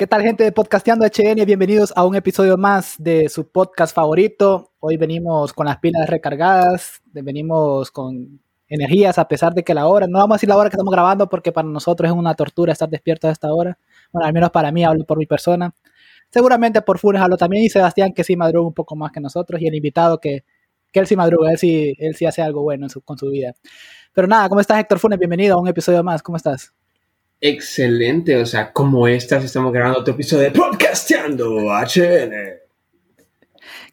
¿Qué 0.00 0.06
tal 0.06 0.22
gente 0.22 0.44
de 0.44 0.50
Podcasteando 0.50 1.04
HN? 1.04 1.44
Bienvenidos 1.44 1.92
a 1.94 2.06
un 2.06 2.16
episodio 2.16 2.56
más 2.56 2.94
de 2.96 3.28
su 3.28 3.50
podcast 3.50 3.94
favorito. 3.94 4.72
Hoy 4.78 4.96
venimos 4.96 5.52
con 5.52 5.66
las 5.66 5.76
pilas 5.76 6.08
recargadas, 6.08 7.02
venimos 7.12 7.90
con 7.90 8.40
energías 8.66 9.18
a 9.18 9.28
pesar 9.28 9.52
de 9.52 9.62
que 9.62 9.74
la 9.74 9.86
hora, 9.88 10.06
no 10.06 10.18
vamos 10.18 10.36
a 10.36 10.36
decir 10.36 10.48
la 10.48 10.56
hora 10.56 10.70
que 10.70 10.76
estamos 10.76 10.90
grabando 10.90 11.28
porque 11.28 11.52
para 11.52 11.68
nosotros 11.68 12.10
es 12.10 12.16
una 12.16 12.34
tortura 12.34 12.72
estar 12.72 12.88
despiertos 12.88 13.28
a 13.28 13.32
esta 13.32 13.52
hora. 13.52 13.76
Bueno, 14.10 14.26
al 14.26 14.32
menos 14.32 14.48
para 14.48 14.72
mí, 14.72 14.82
hablo 14.84 15.04
por 15.04 15.18
mi 15.18 15.26
persona. 15.26 15.74
Seguramente 16.30 16.80
por 16.80 16.98
Funes 16.98 17.20
hablo 17.20 17.36
también 17.36 17.64
y 17.64 17.68
Sebastián 17.68 18.14
que 18.14 18.24
sí 18.24 18.36
madruga 18.36 18.68
un 18.68 18.72
poco 18.72 18.96
más 18.96 19.12
que 19.12 19.20
nosotros 19.20 19.60
y 19.60 19.66
el 19.66 19.74
invitado 19.74 20.18
que, 20.18 20.44
que 20.90 21.00
él 21.00 21.06
sí 21.06 21.14
madruga, 21.14 21.50
él 21.50 21.58
sí, 21.58 21.94
él 21.98 22.14
sí 22.14 22.24
hace 22.24 22.40
algo 22.40 22.62
bueno 22.62 22.86
con 23.04 23.18
su 23.18 23.28
vida. 23.28 23.52
Pero 24.14 24.26
nada, 24.26 24.48
¿cómo 24.48 24.62
estás 24.62 24.80
Héctor 24.80 24.98
Funes? 24.98 25.18
Bienvenido 25.18 25.58
a 25.58 25.60
un 25.60 25.68
episodio 25.68 26.02
más, 26.02 26.22
¿cómo 26.22 26.38
estás? 26.38 26.72
Excelente, 27.42 28.36
o 28.36 28.44
sea, 28.44 28.70
como 28.72 29.08
estás, 29.08 29.42
estamos 29.44 29.72
grabando 29.72 30.00
otro 30.00 30.12
episodio 30.12 30.44
de 30.44 30.50
Podcasteando 30.50 31.70
HN. 31.70 32.60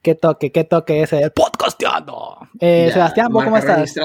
Qué 0.02 0.16
toque, 0.16 0.52
qué 0.52 0.66
toque 0.66 1.02
ese 1.02 1.16
de 1.18 1.32
Podcasteando. 1.32 2.40
Eh, 2.60 2.90
Sebastián, 2.92 3.32
¿cómo 3.32 3.56
estás? 3.56 3.96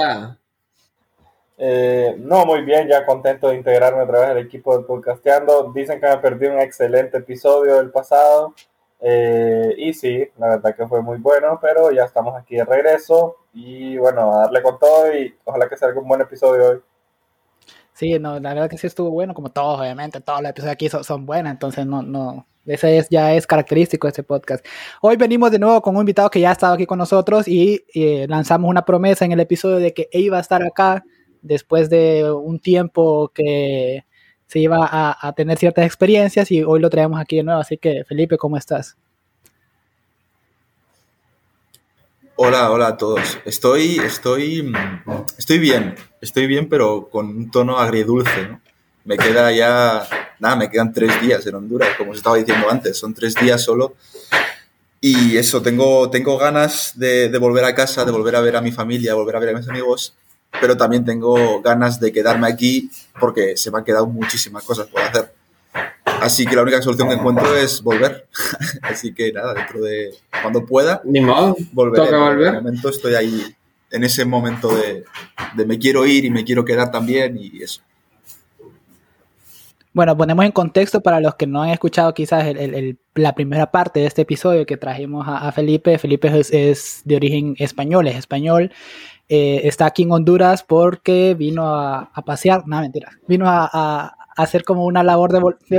Eh, 1.59 2.15
no, 2.19 2.47
muy 2.47 2.63
bien, 2.63 2.89
ya 2.89 3.05
contento 3.05 3.49
de 3.49 3.57
integrarme 3.57 4.03
a 4.03 4.07
través 4.07 4.29
del 4.29 4.47
equipo 4.47 4.79
de 4.79 4.85
Podcasteando. 4.85 5.73
Dicen 5.75 6.01
que 6.01 6.07
me 6.07 6.19
perdí 6.19 6.47
un 6.47 6.61
excelente 6.61 7.19
episodio 7.19 7.77
del 7.77 7.91
pasado. 7.91 8.55
Eh, 9.01 9.75
y 9.77 9.93
sí, 9.93 10.25
la 10.39 10.51
verdad 10.51 10.77
que 10.77 10.87
fue 10.87 11.03
muy 11.03 11.19
bueno, 11.19 11.59
pero 11.61 11.91
ya 11.91 12.05
estamos 12.05 12.37
aquí 12.37 12.57
de 12.57 12.65
regreso. 12.65 13.39
Y 13.53 13.99
bueno, 13.99 14.33
a 14.33 14.43
darle 14.43 14.63
con 14.63 14.79
todo 14.79 15.13
y 15.13 15.35
ojalá 15.45 15.69
que 15.69 15.77
salga 15.77 16.01
un 16.01 16.07
buen 16.07 16.21
episodio 16.21 16.69
hoy. 16.71 16.83
Sí, 17.95 18.19
no, 18.19 18.41
la 18.41 18.55
verdad 18.55 18.71
que 18.71 18.79
sí 18.79 18.87
estuvo 18.87 19.11
bueno, 19.11 19.35
como 19.35 19.51
todos, 19.51 19.81
obviamente, 19.81 20.21
todos 20.21 20.41
los 20.41 20.51
episodios 20.51 20.73
aquí 20.73 20.89
son, 20.89 21.05
son 21.05 21.27
buenos, 21.27 21.53
entonces 21.53 21.85
no, 21.87 22.03
no, 22.03 22.47
ese 22.65 22.97
es, 22.99 23.09
ya 23.11 23.35
es 23.35 23.47
característico 23.47 24.07
de 24.07 24.11
este 24.11 24.23
podcast. 24.23 24.65
Hoy 25.01 25.17
venimos 25.17 25.51
de 25.51 25.59
nuevo 25.59 25.83
con 25.83 25.97
un 25.97 26.03
invitado 26.03 26.31
que 26.31 26.41
ya 26.41 26.51
ha 26.51 26.53
estado 26.53 26.75
aquí 26.75 26.87
con 26.87 26.99
nosotros 26.99 27.47
y 27.49 27.85
lanzamos 28.29 28.71
una 28.71 28.85
promesa 28.85 29.25
en 29.25 29.33
el 29.33 29.41
episodio 29.41 29.77
de 29.77 29.93
que 29.93 30.09
iba 30.13 30.39
a 30.39 30.41
estar 30.41 30.63
acá 30.63 31.05
después 31.43 31.91
de 31.91 32.31
un 32.33 32.61
tiempo 32.61 33.31
que 33.35 34.05
se 34.47 34.61
iba 34.61 34.79
a 35.21 35.33
tener 35.35 35.59
ciertas 35.59 35.85
experiencias 35.87 36.51
y 36.51 36.63
hoy 36.63 36.81
lo 36.81 36.91
traemos 36.91 37.21
aquí 37.21 37.37
de 37.37 37.43
nuevo. 37.45 37.61
Así 37.61 37.79
que, 37.79 38.05
Felipe, 38.05 38.37
¿cómo 38.39 38.57
estás? 38.57 38.97
Hola, 42.37 42.71
hola 42.71 42.87
a 42.89 42.97
todos. 42.97 43.39
Estoy, 43.45 43.99
estoy, 43.99 44.73
estoy 45.37 45.59
bien, 45.59 45.95
estoy 46.23 46.47
bien, 46.47 46.67
pero 46.67 47.09
con 47.11 47.27
un 47.27 47.51
tono 47.51 47.79
agridulce, 47.79 48.49
¿no? 48.49 48.61
Me 49.05 49.19
queda 49.19 49.53
ya, 49.53 50.09
nada, 50.39 50.57
me 50.57 50.71
quedan 50.71 50.95
tres 50.95 51.21
días 51.21 51.47
en 51.47 51.57
Honduras, 51.57 51.91
como 51.99 52.13
os 52.13 52.17
estaba 52.17 52.37
diciendo 52.37 52.71
antes, 52.71 52.99
son 52.99 53.13
tres 53.13 53.35
días 53.35 53.63
solo. 53.63 53.97
Y 55.01 55.37
eso, 55.37 55.61
tengo, 55.61 56.09
tengo 56.09 56.39
ganas 56.39 56.93
de, 56.97 57.29
de 57.29 57.39
volver 57.39 57.67
a 57.67 57.75
casa, 57.75 58.05
de 58.07 58.13
volver 58.13 58.37
a 58.37 58.41
ver 58.41 58.57
a 58.57 58.63
mi 58.63 58.73
familia, 58.73 59.13
volver 59.13 59.37
a 59.37 59.41
ver 59.41 59.55
a 59.55 59.59
mis 59.59 59.69
amigos, 59.69 60.15
pero 60.59 60.75
también 60.77 61.05
tengo 61.05 61.61
ganas 61.61 62.01
de 62.01 62.13
quedarme 62.13 62.47
aquí 62.47 62.91
porque 63.21 63.59
se 63.59 63.71
me 63.71 63.79
han 63.79 63.85
quedado 63.85 64.07
muchísimas 64.07 64.65
cosas 64.65 64.87
por 64.87 65.03
hacer. 65.03 65.33
Así 66.23 66.47
que 66.47 66.57
la 66.57 66.63
única 66.63 66.81
solución 66.81 67.09
que 67.09 67.15
encuentro 67.15 67.57
es 67.57 67.83
volver. 67.83 68.27
Así 68.83 69.13
que 69.13 69.33
nada, 69.33 69.55
dentro 69.55 69.81
de 69.81 70.15
cuando 70.41 70.65
pueda, 70.65 71.03
Ni 71.05 71.21
modo, 71.21 71.57
volveré. 71.73 72.05
toca 72.07 72.19
volver. 72.19 72.53
De 72.53 72.61
momento 72.61 72.89
estoy 72.89 73.15
ahí 73.15 73.43
en 73.91 74.05
ese 74.05 74.25
momento 74.25 74.75
de, 74.75 75.05
de 75.55 75.67
me 75.67 75.79
quiero 75.79 76.07
ir 76.07 76.25
y 76.25 76.31
me 76.31 76.45
quiero 76.45 76.65
quedar 76.65 76.91
también 76.91 77.37
y 77.39 77.63
eso. 77.63 77.83
Bueno, 79.95 80.17
ponemos 80.17 80.45
en 80.47 80.53
contexto 80.53 81.03
para 81.03 81.21
los 81.21 81.35
que 81.35 81.47
no 81.47 81.63
han 81.63 81.69
escuchado 81.69 82.15
quizás 82.15 82.47
el, 82.47 82.57
el, 82.57 82.75
el, 82.75 82.99
la 83.15 83.35
primera 83.35 83.71
parte 83.71 84.01
de 84.01 84.07
este 84.07 84.23
episodio 84.23 84.65
que 84.65 84.79
trajimos 84.79 85.29
a, 85.29 85.47
a 85.47 85.53
Felipe. 85.53 85.99
Felipe 85.99 86.29
es, 86.39 86.51
es, 86.51 87.03
de 87.05 87.17
origen 87.17 87.55
español, 87.59 88.09
es 88.09 88.17
español. 88.17 88.73
Eh, 89.29 89.61
está 89.65 89.87
aquí 89.87 90.05
en 90.05 90.13
Honduras 90.13 90.63
porque 90.63 91.35
vino 91.35 91.67
a, 91.69 92.11
a 92.15 92.23
pasear, 92.23 92.67
no, 92.67 92.81
mentira, 92.81 93.11
vino 93.29 93.47
a, 93.49 93.69
a, 93.71 94.17
hacer 94.37 94.65
como 94.65 94.85
una 94.87 95.03
labor 95.03 95.33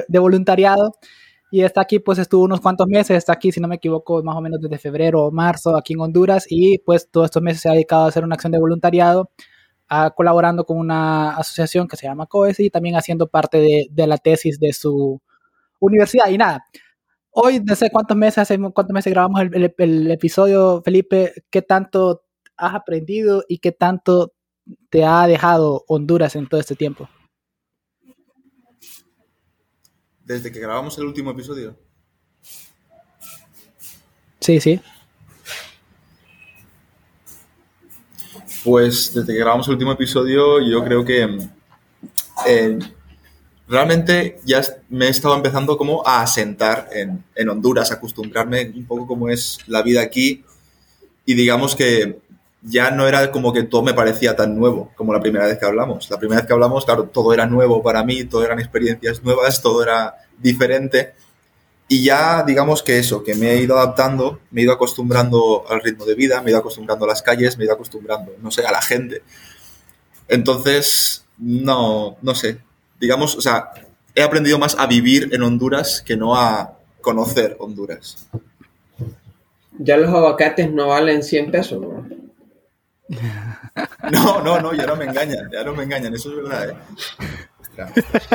de, 0.07 0.19
voluntariado 0.19 0.95
y 1.51 1.61
está 1.61 1.81
aquí, 1.81 1.99
pues 1.99 2.17
estuvo 2.17 2.43
unos 2.43 2.61
cuantos 2.61 2.87
meses, 2.87 3.17
está 3.17 3.33
aquí, 3.33 3.51
si 3.51 3.59
no 3.59 3.67
me 3.67 3.75
equivoco, 3.75 4.23
más 4.23 4.35
o 4.35 4.41
menos 4.41 4.59
desde 4.59 4.79
febrero 4.79 5.25
o 5.25 5.31
marzo 5.31 5.77
aquí 5.77 5.93
en 5.93 6.01
Honduras 6.01 6.45
y 6.49 6.79
pues 6.79 7.09
todos 7.11 7.25
estos 7.25 7.43
meses 7.43 7.61
se 7.61 7.69
ha 7.69 7.73
dedicado 7.73 8.05
a 8.05 8.07
hacer 8.07 8.23
una 8.23 8.35
acción 8.35 8.51
de 8.51 8.59
voluntariado, 8.59 9.29
colaborando 10.15 10.65
con 10.65 10.79
una 10.79 11.35
asociación 11.35 11.87
que 11.87 11.97
se 11.97 12.07
llama 12.07 12.25
COES 12.25 12.59
y 12.59 12.69
también 12.71 12.95
haciendo 12.95 13.27
parte 13.27 13.59
de, 13.91 14.07
la 14.07 14.17
tesis 14.17 14.59
de 14.59 14.73
su 14.73 15.21
universidad. 15.79 16.29
Y 16.29 16.37
nada, 16.37 16.65
hoy 17.31 17.59
no 17.63 17.75
sé 17.75 17.91
cuántos 17.91 18.17
meses, 18.17 18.39
hace 18.39 18.57
cuántos 18.57 18.93
meses 18.93 19.13
grabamos 19.13 19.41
el, 19.41 19.73
el 19.77 20.11
episodio, 20.11 20.81
Felipe, 20.83 21.33
¿qué 21.51 21.61
tanto 21.61 22.23
has 22.57 22.73
aprendido 22.73 23.43
y 23.47 23.59
qué 23.59 23.71
tanto 23.71 24.33
te 24.89 25.05
ha 25.05 25.27
dejado 25.27 25.83
Honduras 25.87 26.35
en 26.35 26.47
todo 26.47 26.59
este 26.59 26.75
tiempo? 26.75 27.07
Desde 30.25 30.51
que 30.51 30.59
grabamos 30.59 30.97
el 30.97 31.05
último 31.05 31.31
episodio. 31.31 31.75
Sí, 34.39 34.59
sí. 34.59 34.79
Pues 38.63 39.13
desde 39.13 39.33
que 39.33 39.39
grabamos 39.39 39.67
el 39.67 39.73
último 39.73 39.91
episodio, 39.91 40.61
yo 40.61 40.83
creo 40.83 41.03
que 41.03 41.49
eh, 42.47 42.79
realmente 43.67 44.39
ya 44.45 44.61
me 44.89 45.07
he 45.07 45.09
estado 45.09 45.35
empezando 45.35 45.77
como 45.77 46.05
a 46.05 46.21
asentar 46.21 46.89
en, 46.91 47.23
en, 47.35 47.49
Honduras, 47.49 47.91
a 47.91 47.95
acostumbrarme 47.95 48.71
un 48.75 48.85
poco 48.85 49.07
cómo 49.07 49.29
es 49.29 49.59
la 49.67 49.81
vida 49.81 50.01
aquí 50.01 50.43
y 51.25 51.33
digamos 51.33 51.75
que 51.75 52.19
ya 52.63 52.91
no 52.91 53.07
era 53.07 53.29
como 53.31 53.51
que 53.51 53.63
todo 53.63 53.83
me 53.83 53.93
parecía 53.93 54.35
tan 54.35 54.57
nuevo 54.57 54.91
como 54.95 55.13
la 55.13 55.19
primera 55.19 55.45
vez 55.45 55.57
que 55.59 55.65
hablamos. 55.65 56.09
La 56.09 56.17
primera 56.17 56.41
vez 56.41 56.47
que 56.47 56.53
hablamos, 56.53 56.85
claro, 56.85 57.03
todo 57.03 57.33
era 57.33 57.45
nuevo 57.45 57.83
para 57.83 58.03
mí, 58.03 58.23
todo 58.23 58.43
eran 58.43 58.59
experiencias 58.59 59.21
nuevas, 59.23 59.61
todo 59.61 59.83
era 59.83 60.15
diferente. 60.39 61.13
Y 61.89 62.05
ya 62.05 62.43
digamos 62.43 62.81
que 62.81 62.97
eso, 62.97 63.23
que 63.23 63.35
me 63.35 63.51
he 63.51 63.61
ido 63.61 63.77
adaptando, 63.77 64.39
me 64.51 64.61
he 64.61 64.63
ido 64.63 64.73
acostumbrando 64.73 65.65
al 65.69 65.81
ritmo 65.81 66.05
de 66.05 66.15
vida, 66.15 66.41
me 66.41 66.47
he 66.47 66.51
ido 66.51 66.59
acostumbrando 66.59 67.05
a 67.05 67.09
las 67.09 67.21
calles, 67.21 67.57
me 67.57 67.65
he 67.65 67.65
ido 67.65 67.75
acostumbrando, 67.75 68.33
no 68.41 68.49
sé, 68.49 68.65
a 68.65 68.71
la 68.71 68.81
gente. 68.81 69.21
Entonces, 70.29 71.25
no, 71.37 72.17
no 72.21 72.33
sé. 72.33 72.59
Digamos, 72.99 73.35
o 73.35 73.41
sea, 73.41 73.71
he 74.15 74.23
aprendido 74.23 74.57
más 74.57 74.77
a 74.79 74.87
vivir 74.87 75.29
en 75.33 75.43
Honduras 75.43 76.01
que 76.01 76.15
no 76.15 76.35
a 76.37 76.77
conocer 77.01 77.57
Honduras. 77.59 78.29
Ya 79.77 79.97
los 79.97 80.09
aguacates 80.09 80.71
no 80.71 80.87
valen 80.87 81.23
100 81.23 81.51
pesos, 81.51 81.81
¿no? 81.81 82.22
No, 84.11 84.41
no, 84.41 84.59
no, 84.59 84.73
ya 84.73 84.85
no 84.85 84.95
me 84.95 85.05
engañan, 85.05 85.49
ya 85.51 85.63
no 85.63 85.73
me 85.73 85.83
engañan, 85.83 86.13
eso 86.13 86.29
es 86.29 86.35
verdad. 86.37 86.69
¿eh? 86.69 86.75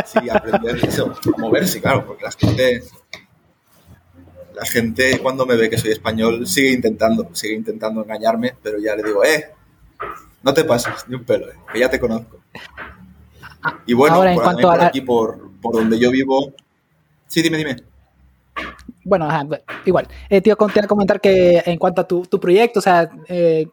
Sí, 0.04 0.28
aprender 0.30 0.84
eso, 0.84 1.14
moverse, 1.36 1.80
claro, 1.80 2.06
porque 2.06 2.24
la 2.24 2.32
gente, 2.32 2.82
la 4.54 4.66
gente 4.66 5.18
cuando 5.20 5.46
me 5.46 5.56
ve 5.56 5.70
que 5.70 5.78
soy 5.78 5.92
español 5.92 6.46
sigue 6.46 6.72
intentando, 6.72 7.28
sigue 7.34 7.54
intentando 7.54 8.02
engañarme, 8.02 8.54
pero 8.62 8.78
ya 8.78 8.96
le 8.96 9.02
digo, 9.02 9.24
eh, 9.24 9.50
no 10.42 10.54
te 10.54 10.64
pases 10.64 11.06
ni 11.08 11.14
un 11.14 11.24
pelo, 11.24 11.48
eh, 11.50 11.54
que 11.72 11.78
ya 11.80 11.90
te 11.90 12.00
conozco. 12.00 12.40
Y 13.86 13.94
bueno, 13.94 14.16
Ahora, 14.16 14.30
en 14.30 14.36
por, 14.36 14.44
cuanto 14.44 14.68
por 14.68 14.80
a... 14.80 14.86
aquí, 14.86 15.00
por, 15.02 15.50
por 15.60 15.74
donde 15.74 15.98
yo 15.98 16.10
vivo, 16.10 16.52
sí, 17.26 17.42
dime, 17.42 17.58
dime 17.58 17.76
bueno, 19.08 19.24
ajá, 19.26 19.46
igual. 19.86 20.06
Eh, 20.28 20.40
te 20.42 20.50
iba 20.50 20.54
a 20.54 20.86
comentar 20.86 21.20
que 21.20 21.62
en 21.64 21.78
cuanto 21.78 22.02
a 22.02 22.06
tu, 22.06 22.26
tu 22.26 22.38
proyecto, 22.38 22.80
o 22.80 22.82
sea, 22.82 23.10
eh, 23.28 23.66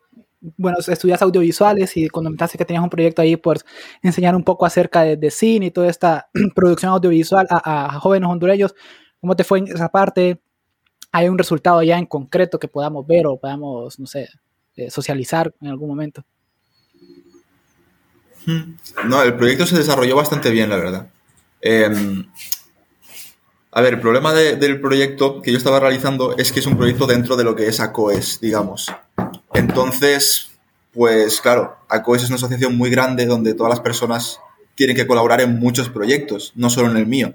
bueno, 0.57 0.77
estudias 0.79 1.21
audiovisuales 1.21 1.95
y 1.97 2.09
cuando 2.09 2.29
comentaste 2.29 2.57
que 2.57 2.65
tenías 2.65 2.83
un 2.83 2.89
proyecto 2.89 3.21
ahí, 3.21 3.35
pues 3.35 3.65
enseñar 4.01 4.35
un 4.35 4.43
poco 4.43 4.65
acerca 4.65 5.01
de, 5.01 5.17
de 5.17 5.31
cine 5.31 5.67
y 5.67 5.71
toda 5.71 5.89
esta 5.89 6.29
producción 6.55 6.91
audiovisual 6.91 7.47
a, 7.49 7.85
a, 7.95 7.99
jóvenes 7.99 8.29
hondureños. 8.29 8.75
¿Cómo 9.19 9.35
te 9.35 9.43
fue 9.43 9.59
en 9.59 9.67
esa 9.67 9.89
parte? 9.89 10.41
¿Hay 11.11 11.29
un 11.29 11.37
resultado 11.37 11.81
ya 11.81 11.97
en 11.97 12.05
concreto 12.05 12.59
que 12.59 12.67
podamos 12.67 13.07
ver 13.07 13.25
o 13.27 13.39
podamos, 13.39 13.99
no 13.99 14.05
sé, 14.05 14.29
eh, 14.75 14.91
socializar 14.91 15.53
en 15.61 15.69
algún 15.69 15.89
momento? 15.89 16.23
No, 19.05 19.23
el 19.23 19.35
proyecto 19.35 19.65
se 19.65 19.77
desarrolló 19.77 20.15
bastante 20.15 20.51
bien, 20.51 20.69
la 20.69 20.75
verdad. 20.75 21.09
Eh, 21.61 21.89
a 23.71 23.81
ver, 23.81 23.95
el 23.95 23.99
problema 23.99 24.33
de, 24.33 24.55
del 24.55 24.79
proyecto 24.79 25.41
que 25.41 25.51
yo 25.51 25.57
estaba 25.57 25.79
realizando 25.79 26.37
es 26.37 26.51
que 26.51 26.59
es 26.59 26.67
un 26.67 26.77
proyecto 26.77 27.07
dentro 27.07 27.35
de 27.35 27.43
lo 27.43 27.55
que 27.55 27.67
es 27.67 27.79
ACOES, 27.79 28.39
digamos. 28.39 28.91
Entonces, 29.55 30.51
pues 30.93 31.39
claro, 31.39 31.77
ACOES 31.87 32.23
es 32.23 32.29
una 32.29 32.35
asociación 32.35 32.77
muy 32.77 32.89
grande 32.89 33.25
donde 33.25 33.53
todas 33.53 33.69
las 33.69 33.79
personas 33.79 34.39
tienen 34.75 34.95
que 34.97 35.07
colaborar 35.07 35.39
en 35.39 35.59
muchos 35.59 35.89
proyectos, 35.89 36.51
no 36.55 36.69
solo 36.69 36.91
en 36.91 36.97
el 36.97 37.07
mío. 37.07 37.33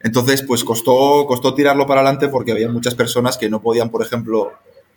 Entonces, 0.00 0.42
pues 0.42 0.64
costó, 0.64 1.26
costó 1.26 1.54
tirarlo 1.54 1.86
para 1.86 2.02
adelante 2.02 2.28
porque 2.28 2.52
había 2.52 2.68
muchas 2.68 2.94
personas 2.94 3.38
que 3.38 3.48
no 3.48 3.62
podían, 3.62 3.90
por 3.90 4.02
ejemplo, 4.02 4.52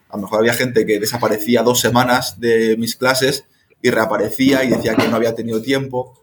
a 0.10 0.18
lo 0.18 0.24
mejor 0.24 0.40
había 0.40 0.54
gente 0.54 0.86
que 0.86 1.00
desaparecía 1.00 1.64
dos 1.64 1.80
semanas 1.80 2.40
de 2.40 2.76
mis 2.78 2.98
clases 2.98 3.46
y 3.82 3.90
reaparecía 3.90 4.64
y 4.64 4.70
decía 4.70 4.96
que 4.96 5.08
no 5.08 5.16
había 5.16 5.36
tenido 5.36 5.62
tiempo. 5.62 6.22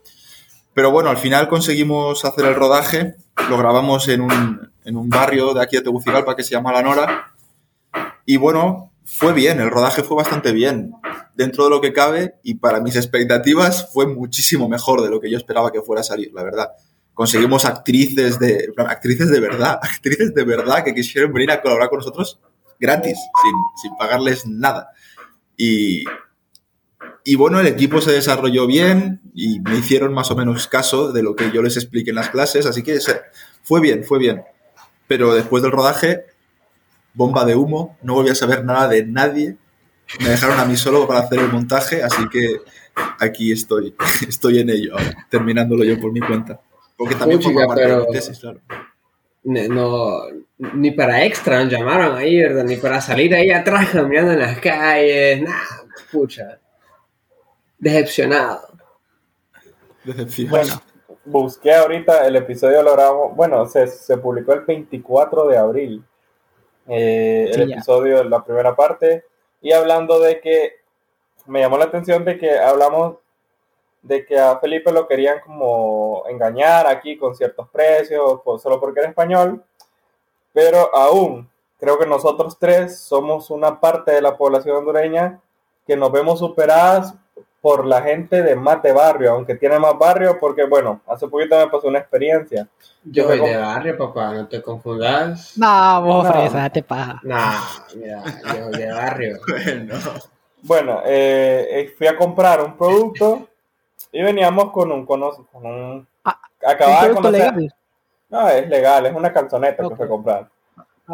Pero 0.75 0.91
bueno, 0.91 1.11
al 1.11 1.19
final 1.19 1.49
conseguimos 1.49 2.25
hacer 2.25 2.45
el 2.45 2.55
rodaje, 2.55 3.17
lo 3.49 3.59
grabamos 3.59 4.07
en 4.09 4.21
un, 4.21 4.71
en 4.85 4.97
un 4.97 5.09
barrio 5.09 5.55
de 5.55 5.63
aquí 5.63 5.77
de 5.77 5.83
Tegucigalpa 5.83 6.37
que 6.37 6.43
se 6.43 6.51
llama 6.51 6.73
La 6.73 6.83
Nora. 6.83 7.33
Y 8.25 8.37
bueno, 8.37 8.90
fue 9.19 9.33
bien, 9.33 9.61
el 9.61 9.71
rodaje 9.71 10.03
fue 10.03 10.17
bastante 10.17 10.53
bien, 10.53 10.93
dentro 11.35 11.65
de 11.65 11.71
lo 11.71 11.81
que 11.81 11.93
cabe, 11.93 12.37
y 12.43 12.55
para 12.55 12.81
mis 12.81 12.97
expectativas 12.97 13.93
fue 13.93 14.07
muchísimo 14.07 14.69
mejor 14.69 15.03
de 15.03 15.11
lo 15.11 15.21
que 15.21 15.31
yo 15.31 15.37
esperaba 15.37 15.73
que 15.73 15.83
fuera 15.83 16.01
a 16.01 16.05
salir, 16.05 16.31
la 16.33 16.45
verdad. 16.45 16.69
Conseguimos 17.13 17.65
actrices 17.65 18.39
de, 18.39 18.73
actrices 18.79 19.29
de 19.29 19.41
verdad, 19.41 19.79
actrices 19.83 20.33
de 20.33 20.45
verdad 20.45 20.85
que 20.85 20.95
quisieron 20.95 21.33
venir 21.33 21.51
a 21.51 21.61
colaborar 21.61 21.89
con 21.89 21.99
nosotros 21.99 22.41
gratis, 22.79 23.19
sin, 23.43 23.53
sin 23.83 23.97
pagarles 23.97 24.47
nada. 24.47 24.91
Y, 25.57 26.05
y 27.25 27.35
bueno, 27.35 27.61
el 27.61 27.67
equipo 27.67 28.01
se 28.01 28.13
desarrolló 28.13 28.67
bien 28.67 29.21
y 29.35 29.61
me 29.61 29.77
hicieron 29.77 30.15
más 30.15 30.31
o 30.31 30.37
menos 30.37 30.67
caso 30.69 31.13
de 31.13 31.23
lo 31.23 31.37
que 31.37 31.51
yo 31.53 31.63
les 31.63 31.77
expliqué 31.77 32.11
en 32.11 32.17
las 32.17 32.31
clases, 32.31 32.65
así 32.65 32.83
que 32.83 32.99
fue 33.63 33.81
bien, 33.81 34.05
fue 34.05 34.19
bien. 34.19 34.43
Pero 35.09 35.35
después 35.35 35.63
del 35.63 35.73
rodaje, 35.73 36.25
bomba 37.15 37.45
de 37.45 37.55
humo, 37.55 37.97
no 38.03 38.15
volví 38.15 38.31
a 38.31 38.35
saber 38.35 38.65
nada 38.65 38.89
de 38.89 39.05
nadie. 39.05 39.57
Me 40.21 40.31
dejaron 40.31 40.59
a 40.59 40.65
mí 40.65 40.77
solo 40.77 41.07
para 41.07 41.21
hacer 41.21 41.39
el 41.39 41.53
montaje, 41.53 42.03
así 42.03 42.29
que 42.29 42.61
aquí 43.19 43.53
estoy, 43.53 43.95
estoy 44.29 44.59
en 44.59 44.71
ello, 44.71 44.97
terminándolo 45.29 45.85
yo 45.85 46.01
por 46.01 46.13
mi 46.13 46.21
cuenta. 46.21 46.61
Porque 46.97 47.15
también 47.15 47.41
parte 47.67 47.87
de 47.87 47.97
mi 47.97 48.13
tesis, 48.13 48.39
claro. 48.39 48.61
No, 49.43 50.23
ni 50.59 50.91
para 50.91 51.25
extra 51.25 51.63
nos 51.65 51.73
llamaron 51.73 52.17
ahí, 52.17 52.39
¿verdad? 52.41 52.65
Ni 52.65 52.77
para 52.77 53.01
salir 53.01 53.35
ahí 53.35 53.51
atrás 53.51 53.89
caminando 53.91 54.33
en 54.33 54.41
las 54.41 54.59
calles, 54.59 55.43
nada, 55.43 55.87
pucha 56.13 56.61
decepcionado. 57.81 58.69
Bueno, 60.49 60.83
busqué 61.25 61.75
ahorita 61.75 62.27
el 62.27 62.37
episodio, 62.37 62.83
lo 62.83 62.93
grabamos, 62.93 63.37
bueno, 63.37 63.67
se, 63.67 63.87
se 63.87 64.17
publicó 64.19 64.53
el 64.53 64.61
24 64.61 65.49
de 65.49 65.59
abril. 65.59 66.05
Eh, 66.89 67.51
el 67.53 67.73
episodio, 67.73 68.25
la 68.25 68.45
primera 68.45 68.75
parte. 68.75 69.25
Y 69.61 69.73
hablando 69.73 70.19
de 70.19 70.41
que 70.41 70.77
me 71.47 71.61
llamó 71.61 71.79
la 71.79 71.85
atención 71.87 72.25
de 72.25 72.39
que 72.39 72.59
hablamos 72.59 73.17
de 74.03 74.25
que 74.25 74.39
a 74.39 74.59
Felipe 74.59 74.93
lo 74.93 75.07
querían 75.07 75.41
como 75.41 76.25
engañar 76.29 76.87
aquí 76.87 77.19
con 77.19 77.35
ciertos 77.35 77.69
precios, 77.69 78.41
solo 78.63 78.81
porque 78.81 79.01
era 79.01 79.09
español. 79.09 79.63
Pero 80.53 80.95
aún 80.95 81.49
creo 81.79 81.99
que 81.99 82.07
nosotros 82.07 82.59
tres 82.59 83.01
somos 83.01 83.51
una 83.51 83.81
parte 83.81 84.13
de 84.13 84.23
la 84.23 84.37
población 84.37 84.77
hondureña 84.77 85.41
que 85.87 85.97
nos 85.97 86.13
vemos 86.13 86.39
superadas 86.39 87.15
por 87.61 87.85
la 87.87 88.03
gente 88.03 88.43
de 88.43 88.57
más 88.57 88.83
de 88.83 88.93
barrio, 88.93 89.33
aunque 89.33 89.55
tiene 89.55 89.79
más 89.79 89.99
barrio, 89.99 90.39
porque 90.41 90.65
bueno, 90.65 91.03
hace 91.07 91.29
poquito 91.29 91.59
me 91.59 91.69
pasó 91.69 91.89
una 91.89 91.99
experiencia. 91.99 92.67
Yo 93.05 93.27
soy 93.27 93.41
de 93.41 93.57
barrio, 93.57 93.99
papá, 93.99 94.33
no 94.33 94.49
te 94.49 94.63
confundas. 94.63 95.57
No, 95.59 96.03
vos 96.03 96.25
no. 96.25 96.33
fresa, 96.33 96.71
te 96.71 96.83
paja. 96.83 97.21
No, 97.23 97.37
mira, 97.97 98.23
yo 98.55 98.71
soy 98.71 98.81
de 98.81 98.93
barrio. 98.93 99.39
bueno, 99.47 99.95
bueno 100.63 101.03
eh, 101.05 101.69
eh, 101.71 101.95
fui 101.97 102.07
a 102.07 102.17
comprar 102.17 102.63
un 102.65 102.77
producto 102.77 103.49
y 104.13 104.23
veníamos 104.23 104.71
con 104.71 104.91
un, 104.91 105.05
con 105.05 105.23
un 105.23 106.07
ah, 106.25 106.41
acababa 106.67 107.09
de 107.09 107.15
conocer. 107.15 107.55
Legal? 107.57 107.75
No, 108.31 108.49
es 108.49 108.69
legal, 108.69 109.07
es 109.07 109.15
una 109.15 109.33
calzoneta 109.33 109.87
que 109.87 109.97
fui 109.97 110.07
a 110.07 110.09
comprar. 110.09 110.49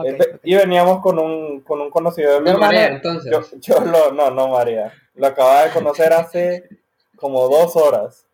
Este, 0.05 0.39
y 0.43 0.55
veníamos 0.55 1.01
con 1.01 1.19
un, 1.19 1.61
con 1.63 1.81
un 1.81 1.91
conocido 1.91 2.35
de 2.35 2.41
mi 2.41 2.51
no 2.53 2.59
María, 2.59 2.89
entonces. 2.89 3.33
Yo, 3.33 3.59
yo 3.59 3.81
lo, 3.81 4.13
no, 4.13 4.31
no 4.31 4.49
María. 4.49 4.93
Lo 5.17 5.27
acababa 5.27 5.65
de 5.65 5.73
conocer 5.73 6.13
hace 6.13 6.69
como 7.17 7.49
dos 7.49 7.75
horas. 7.77 8.27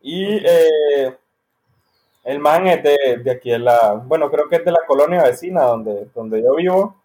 Y 0.00 0.36
eh, 0.44 1.16
el 2.24 2.38
man 2.38 2.66
es 2.66 2.82
de, 2.82 3.20
de, 3.22 3.30
aquí, 3.30 3.52
en 3.52 3.64
la, 3.64 3.94
bueno, 3.94 4.30
creo 4.30 4.48
que 4.48 4.56
es 4.56 4.64
de 4.64 4.72
la 4.72 4.86
colonia 4.86 5.22
vecina 5.22 5.64
donde, 5.64 6.08
donde 6.14 6.42
yo 6.42 6.54
vivo. 6.54 6.96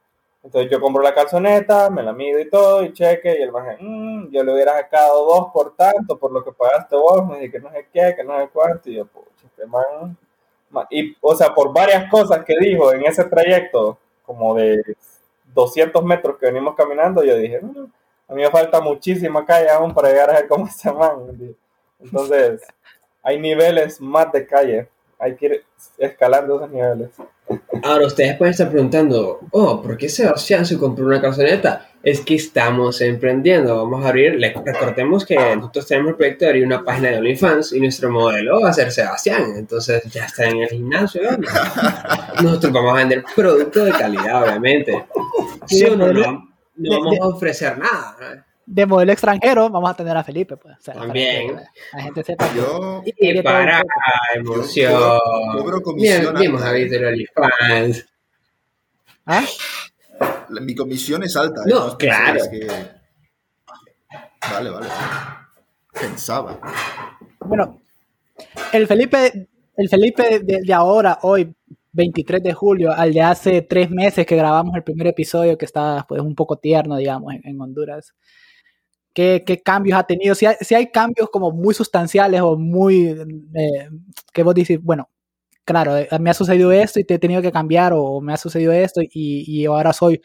Entonces 0.44 0.72
yo 0.72 0.80
compro 0.80 1.04
la 1.04 1.14
calzoneta, 1.14 1.90
me 1.90 2.02
la 2.02 2.14
mido 2.14 2.40
y 2.40 2.50
todo, 2.50 2.84
y 2.84 2.94
cheque, 2.94 3.38
y 3.38 3.42
el 3.42 3.52
man, 3.52 3.76
mmm, 3.80 4.32
yo 4.32 4.42
le 4.44 4.54
hubiera 4.54 4.78
sacado 4.78 5.26
dos 5.26 5.52
por 5.52 5.76
tanto, 5.76 6.18
por 6.18 6.32
lo 6.32 6.44
que 6.44 6.54
pagaste 6.54 6.96
vos, 6.96 7.28
me 7.28 7.40
dije 7.40 7.52
que 7.52 7.60
no 7.60 7.70
sé 7.72 7.88
qué, 7.92 8.14
que 8.16 8.24
no 8.24 8.40
sé 8.40 8.50
cuánto, 8.54 8.90
y 8.90 8.96
yo, 8.96 9.06
pucha, 9.06 9.46
este 9.46 9.66
man 9.66 10.18
y, 10.90 11.16
o 11.22 11.36
sea, 11.36 11.54
por 11.54 11.74
varias 11.74 12.10
cosas 12.10 12.44
que 12.46 12.56
dijo 12.60 12.94
en 12.94 13.06
ese 13.06 13.26
trayecto, 13.26 13.98
como 14.26 14.56
de 14.56 14.82
200 15.54 16.04
metros 16.04 16.38
que 16.38 16.48
venimos 16.48 16.76
caminando, 16.76 17.24
yo 17.24 17.36
dije, 17.38 17.60
mm, 17.62 17.92
a 18.30 18.34
mí 18.36 18.44
me 18.44 18.52
falta 18.52 18.80
muchísima 18.80 19.44
calle 19.44 19.70
aún 19.70 19.94
para 19.94 20.10
llegar 20.10 20.30
a 20.30 20.34
ver 20.34 20.48
cómo 20.48 20.70
se 20.70 20.92
man. 20.94 21.56
Entonces, 22.00 22.62
hay 23.24 23.40
niveles 23.40 24.00
más 24.00 24.32
de 24.32 24.46
calle, 24.46 24.88
hay 25.18 25.36
que 25.36 25.46
ir 25.48 25.64
escalando 25.98 26.58
esos 26.58 26.70
niveles. 26.70 27.10
Ahora, 27.84 28.06
ustedes 28.06 28.38
pueden 28.38 28.52
estar 28.52 28.70
preguntando, 28.70 29.40
oh, 29.52 29.82
¿por 29.82 29.98
qué 29.98 30.08
Sebastián 30.08 30.66
se 30.66 30.78
compró 30.78 31.08
una 31.08 31.20
calzoneta? 31.20 31.90
Es 32.04 32.22
que 32.22 32.36
estamos 32.36 33.02
emprendiendo, 33.02 33.76
vamos 33.76 34.06
a 34.06 34.10
abrir, 34.10 34.40
recordemos 34.64 35.26
que 35.26 35.36
nosotros 35.56 35.88
tenemos 35.88 36.12
el 36.12 36.16
proyecto 36.16 36.46
de 36.46 36.50
abrir 36.52 36.66
una 36.66 36.86
página 36.86 37.10
de 37.10 37.18
OnlyFans 37.18 37.74
y 37.74 37.80
nuestro 37.80 38.12
modelo 38.12 38.62
va 38.62 38.70
a 38.70 38.74
ser 38.74 38.92
Sebastián, 38.92 39.56
entonces 39.58 40.04
ya 40.04 40.26
está 40.26 40.46
en 40.46 40.58
el 40.58 40.70
gimnasio, 40.70 41.22
Nosotros 42.44 42.72
vamos 42.72 42.94
a 42.94 42.98
vender 42.98 43.24
productos 43.36 43.86
de 43.86 43.92
calidad, 43.92 44.44
obviamente. 44.44 45.06
Sí 45.66 45.84
o 45.86 45.96
no, 45.96 46.49
no, 46.80 47.04
vamos 47.04 47.20
a 47.22 47.28
ofrecer 47.28 47.78
nada. 47.78 48.46
De 48.66 48.86
modelo 48.86 49.12
extranjero 49.12 49.70
vamos 49.70 49.90
a 49.90 49.94
tener 49.96 50.16
a 50.16 50.24
Felipe, 50.24 50.58
pues. 50.58 50.78
También. 50.80 51.60
la 51.94 52.04
gente 52.04 52.24
sepa. 52.24 52.54
Yo, 52.56 53.02
y 53.06 53.42
para 53.42 53.82
emoción. 54.36 55.20
Cobro 55.54 55.82
comisión. 55.82 56.36
Vimos 56.38 56.62
a 56.62 56.72
Víctor 56.72 57.06
OnlyFans. 57.06 58.06
¿Ah? 59.26 59.46
mi 60.62 60.76
comisión 60.76 61.24
es 61.24 61.36
alta. 61.36 61.62
¿eh? 61.62 61.70
No, 61.70 61.98
claro. 61.98 62.40
Vale, 64.52 64.70
vale. 64.70 64.88
Pensaba. 65.94 66.60
Bueno, 67.40 67.82
el 68.74 68.88
Felipe, 68.88 69.50
el 69.76 69.90
Felipe 69.90 70.40
de, 70.40 70.74
ahora, 70.74 71.20
hoy, 71.24 71.54
23 71.92 72.44
de 72.44 72.54
julio, 72.54 72.92
al 72.92 73.14
de 73.14 73.22
hace 73.22 73.62
tres 73.62 73.90
meses 73.90 74.26
que 74.26 74.36
grabamos 74.36 74.76
el 74.76 74.84
primer 74.84 75.08
episodio, 75.08 75.58
que 75.58 75.66
está 75.66 76.06
pues, 76.08 76.22
un 76.22 76.36
poco 76.36 76.58
tierno, 76.58 76.98
digamos, 76.98 77.34
en, 77.44 77.60
Honduras. 77.62 78.14
¿Qué, 79.14 79.44
¿Qué, 79.46 79.62
cambios 79.62 80.00
ha 80.00 80.04
tenido? 80.04 80.36
Si 80.36 80.46
hay, 80.46 80.56
si 80.62 80.76
hay, 80.76 80.92
cambios 80.92 81.30
como 81.30 81.52
muy 81.52 81.74
sustanciales 81.74 82.42
o 82.42 82.58
muy... 82.58 83.08
Eh, 83.08 83.90
que 84.34 84.44
vos 84.44 84.56
dices, 84.56 84.82
bueno, 84.82 85.10
claro, 85.66 85.98
eh, 85.98 86.08
me 86.20 86.30
ha 86.30 86.34
sucedido 86.34 86.72
esto 86.72 87.00
y 87.00 87.04
te 87.04 87.16
he 87.16 87.20
tenido 87.20 87.42
que 87.42 87.52
cambiar 87.52 87.94
o 87.96 88.22
me 88.22 88.34
ha 88.34 88.38
sucedido 88.38 88.72
esto 88.72 89.02
y, 89.02 89.10
y 89.12 89.66
ahora 89.66 89.94
soy 89.94 90.22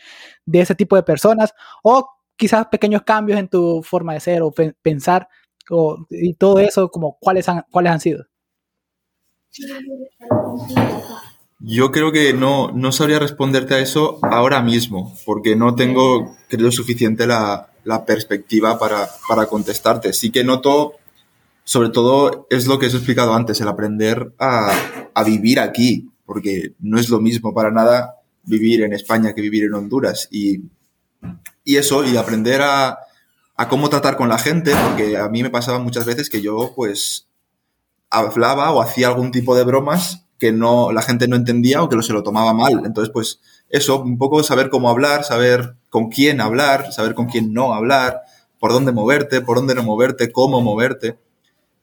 de 0.46 0.60
ese 0.60 0.74
tipo 0.74 0.96
de 0.96 1.02
personas 1.02 1.54
o 1.82 2.08
quizás 2.36 2.66
pequeños 2.66 3.02
cambios 3.02 3.38
en 3.38 3.48
tu 3.48 3.82
forma 3.82 4.14
de 4.14 4.20
ser 4.20 4.42
o 4.42 4.52
pensar 4.82 5.28
o, 5.70 6.06
y 6.10 6.34
todo 6.34 6.58
eso, 6.58 6.90
como 6.90 7.18
cuáles 7.18 7.48
han, 7.48 7.64
cuáles 7.70 7.92
han 7.92 8.00
sido. 8.00 8.26
Yo 11.66 11.90
creo 11.90 12.12
que 12.12 12.34
no, 12.34 12.70
no 12.72 12.92
sabría 12.92 13.18
responderte 13.18 13.74
a 13.74 13.78
eso 13.78 14.18
ahora 14.22 14.60
mismo, 14.60 15.16
porque 15.24 15.56
no 15.56 15.74
tengo, 15.74 16.36
creo, 16.48 16.70
suficiente 16.70 17.26
la, 17.26 17.70
la 17.84 18.04
perspectiva 18.04 18.78
para, 18.78 19.08
para 19.26 19.46
contestarte. 19.46 20.12
Sí 20.12 20.30
que 20.30 20.44
noto 20.44 20.94
sobre 21.64 21.88
todo 21.88 22.46
es 22.50 22.66
lo 22.66 22.78
que 22.78 22.86
os 22.86 22.92
he 22.92 22.98
explicado 22.98 23.32
antes, 23.32 23.62
el 23.62 23.68
aprender 23.68 24.34
a, 24.38 24.72
a, 25.14 25.24
vivir 25.24 25.58
aquí, 25.58 26.10
porque 26.26 26.74
no 26.80 26.98
es 26.98 27.08
lo 27.08 27.18
mismo 27.18 27.54
para 27.54 27.70
nada 27.70 28.16
vivir 28.42 28.82
en 28.82 28.92
España 28.92 29.34
que 29.34 29.40
vivir 29.40 29.64
en 29.64 29.72
Honduras. 29.72 30.28
Y, 30.30 30.64
y 31.64 31.76
eso, 31.76 32.04
y 32.04 32.18
aprender 32.18 32.60
a, 32.60 32.98
a, 33.56 33.68
cómo 33.68 33.88
tratar 33.88 34.18
con 34.18 34.28
la 34.28 34.38
gente, 34.38 34.74
porque 34.86 35.16
a 35.16 35.30
mí 35.30 35.42
me 35.42 35.48
pasaba 35.48 35.78
muchas 35.78 36.04
veces 36.04 36.28
que 36.28 36.42
yo 36.42 36.74
pues 36.76 37.26
hablaba 38.10 38.70
o 38.72 38.82
hacía 38.82 39.08
algún 39.08 39.30
tipo 39.30 39.56
de 39.56 39.64
bromas 39.64 40.23
que 40.38 40.52
no, 40.52 40.92
la 40.92 41.02
gente 41.02 41.28
no 41.28 41.36
entendía 41.36 41.82
o 41.82 41.88
que 41.88 42.02
se 42.02 42.12
lo 42.12 42.22
tomaba 42.22 42.52
mal. 42.52 42.82
Entonces, 42.84 43.12
pues 43.12 43.40
eso, 43.68 44.02
un 44.02 44.18
poco 44.18 44.42
saber 44.42 44.70
cómo 44.70 44.88
hablar, 44.88 45.24
saber 45.24 45.76
con 45.90 46.10
quién 46.10 46.40
hablar, 46.40 46.92
saber 46.92 47.14
con 47.14 47.26
quién 47.26 47.52
no 47.52 47.74
hablar, 47.74 48.22
por 48.58 48.72
dónde 48.72 48.92
moverte, 48.92 49.40
por 49.40 49.56
dónde 49.56 49.74
no 49.74 49.82
moverte, 49.82 50.32
cómo 50.32 50.60
moverte. 50.60 51.18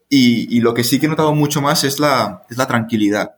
Y, 0.10 0.60
lo 0.60 0.74
que 0.74 0.84
sí 0.84 1.00
que 1.00 1.06
he 1.06 1.10
notado 1.10 1.34
mucho 1.34 1.62
más 1.62 1.86
es 1.86 2.00
la, 2.00 2.44
es 2.50 2.58
la 2.58 2.68
tranquilidad. 2.68 3.36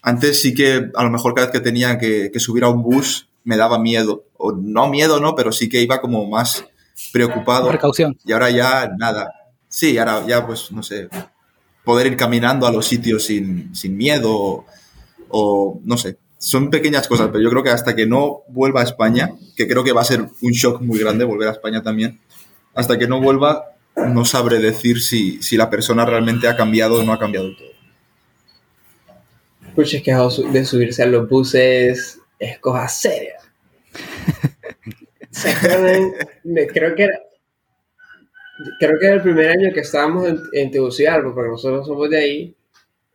Antes 0.00 0.40
sí 0.40 0.54
que 0.54 0.90
a 0.94 1.02
lo 1.02 1.10
mejor 1.10 1.34
cada 1.34 1.48
vez 1.48 1.52
que 1.52 1.60
tenía 1.60 1.98
que, 1.98 2.30
subir 2.36 2.62
a 2.62 2.68
un 2.68 2.82
bus 2.82 3.28
me 3.42 3.56
daba 3.56 3.80
miedo. 3.80 4.24
O 4.36 4.52
no 4.52 4.88
miedo, 4.88 5.18
¿no? 5.18 5.34
Pero 5.34 5.50
sí 5.50 5.68
que 5.68 5.82
iba 5.82 6.00
como 6.00 6.28
más 6.28 6.64
preocupado. 7.12 7.68
Precaución. 7.68 8.16
Y 8.24 8.32
ahora 8.32 8.50
ya 8.50 8.92
nada. 8.96 9.32
Sí, 9.66 9.98
ahora 9.98 10.24
ya 10.26 10.46
pues 10.46 10.70
no 10.70 10.82
sé, 10.82 11.08
poder 11.88 12.06
ir 12.08 12.18
caminando 12.18 12.66
a 12.66 12.70
los 12.70 12.84
sitios 12.84 13.24
sin, 13.24 13.74
sin 13.74 13.96
miedo 13.96 14.30
o, 14.30 14.66
o, 15.30 15.80
no 15.84 15.96
sé. 15.96 16.18
Son 16.36 16.68
pequeñas 16.68 17.08
cosas, 17.08 17.28
pero 17.32 17.42
yo 17.42 17.48
creo 17.48 17.62
que 17.62 17.70
hasta 17.70 17.96
que 17.96 18.06
no 18.06 18.42
vuelva 18.48 18.82
a 18.82 18.84
España, 18.84 19.30
que 19.56 19.66
creo 19.66 19.82
que 19.82 19.94
va 19.94 20.02
a 20.02 20.04
ser 20.04 20.20
un 20.42 20.52
shock 20.52 20.82
muy 20.82 20.98
grande 20.98 21.24
volver 21.24 21.48
a 21.48 21.52
España 21.52 21.82
también, 21.82 22.20
hasta 22.74 22.98
que 22.98 23.08
no 23.08 23.22
vuelva 23.22 23.70
no 23.96 24.26
sabré 24.26 24.58
decir 24.58 25.00
si, 25.00 25.42
si, 25.42 25.56
la 25.56 25.70
persona 25.70 26.04
realmente 26.04 26.46
ha 26.46 26.58
cambiado 26.58 26.96
o 26.96 27.02
no 27.02 27.14
ha 27.14 27.18
cambiado 27.18 27.56
todo. 27.56 27.70
Pucha, 29.74 29.96
es 29.96 30.02
que 30.02 30.12
de 30.12 30.64
subirse 30.66 31.02
a 31.04 31.06
los 31.06 31.26
buses 31.26 32.20
es 32.38 32.58
cosa 32.58 32.86
seria. 32.86 33.38
¿Se 35.30 35.52
acuerdan? 35.52 36.12
Creo 36.70 36.94
que 36.94 37.04
era, 37.04 37.18
creo 38.78 38.98
que 38.98 39.06
era 39.06 39.14
el 39.16 39.22
primer 39.22 39.50
año 39.50 39.72
que 39.72 39.80
estábamos 39.80 40.28
en, 40.28 40.40
en 40.52 40.70
Tegucigalpa, 40.70 41.34
porque 41.34 41.50
nosotros 41.50 41.86
somos 41.86 42.10
de 42.10 42.18
ahí, 42.18 42.56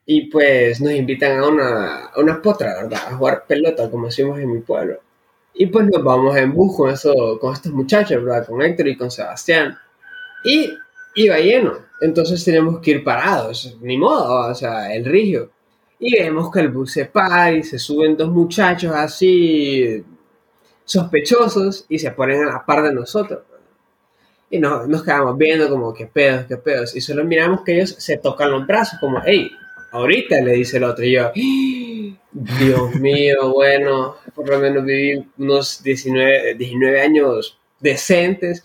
y 0.05 0.29
pues 0.29 0.81
nos 0.81 0.91
invitan 0.91 1.39
a 1.39 1.47
una, 1.47 2.05
a 2.07 2.19
una 2.19 2.41
potra, 2.41 2.83
¿verdad? 2.83 2.99
A 3.07 3.15
jugar 3.15 3.45
pelota, 3.47 3.89
como 3.89 4.07
decimos 4.07 4.39
en 4.39 4.51
mi 4.51 4.59
pueblo. 4.59 4.99
Y 5.53 5.67
pues 5.67 5.87
nos 5.87 6.03
vamos 6.03 6.35
en 6.35 6.53
bus 6.53 6.75
con, 6.75 6.89
eso, 6.89 7.37
con 7.39 7.53
estos 7.53 7.71
muchachos, 7.71 8.23
¿verdad? 8.23 8.47
Con 8.47 8.61
Héctor 8.61 8.87
y 8.87 8.97
con 8.97 9.11
Sebastián. 9.11 9.77
Y 10.43 10.73
iba 11.15 11.37
lleno, 11.39 11.77
entonces 12.01 12.43
tenemos 12.43 12.79
que 12.81 12.91
ir 12.91 13.03
parados, 13.03 13.77
ni 13.81 13.97
modo, 13.97 14.51
o 14.51 14.55
sea, 14.55 14.93
el 14.93 15.05
rigio. 15.05 15.51
Y 15.99 16.19
vemos 16.19 16.51
que 16.51 16.59
el 16.59 16.69
bus 16.69 16.91
se 16.93 17.05
para 17.05 17.53
y 17.53 17.63
se 17.63 17.79
suben 17.79 18.17
dos 18.17 18.29
muchachos 18.29 18.91
así 18.93 20.03
sospechosos 20.83 21.85
y 21.87 21.97
se 21.99 22.11
ponen 22.11 22.43
a 22.43 22.51
la 22.51 22.65
par 22.65 22.83
de 22.83 22.93
nosotros. 22.93 23.39
Y 24.53 24.59
nos, 24.59 24.87
nos 24.87 25.03
quedamos 25.03 25.35
viendo 25.35 25.67
como 25.67 25.91
que 25.95 26.05
pedos, 26.05 26.45
que 26.45 26.57
pedos. 26.57 26.95
Y 26.95 27.01
solo 27.01 27.23
miramos 27.23 27.61
que 27.63 27.73
ellos 27.73 27.95
se 27.97 28.17
tocan 28.17 28.51
los 28.51 28.67
brazos 28.67 28.99
como, 28.99 29.19
hey, 29.25 29.49
ahorita 29.91 30.41
le 30.41 30.51
dice 30.51 30.77
el 30.77 30.83
otro. 30.83 31.03
Y 31.03 31.13
yo, 31.13 31.25
"Ah, 31.25 31.31
Dios 32.59 32.93
mío, 32.99 33.51
bueno, 33.51 34.15
por 34.35 34.47
lo 34.47 34.59
menos 34.59 34.85
viví 34.85 35.25
unos 35.39 35.81
19, 35.81 36.53
19 36.53 37.01
años 37.01 37.57
decentes. 37.79 38.63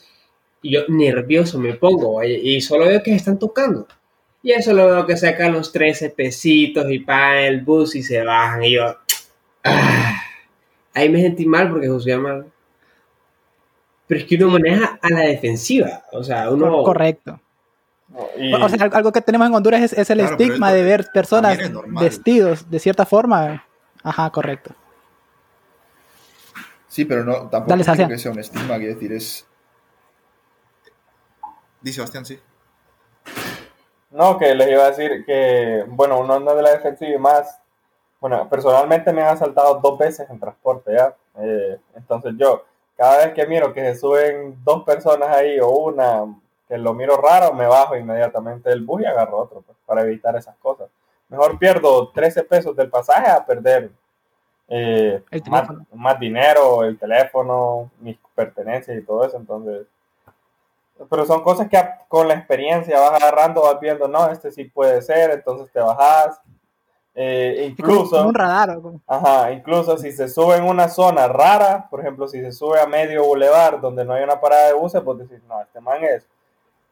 Y 0.60 0.72
yo 0.72 0.82
nervioso 0.88 1.58
me 1.58 1.72
pongo 1.72 2.22
y 2.22 2.60
solo 2.60 2.84
veo 2.84 3.02
que 3.02 3.12
se 3.12 3.16
están 3.16 3.38
tocando. 3.38 3.88
Y 4.42 4.52
eso 4.52 4.74
lo 4.74 4.88
veo 4.88 5.06
que 5.06 5.16
sacan 5.16 5.54
los 5.54 5.72
13 5.72 6.10
pesitos 6.10 6.84
y 6.90 6.98
pagan 6.98 7.44
el 7.44 7.62
bus 7.62 7.94
y 7.94 8.02
se 8.02 8.22
bajan. 8.22 8.62
Y 8.64 8.72
yo, 8.72 8.94
ah, 9.64 10.20
ahí 10.92 11.08
me 11.08 11.22
sentí 11.22 11.46
mal 11.46 11.70
porque 11.70 11.88
juzgué 11.88 12.18
mal. 12.18 12.44
Pero 14.08 14.20
es 14.20 14.26
que 14.26 14.34
uno 14.36 14.48
maneja 14.48 14.98
a 15.00 15.10
la 15.10 15.20
defensiva. 15.20 16.02
O 16.12 16.24
sea, 16.24 16.50
uno. 16.50 16.82
Correcto. 16.82 17.38
Y- 18.36 18.52
O 18.54 18.68
sea, 18.68 18.86
algo 18.92 19.12
que 19.12 19.20
tenemos 19.20 19.46
en 19.46 19.54
Honduras 19.54 19.82
es, 19.82 19.92
es 19.92 20.10
el 20.10 20.18
Claro, 20.18 20.32
estigma 20.32 20.72
de 20.72 20.82
ver 20.82 21.06
personas 21.12 21.58
vestidos 22.00 22.68
de 22.70 22.78
cierta 22.80 23.04
forma. 23.04 23.64
Ajá, 24.02 24.30
correcto. 24.30 24.74
Sí, 26.88 27.04
pero 27.04 27.22
no, 27.22 27.48
tampoco 27.48 27.76
Dale, 27.76 27.84
creo 27.84 28.08
que 28.08 28.18
sea 28.18 28.32
un 28.32 28.38
estigma, 28.38 28.78
quiero 28.78 28.94
decir, 28.94 29.12
es... 29.12 29.46
Di 31.82 31.92
Sebastián, 31.92 32.24
sí. 32.24 32.40
No, 34.10 34.38
que 34.38 34.54
les 34.54 34.68
iba 34.70 34.84
a 34.84 34.90
decir 34.90 35.24
que, 35.26 35.84
bueno, 35.88 36.18
uno 36.18 36.34
anda 36.34 36.54
de 36.54 36.62
la 36.62 36.70
defensiva 36.70 37.10
y 37.10 37.18
más. 37.18 37.60
Bueno, 38.20 38.48
personalmente 38.48 39.12
me 39.12 39.20
han 39.22 39.28
asaltado 39.28 39.78
dos 39.80 39.98
veces 39.98 40.28
en 40.30 40.40
transporte, 40.40 40.92
¿ya? 40.96 41.14
Eh, 41.40 41.78
entonces 41.94 42.32
yo, 42.36 42.64
cada 42.98 43.24
vez 43.24 43.32
que 43.32 43.46
miro 43.46 43.72
que 43.72 43.80
se 43.80 43.94
suben 43.98 44.58
dos 44.64 44.82
personas 44.82 45.28
ahí 45.28 45.58
o 45.58 45.70
una, 45.70 46.24
que 46.68 46.76
lo 46.76 46.92
miro 46.92 47.16
raro, 47.16 47.54
me 47.54 47.66
bajo 47.66 47.96
inmediatamente 47.96 48.68
del 48.68 48.84
bus 48.84 49.00
y 49.00 49.06
agarro 49.06 49.38
otro, 49.38 49.62
pues, 49.62 49.78
para 49.86 50.02
evitar 50.02 50.36
esas 50.36 50.56
cosas. 50.56 50.90
Mejor 51.30 51.58
pierdo 51.58 52.10
13 52.10 52.42
pesos 52.42 52.76
del 52.76 52.90
pasaje 52.90 53.30
a 53.30 53.46
perder 53.46 53.90
eh, 54.68 55.22
más, 55.48 55.68
más 55.94 56.18
dinero, 56.18 56.84
el 56.84 56.98
teléfono, 56.98 57.90
mis 58.00 58.18
pertenencias 58.34 58.98
y 58.98 59.02
todo 59.02 59.24
eso, 59.24 59.36
entonces 59.36 59.86
pero 61.08 61.24
son 61.24 61.42
cosas 61.42 61.68
que 61.68 61.80
con 62.08 62.26
la 62.26 62.34
experiencia 62.34 62.98
vas 62.98 63.22
agarrando, 63.22 63.62
vas 63.62 63.78
viendo, 63.80 64.08
no, 64.08 64.28
este 64.30 64.50
sí 64.50 64.64
puede 64.64 65.00
ser, 65.02 65.30
entonces 65.30 65.70
te 65.70 65.78
bajas. 65.78 66.40
Eh, 67.20 67.74
como- 67.80 67.92
incluso, 67.94 68.28
un 68.28 68.34
radar. 68.34 68.80
como- 68.80 69.00
ajá, 69.04 69.50
incluso 69.50 69.98
si 69.98 70.12
se 70.12 70.28
sube 70.28 70.54
en 70.56 70.62
una 70.62 70.88
zona 70.88 71.26
rara, 71.26 71.88
por 71.90 71.98
ejemplo, 71.98 72.28
si 72.28 72.40
se 72.40 72.52
sube 72.52 72.80
a 72.80 72.86
medio 72.86 73.24
bulevar 73.24 73.80
donde 73.80 74.04
no 74.04 74.12
hay 74.12 74.22
una 74.22 74.40
parada 74.40 74.68
de 74.68 74.74
buses, 74.74 75.02
pues 75.04 75.18
decís, 75.18 75.42
no, 75.48 75.60
este 75.60 75.80
man 75.80 76.04
es, 76.04 76.28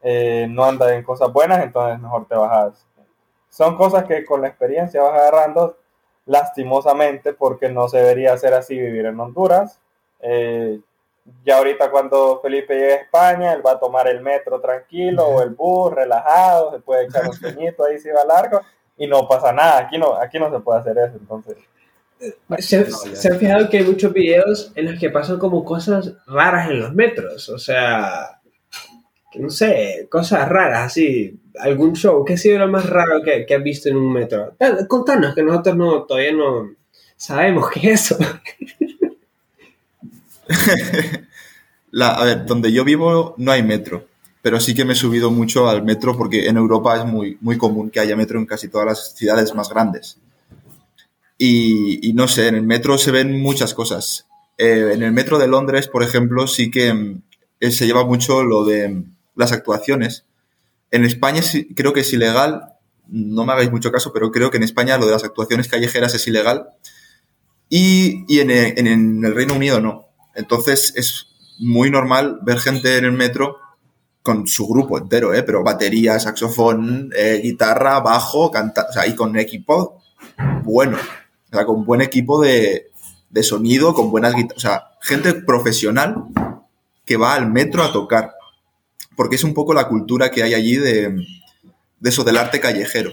eh, 0.01 0.45
no 0.49 0.65
anda 0.65 0.93
en 0.93 1.03
cosas 1.03 1.31
buenas, 1.31 1.63
entonces 1.63 1.97
mejor 2.01 2.27
te 2.27 2.35
bajas. 2.35 2.85
Son 3.49 3.77
cosas 3.77 4.03
que 4.03 4.25
con 4.25 4.41
la 4.41 4.49
experiencia 4.49 5.01
vas 5.01 5.13
agarrando, 5.13 5.77
lastimosamente, 6.25 7.31
porque 7.33 7.69
no 7.69 7.87
se 7.87 7.97
debería 7.99 8.33
hacer 8.33 8.53
así 8.53 8.77
vivir 8.77 9.05
en 9.05 9.17
Honduras. 9.19 9.79
Eh, 10.19 10.81
ya 11.45 11.57
ahorita 11.57 11.89
cuando 11.89 12.39
Felipe 12.41 12.73
llegue 12.75 12.93
a 12.93 12.97
España, 12.97 13.53
él 13.53 13.65
va 13.65 13.71
a 13.71 13.79
tomar 13.79 14.07
el 14.09 14.21
metro 14.21 14.59
tranquilo 14.59 15.25
o 15.25 15.41
el 15.41 15.51
bus 15.51 15.93
relajado, 15.93 16.71
se 16.71 16.79
puede 16.79 17.05
echar 17.05 17.25
un 17.27 17.33
sueñito 17.33 17.85
ahí 17.85 17.97
si 17.97 18.09
va 18.09 18.25
largo 18.25 18.59
y 18.97 19.07
no 19.07 19.27
pasa 19.27 19.51
nada. 19.51 19.79
Aquí 19.79 19.97
no, 19.97 20.15
aquí 20.15 20.39
no 20.39 20.51
se 20.51 20.59
puede 20.59 20.79
hacer 20.79 20.97
eso, 20.97 21.17
entonces. 21.19 21.57
¿Se, 22.57 22.89
se 22.89 23.31
han 23.31 23.39
fijado 23.39 23.69
que 23.69 23.77
hay 23.77 23.83
muchos 23.83 24.11
videos 24.11 24.71
en 24.75 24.85
los 24.91 24.99
que 24.99 25.11
pasan 25.11 25.37
como 25.37 25.63
cosas 25.63 26.13
raras 26.25 26.69
en 26.69 26.79
los 26.79 26.93
metros? 26.93 27.49
O 27.49 27.59
sea, 27.59 28.39
no 29.35 29.49
sé, 29.49 30.07
cosas 30.09 30.47
raras 30.49 30.87
así. 30.87 31.39
Algún 31.59 31.93
show. 31.95 32.23
¿Qué 32.25 32.33
ha 32.33 32.37
sido 32.37 32.59
lo 32.59 32.67
más 32.67 32.89
raro 32.89 33.21
que, 33.23 33.45
que 33.45 33.55
has 33.55 33.63
visto 33.63 33.89
en 33.89 33.97
un 33.97 34.11
metro? 34.13 34.55
Eh, 34.59 34.87
Contanos, 34.87 35.33
que 35.33 35.43
nosotros 35.43 35.75
no, 35.75 36.03
todavía 36.03 36.33
no 36.33 36.71
sabemos 37.15 37.69
qué 37.71 37.91
es 37.91 38.11
eso. 38.11 38.17
La, 41.91 42.09
a 42.09 42.25
ver, 42.25 42.45
donde 42.45 42.71
yo 42.71 42.83
vivo 42.83 43.33
no 43.37 43.51
hay 43.51 43.63
metro, 43.63 44.06
pero 44.47 44.61
sí 44.61 44.73
que 44.73 44.85
me 44.85 44.93
he 44.93 44.95
subido 44.95 45.29
mucho 45.29 45.67
al 45.67 45.83
metro 45.83 46.15
porque 46.15 46.47
en 46.47 46.55
Europa 46.55 46.95
es 46.95 47.03
muy, 47.05 47.37
muy 47.41 47.57
común 47.57 47.89
que 47.89 47.99
haya 47.99 48.15
metro 48.15 48.39
en 48.39 48.45
casi 48.45 48.69
todas 48.69 48.87
las 48.87 49.13
ciudades 49.13 49.53
más 49.53 49.67
grandes. 49.67 50.19
Y, 51.37 52.13
no 52.13 52.29
sé, 52.29 52.47
en 52.47 52.55
el 52.55 52.63
metro 52.63 52.97
se 52.97 53.11
ven 53.11 53.41
muchas 53.41 53.73
cosas. 53.73 54.25
Eh, 54.57 54.91
en 54.93 55.03
el 55.03 55.11
metro 55.11 55.37
de 55.37 55.49
Londres, 55.49 55.89
por 55.89 56.01
ejemplo, 56.01 56.47
sí 56.47 56.71
que 56.71 56.93
mm, 56.93 57.21
eh, 57.59 57.71
se 57.71 57.87
lleva 57.87 58.05
mucho 58.05 58.41
lo 58.41 58.63
de 58.63 58.87
mm, 58.87 59.15
las 59.35 59.51
actuaciones. 59.51 60.23
En 60.91 61.03
España 61.03 61.41
creo 61.75 61.91
que 61.91 61.99
es 61.99 62.13
ilegal, 62.13 62.61
no 63.09 63.43
me 63.43 63.51
hagáis 63.51 63.69
mucho 63.69 63.91
caso, 63.91 64.13
pero 64.13 64.31
creo 64.31 64.49
que 64.49 64.55
en 64.55 64.63
España 64.63 64.97
lo 64.97 65.07
de 65.07 65.11
las 65.11 65.25
actuaciones 65.25 65.67
callejeras 65.67 66.13
es 66.13 66.25
ilegal 66.25 66.69
y, 67.67 68.23
y 68.33 68.39
en, 68.39 68.49
e- 68.51 68.75
en- 68.77 68.87
en 68.87 69.25
el 69.25 69.35
Reino 69.35 69.55
Unido 69.55 69.81
no. 69.81 70.07
Entonces 70.35 70.93
es 70.95 71.27
muy 71.59 71.91
normal 71.91 72.39
ver 72.43 72.59
gente 72.59 72.95
en 72.97 73.03
el 73.03 73.11
metro 73.11 73.57
con 74.27 74.45
su 74.45 74.67
grupo 74.67 74.97
entero, 74.97 75.33
¿eh? 75.33 75.41
pero 75.41 75.63
batería, 75.63 76.19
saxofón, 76.19 77.13
eh, 77.15 77.39
guitarra, 77.41 78.01
bajo, 78.01 78.51
canta, 78.51 78.87
o 78.89 78.91
sea, 78.91 79.07
y 79.07 79.15
con 79.15 79.37
equipo 79.37 80.01
bueno, 80.65 80.97
o 80.97 81.55
sea, 81.55 81.65
con 81.65 81.85
buen 81.85 82.01
equipo 82.01 82.41
de, 82.41 82.91
de 83.29 83.43
sonido, 83.43 83.93
con 83.93 84.11
buenas 84.11 84.35
guitarras, 84.35 84.57
o 84.57 84.59
sea, 84.59 84.83
gente 84.99 85.33
profesional 85.33 86.25
que 87.05 87.15
va 87.15 87.35
al 87.35 87.49
metro 87.49 87.83
a 87.83 87.93
tocar, 87.93 88.33
porque 89.15 89.37
es 89.37 89.45
un 89.45 89.53
poco 89.53 89.73
la 89.73 89.87
cultura 89.87 90.29
que 90.29 90.43
hay 90.43 90.53
allí 90.53 90.75
de, 90.75 91.25
de 92.01 92.09
eso, 92.09 92.25
del 92.25 92.35
arte 92.35 92.59
callejero. 92.59 93.11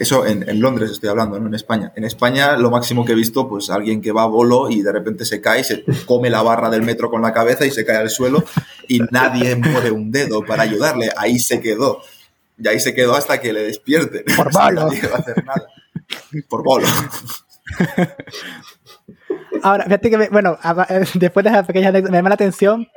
Eso 0.00 0.24
en, 0.26 0.48
en 0.48 0.60
Londres 0.60 0.90
estoy 0.90 1.10
hablando, 1.10 1.38
no 1.38 1.46
en 1.46 1.54
España. 1.54 1.92
En 1.94 2.04
España 2.04 2.56
lo 2.56 2.70
máximo 2.70 3.04
que 3.04 3.12
he 3.12 3.14
visto, 3.14 3.46
pues 3.48 3.68
alguien 3.68 4.00
que 4.00 4.12
va 4.12 4.22
a 4.22 4.26
bolo 4.26 4.70
y 4.70 4.80
de 4.80 4.90
repente 4.92 5.24
se 5.26 5.40
cae, 5.42 5.62
se 5.62 5.84
come 6.06 6.30
la 6.30 6.40
barra 6.42 6.70
del 6.70 6.82
metro 6.82 7.10
con 7.10 7.20
la 7.20 7.32
cabeza 7.34 7.66
y 7.66 7.70
se 7.70 7.84
cae 7.84 7.98
al 7.98 8.08
suelo 8.10 8.42
y 8.88 9.00
nadie 9.10 9.56
mueve 9.56 9.90
un 9.90 10.10
dedo 10.10 10.42
para 10.44 10.62
ayudarle. 10.62 11.10
Ahí 11.18 11.38
se 11.38 11.60
quedó. 11.60 12.00
Y 12.56 12.66
ahí 12.66 12.80
se 12.80 12.94
quedó 12.94 13.14
hasta 13.14 13.40
que 13.40 13.52
le 13.52 13.62
despierten. 13.62 14.24
Por 14.36 14.50
bolo. 14.52 14.86
Nadie 14.88 15.02
va 15.06 15.16
a 15.16 15.18
hacer 15.18 15.44
nada. 15.44 15.66
Por 16.48 16.62
bolo. 16.64 16.86
Ahora, 19.62 19.84
fíjate 19.84 20.10
que, 20.10 20.18
me- 20.18 20.28
bueno, 20.30 20.58
después 21.14 21.44
de 21.44 21.50
esa 21.50 21.62
pequeña 21.66 21.88
anécdota, 21.88 22.10
me 22.10 22.18
llama 22.18 22.30
la 22.30 22.34
atención 22.36 22.88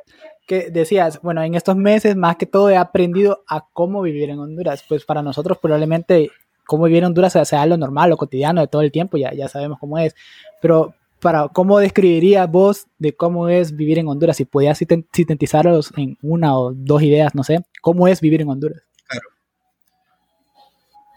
que 0.48 0.70
decías, 0.72 1.20
bueno, 1.22 1.42
en 1.44 1.56
estos 1.56 1.76
meses 1.76 2.16
más 2.16 2.36
que 2.38 2.46
todo 2.46 2.70
he 2.70 2.78
aprendido 2.78 3.44
a 3.48 3.66
cómo 3.74 4.02
vivir 4.02 4.30
en 4.30 4.40
Honduras. 4.40 4.84
Pues 4.88 5.06
para 5.06 5.22
nosotros 5.22 5.58
probablemente 5.62 6.32
cómo 6.66 6.86
vivir 6.86 7.00
en 7.00 7.08
Honduras 7.08 7.34
sea, 7.34 7.46
sea 7.46 7.66
lo 7.66 7.78
normal, 7.78 8.10
lo 8.10 8.18
cotidiano 8.18 8.62
de 8.62 8.68
todo 8.68 8.82
el 8.82 8.92
tiempo, 8.92 9.18
ya, 9.18 9.34
ya 9.34 9.48
sabemos 9.48 9.80
cómo 9.80 9.98
es. 9.98 10.16
Pero 10.62 10.94
para 11.20 11.48
cómo 11.48 11.80
describirías 11.80 12.52
vos 12.52 12.88
de 13.00 13.16
cómo 13.16 13.48
es 13.50 13.76
vivir 13.76 13.98
en 14.00 14.08
Honduras, 14.08 14.38
si 14.38 14.46
siten- 14.46 15.08
sintetizarlos 15.14 15.92
en 15.96 16.18
una 16.22 16.58
o 16.58 16.74
dos 16.74 17.02
ideas, 17.02 17.34
no 17.34 17.44
sé, 17.44 17.64
cómo 17.82 18.08
es 18.08 18.20
vivir 18.20 18.42
en 18.42 18.50
Honduras. 18.50 18.82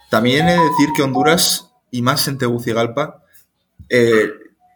También 0.08 0.48
he 0.48 0.52
de 0.52 0.60
decir 0.60 0.90
que 0.94 1.02
Honduras, 1.02 1.72
y 1.90 2.00
más 2.02 2.28
en 2.28 2.38
Tegucigalpa, 2.38 3.24
eh, 3.88 4.30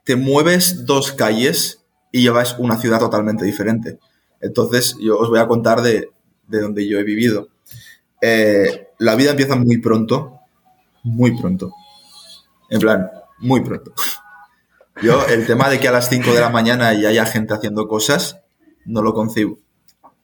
te 0.04 0.16
mueves 0.16 0.86
dos 0.86 1.12
calles 1.12 1.84
y 2.10 2.22
llevas 2.22 2.58
una 2.58 2.76
ciudad 2.78 2.98
totalmente 2.98 3.44
diferente. 3.44 3.98
Entonces, 4.40 4.96
yo 5.00 5.18
os 5.18 5.28
voy 5.28 5.38
a 5.38 5.46
contar 5.46 5.82
de, 5.82 6.10
de 6.48 6.60
donde 6.60 6.88
yo 6.88 6.98
he 6.98 7.04
vivido. 7.04 7.48
Eh, 8.20 8.88
la 8.98 9.14
vida 9.14 9.30
empieza 9.30 9.54
muy 9.54 9.78
pronto, 9.78 10.39
muy 11.02 11.38
pronto. 11.38 11.72
En 12.68 12.80
plan, 12.80 13.10
muy 13.38 13.60
pronto. 13.60 13.92
Yo, 15.02 15.26
el 15.26 15.46
tema 15.46 15.68
de 15.68 15.80
que 15.80 15.88
a 15.88 15.92
las 15.92 16.08
5 16.08 16.32
de 16.32 16.40
la 16.40 16.50
mañana 16.50 16.92
ya 16.92 17.08
haya 17.08 17.26
gente 17.26 17.54
haciendo 17.54 17.88
cosas, 17.88 18.38
no 18.84 19.02
lo 19.02 19.14
concibo. 19.14 19.58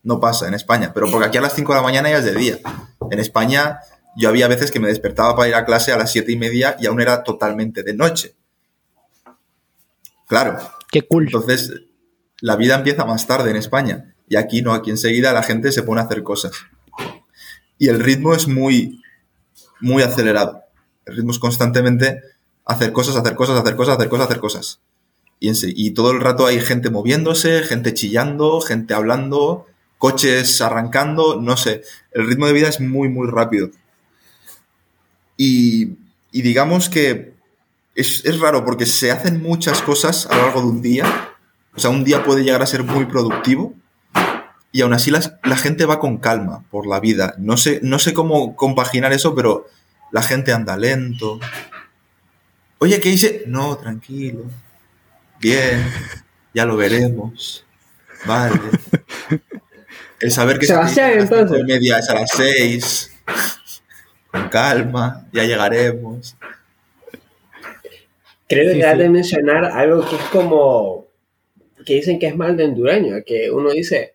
No 0.02 0.20
pasa 0.20 0.46
en 0.46 0.54
España, 0.54 0.92
pero 0.94 1.10
porque 1.10 1.26
aquí 1.26 1.38
a 1.38 1.40
las 1.40 1.54
5 1.54 1.72
de 1.72 1.78
la 1.78 1.82
mañana 1.82 2.10
ya 2.10 2.18
es 2.18 2.24
de 2.24 2.34
día. 2.34 2.58
En 3.10 3.18
España 3.18 3.80
yo 4.16 4.30
había 4.30 4.48
veces 4.48 4.70
que 4.70 4.80
me 4.80 4.88
despertaba 4.88 5.36
para 5.36 5.48
ir 5.48 5.54
a 5.54 5.66
clase 5.66 5.92
a 5.92 5.98
las 5.98 6.10
siete 6.10 6.32
y 6.32 6.36
media 6.36 6.76
y 6.80 6.86
aún 6.86 7.00
era 7.00 7.22
totalmente 7.22 7.82
de 7.82 7.94
noche. 7.94 8.34
Claro. 10.26 10.58
Qué 10.90 11.06
cool. 11.06 11.24
Entonces, 11.26 11.82
la 12.40 12.56
vida 12.56 12.76
empieza 12.76 13.04
más 13.04 13.26
tarde 13.26 13.50
en 13.50 13.56
España. 13.56 14.14
Y 14.26 14.36
aquí 14.36 14.62
no, 14.62 14.72
aquí 14.72 14.90
enseguida 14.90 15.32
la 15.32 15.42
gente 15.42 15.70
se 15.70 15.82
pone 15.82 16.00
a 16.00 16.04
hacer 16.04 16.22
cosas. 16.22 16.52
Y 17.78 17.88
el 17.88 18.00
ritmo 18.00 18.34
es 18.34 18.48
muy, 18.48 19.02
muy 19.80 20.02
acelerado. 20.02 20.62
El 21.06 21.16
ritmo 21.16 21.30
es 21.30 21.38
constantemente 21.38 22.20
hacer 22.64 22.92
cosas, 22.92 23.16
hacer 23.16 23.34
cosas, 23.34 23.58
hacer 23.58 23.76
cosas, 23.76 23.96
hacer 23.96 24.08
cosas, 24.08 24.26
hacer 24.26 24.40
cosas. 24.40 24.80
Y, 25.38 25.50
y 25.86 25.90
todo 25.92 26.10
el 26.10 26.20
rato 26.20 26.46
hay 26.46 26.60
gente 26.60 26.90
moviéndose, 26.90 27.62
gente 27.62 27.94
chillando, 27.94 28.60
gente 28.60 28.94
hablando, 28.94 29.66
coches 29.98 30.60
arrancando, 30.60 31.40
no 31.40 31.56
sé. 31.56 31.82
El 32.12 32.26
ritmo 32.26 32.46
de 32.46 32.52
vida 32.52 32.68
es 32.68 32.80
muy, 32.80 33.08
muy 33.08 33.28
rápido. 33.28 33.70
Y, 35.36 35.96
y 36.32 36.42
digamos 36.42 36.88
que 36.88 37.34
es, 37.94 38.24
es, 38.24 38.40
raro 38.40 38.64
porque 38.64 38.86
se 38.86 39.10
hacen 39.10 39.42
muchas 39.42 39.82
cosas 39.82 40.26
a 40.26 40.36
lo 40.36 40.42
largo 40.42 40.60
de 40.62 40.66
un 40.68 40.82
día. 40.82 41.34
O 41.74 41.78
sea, 41.78 41.90
un 41.90 42.04
día 42.04 42.24
puede 42.24 42.42
llegar 42.42 42.62
a 42.62 42.66
ser 42.66 42.82
muy 42.82 43.06
productivo 43.06 43.74
y 44.72 44.82
aún 44.82 44.92
así 44.92 45.10
la, 45.10 45.38
la 45.44 45.56
gente 45.56 45.86
va 45.86 46.00
con 46.00 46.18
calma 46.18 46.64
por 46.70 46.86
la 46.86 47.00
vida. 47.00 47.34
No 47.38 47.56
sé, 47.56 47.80
no 47.82 47.98
sé 47.98 48.12
cómo 48.12 48.56
compaginar 48.56 49.12
eso, 49.12 49.34
pero 49.34 49.66
la 50.12 50.22
gente 50.22 50.52
anda 50.52 50.76
lento. 50.76 51.40
Oye, 52.78 53.00
¿qué 53.00 53.08
hice? 53.10 53.44
No, 53.46 53.76
tranquilo. 53.76 54.44
Bien, 55.40 55.84
ya 56.54 56.64
lo 56.66 56.76
veremos. 56.76 57.64
Vale. 58.26 58.60
El 60.20 60.30
saber 60.30 60.58
que 60.58 60.66
Sebastián, 60.66 61.12
se 61.12 61.18
entonces. 61.20 61.64
media 61.64 61.98
es 61.98 62.08
a 62.10 62.14
las 62.14 62.30
seis. 62.30 63.12
Con 64.30 64.48
calma, 64.48 65.26
ya 65.32 65.44
llegaremos. 65.44 66.36
Creo 68.48 68.72
Sí, 68.72 68.78
que 68.78 68.84
has 68.86 68.92
sí. 68.94 68.98
de 68.98 69.08
mencionar 69.08 69.64
algo 69.64 70.08
que 70.08 70.16
es 70.16 70.22
como 70.32 71.06
que 71.84 71.94
dicen 71.94 72.18
que 72.18 72.26
es 72.28 72.36
mal 72.36 72.56
de 72.56 72.64
hondureño, 72.64 73.16
que 73.24 73.50
uno 73.50 73.70
dice, 73.70 74.14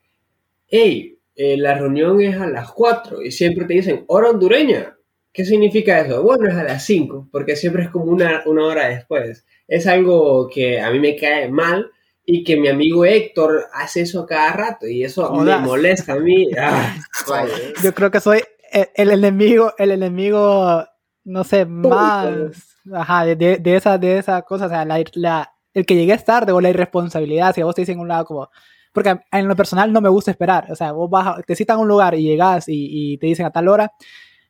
hey, 0.68 1.18
eh, 1.36 1.58
la 1.58 1.76
reunión 1.76 2.22
es 2.22 2.36
a 2.38 2.48
las 2.48 2.72
4 2.72 3.22
y 3.24 3.32
siempre 3.32 3.66
te 3.66 3.74
dicen 3.76 4.04
hora 4.08 4.30
hondureña. 4.30 4.96
¿Qué 5.34 5.46
significa 5.46 6.00
eso? 6.02 6.22
Bueno, 6.24 6.50
es 6.50 6.56
a 6.56 6.64
las 6.64 6.84
5, 6.86 7.30
porque 7.32 7.56
siempre 7.56 7.84
es 7.84 7.90
como 7.90 8.06
una, 8.06 8.42
una 8.46 8.66
hora 8.66 8.88
después. 8.90 9.46
Es 9.68 9.88
algo 9.88 10.50
que 10.50 10.82
a 10.82 10.92
mí 10.92 11.00
me 11.00 11.16
cae 11.16 11.50
mal 11.50 11.90
y 12.26 12.44
que 12.44 12.58
mi 12.58 12.68
amigo 12.68 13.06
Héctor 13.06 13.66
hace 13.74 14.02
eso 14.02 14.26
cada 14.26 14.52
rato 14.54 14.88
y 14.88 15.04
eso 15.04 15.26
Jodas. 15.28 15.62
me 15.62 15.68
molesta 15.68 16.14
a 16.14 16.20
mí. 16.20 16.50
Ah, 16.60 16.96
vaya. 17.30 17.54
Yo 17.82 17.94
creo 17.94 18.12
que 18.12 18.20
soy 18.20 18.42
el, 18.72 18.90
el 18.96 19.12
enemigo, 19.12 19.74
el 19.78 19.92
enemigo, 19.92 20.84
no 21.24 21.44
sé, 21.46 21.66
más, 21.66 22.78
ajá, 22.94 23.26
de, 23.26 23.58
de, 23.58 23.76
esa, 23.76 23.98
de 23.98 24.18
esa 24.18 24.42
cosa, 24.42 24.66
o 24.66 24.70
sea, 24.70 24.84
la, 24.86 25.02
la- 25.14 25.52
el 25.74 25.86
que 25.86 25.96
llegues 25.96 26.26
tarde 26.26 26.52
o 26.52 26.60
la 26.60 26.70
irresponsabilidad, 26.70 27.56
si 27.56 27.62
a 27.62 27.66
vos 27.66 27.74
te 27.76 27.84
dicen 27.84 28.00
un 28.00 28.10
lado 28.10 28.26
como, 28.26 28.50
porque 28.94 29.18
en 29.32 29.48
lo 29.48 29.56
personal 29.56 29.94
no 29.94 30.02
me 30.02 30.10
gusta 30.10 30.32
esperar, 30.32 30.70
o 30.70 30.76
sea, 30.76 30.92
vos 30.92 31.10
vas, 31.10 31.42
te 31.46 31.56
citan 31.56 31.78
a 31.78 31.80
un 31.80 31.88
lugar 31.88 32.14
y 32.16 32.24
llegas 32.24 32.68
y, 32.68 33.14
y 33.14 33.18
te 33.18 33.28
dicen 33.28 33.46
a 33.46 33.52
tal 33.52 33.70
hora, 33.70 33.94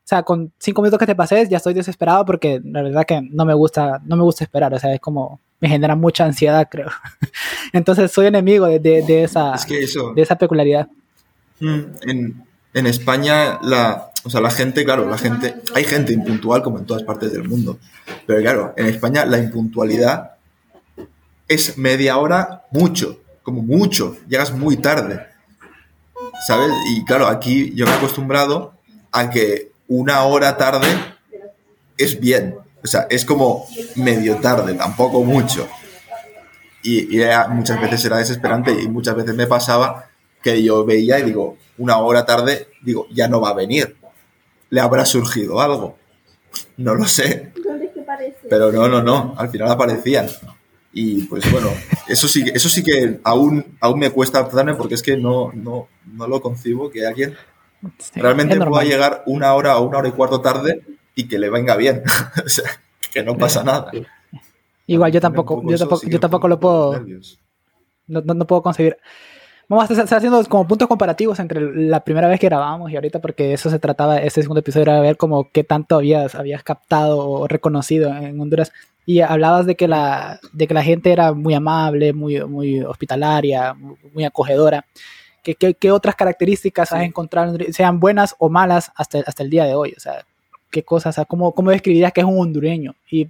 o 0.04 0.08
sea, 0.12 0.24
con 0.24 0.52
cinco 0.58 0.82
minutos 0.82 1.00
que 1.00 1.06
te 1.06 1.16
pases 1.16 1.48
ya 1.48 1.58
estoy 1.58 1.74
desesperado 1.74 2.26
porque 2.26 2.60
la 2.64 2.82
verdad 2.82 3.06
que 3.06 3.22
no 3.22 3.46
me 3.46 3.54
gusta, 3.54 4.02
no 4.06 4.18
me 4.18 4.24
gusta 4.24 4.44
esperar, 4.44 4.74
o 4.74 4.80
sea, 4.80 4.94
es 4.94 5.00
como, 5.00 5.40
me 5.60 5.70
genera 5.70 5.96
mucha 5.96 6.26
ansiedad, 6.26 6.68
creo. 6.70 6.90
Entonces 7.74 8.12
soy 8.12 8.26
enemigo 8.26 8.66
de, 8.68 8.80
de, 8.80 9.04
de 9.04 9.24
esa, 9.24 9.54
Es 9.56 9.66
que 9.66 9.84
eso. 9.84 10.14
de 10.14 10.22
esa 10.22 10.36
peculiaridad. 10.38 10.88
Mm, 11.60 11.80
En, 12.02 12.44
en 12.74 12.88
España, 12.88 13.60
la, 13.62 14.12
o 14.24 14.30
sea, 14.30 14.42
la 14.42 14.50
gente, 14.52 14.84
claro, 14.84 15.08
la 15.10 15.18
gente, 15.18 15.56
hay 15.76 15.84
gente 15.84 16.14
impuntual 16.14 16.62
como 16.64 16.80
en 16.80 16.86
todas 16.86 17.04
partes 17.04 17.32
del 17.32 17.48
mundo, 17.48 17.78
pero 18.26 18.42
claro, 18.42 18.74
en 18.78 18.88
España 18.88 19.26
la 19.26 19.38
impuntualidad 19.38 20.32
es 21.48 21.78
media 21.78 22.18
hora 22.18 22.64
mucho, 22.72 23.20
como 23.44 23.62
mucho, 23.62 24.18
llegas 24.28 24.52
muy 24.54 24.78
tarde, 24.78 25.26
¿sabes? 26.48 26.70
Y 26.90 27.04
claro, 27.06 27.28
aquí 27.28 27.74
yo 27.76 27.86
me 27.86 27.92
he 27.92 27.96
acostumbrado 27.96 28.74
a 29.12 29.30
que 29.30 29.71
una 30.00 30.24
hora 30.24 30.58
tarde 30.58 30.88
es 31.98 32.20
bien, 32.20 32.56
o 32.84 32.88
sea, 32.88 33.08
es 33.10 33.26
como 33.26 33.66
medio 33.96 34.38
tarde, 34.38 34.74
tampoco 34.74 35.24
mucho. 35.24 35.68
Y, 36.84 37.16
y 37.16 37.22
era- 37.22 37.48
muchas 37.48 37.80
veces 37.80 38.04
era 38.06 38.18
desesperante 38.18 38.72
y 38.72 38.88
muchas 38.88 39.16
veces 39.16 39.36
me 39.36 39.48
pasaba 39.48 40.10
que 40.42 40.64
yo 40.64 40.84
veía 40.86 41.20
y 41.20 41.24
digo, 41.24 41.58
una 41.78 41.98
hora 41.98 42.26
tarde, 42.26 42.70
digo, 42.82 43.08
ya 43.12 43.28
no 43.28 43.40
va 43.42 43.50
a 43.50 43.54
venir. 43.54 43.96
¿Le 44.70 44.82
habrá 44.82 45.06
surgido 45.06 45.62
algo? 45.62 45.98
No 46.78 46.96
lo 46.96 47.06
sé. 47.06 47.52
Pero 48.50 48.72
no, 48.72 48.88
no, 48.88 49.04
no. 49.04 49.36
Al 49.38 49.50
final 49.50 49.70
aparecían. 49.70 50.28
Y 50.94 51.24
pues 51.24 51.50
bueno, 51.52 51.70
eso 52.08 52.28
sí, 52.28 52.44
eso 52.54 52.68
sí 52.68 52.84
que 52.84 53.20
aún, 53.24 53.78
aún 53.80 54.00
me 54.00 54.10
cuesta 54.10 54.40
adaptarme 54.40 54.74
porque 54.76 54.96
es 54.96 55.04
que 55.04 55.16
no, 55.18 55.52
no, 55.54 55.88
no 56.06 56.28
lo 56.28 56.42
concibo 56.42 56.90
que 56.90 57.06
alguien 57.06 57.36
Sí, 57.98 58.20
realmente 58.22 58.56
pueda 58.58 58.84
llegar 58.84 59.24
una 59.26 59.54
hora 59.54 59.78
o 59.78 59.88
una 59.88 59.98
hora 59.98 60.08
y 60.08 60.12
cuarto 60.12 60.42
tarde 60.42 60.84
y 61.16 61.28
que 61.28 61.40
le 61.40 61.50
venga 61.50 61.76
bien. 61.76 62.04
o 62.46 62.50
sea, 62.50 62.70
que 63.12 63.24
no 63.24 63.38
pasa 63.38 63.64
nada. 63.64 63.92
Igual 64.88 65.12
yo 65.12 65.22
tampoco, 65.22 65.56
poco 65.58 65.72
yo 65.72 65.78
tampoco, 65.78 66.08
yo 66.08 66.20
tampoco 66.20 66.48
lo 66.48 66.60
puedo, 66.60 67.06
no, 68.08 68.22
no- 68.22 68.48
puedo 68.48 68.62
concebir. 68.62 68.98
Vamos 69.68 69.90
a 69.90 69.94
estar 69.94 70.18
haciendo 70.18 70.44
como 70.46 70.68
puntos 70.68 70.88
comparativos 70.90 71.40
entre 71.40 71.62
la 71.62 72.04
primera 72.04 72.28
vez 72.28 72.42
que 72.42 72.48
grabamos 72.48 72.92
y 72.92 72.96
ahorita, 72.96 73.20
porque 73.22 73.54
eso 73.54 73.70
se 73.70 73.80
trataba, 73.80 74.18
este 74.18 74.42
segundo 74.42 74.60
episodio 74.60 74.82
era 74.84 75.00
ver 75.00 75.16
como 75.16 75.50
qué 75.50 75.64
tanto 75.64 75.96
habías, 75.96 76.36
habías 76.36 76.62
captado 76.62 77.20
o 77.20 77.48
reconocido 77.48 78.10
en 78.14 78.40
Honduras. 78.40 78.74
Y 79.06 79.22
hablabas 79.22 79.66
de 79.66 79.76
que 79.76 79.88
la, 79.88 80.42
de 80.52 80.68
que 80.68 80.74
la 80.74 80.84
gente 80.84 81.12
era 81.14 81.32
muy 81.34 81.54
amable, 81.54 82.12
muy, 82.12 82.44
muy 82.46 82.82
hospitalaria, 82.82 83.74
muy 84.14 84.26
acogedora. 84.26 84.86
¿Qué, 85.44 85.56
qué, 85.56 85.74
qué 85.74 85.92
otras 85.92 86.16
características 86.16 86.92
has 86.92 87.02
encontrado, 87.04 87.58
sean 87.72 88.00
buenas 88.00 88.36
o 88.38 88.50
malas 88.50 88.92
hasta, 88.96 89.20
hasta 89.26 89.44
el 89.44 89.50
día 89.50 89.66
de 89.66 89.74
hoy? 89.74 89.94
O 89.98 90.00
sea, 90.00 90.26
¿qué 90.70 90.84
cosas, 90.84 91.16
o 91.16 91.18
sea, 91.18 91.26
cómo, 91.26 91.52
cómo 91.54 91.72
describirías 91.72 92.12
que 92.14 92.22
es 92.22 92.28
un 92.28 92.40
hondureño? 92.40 92.94
Y 93.10 93.28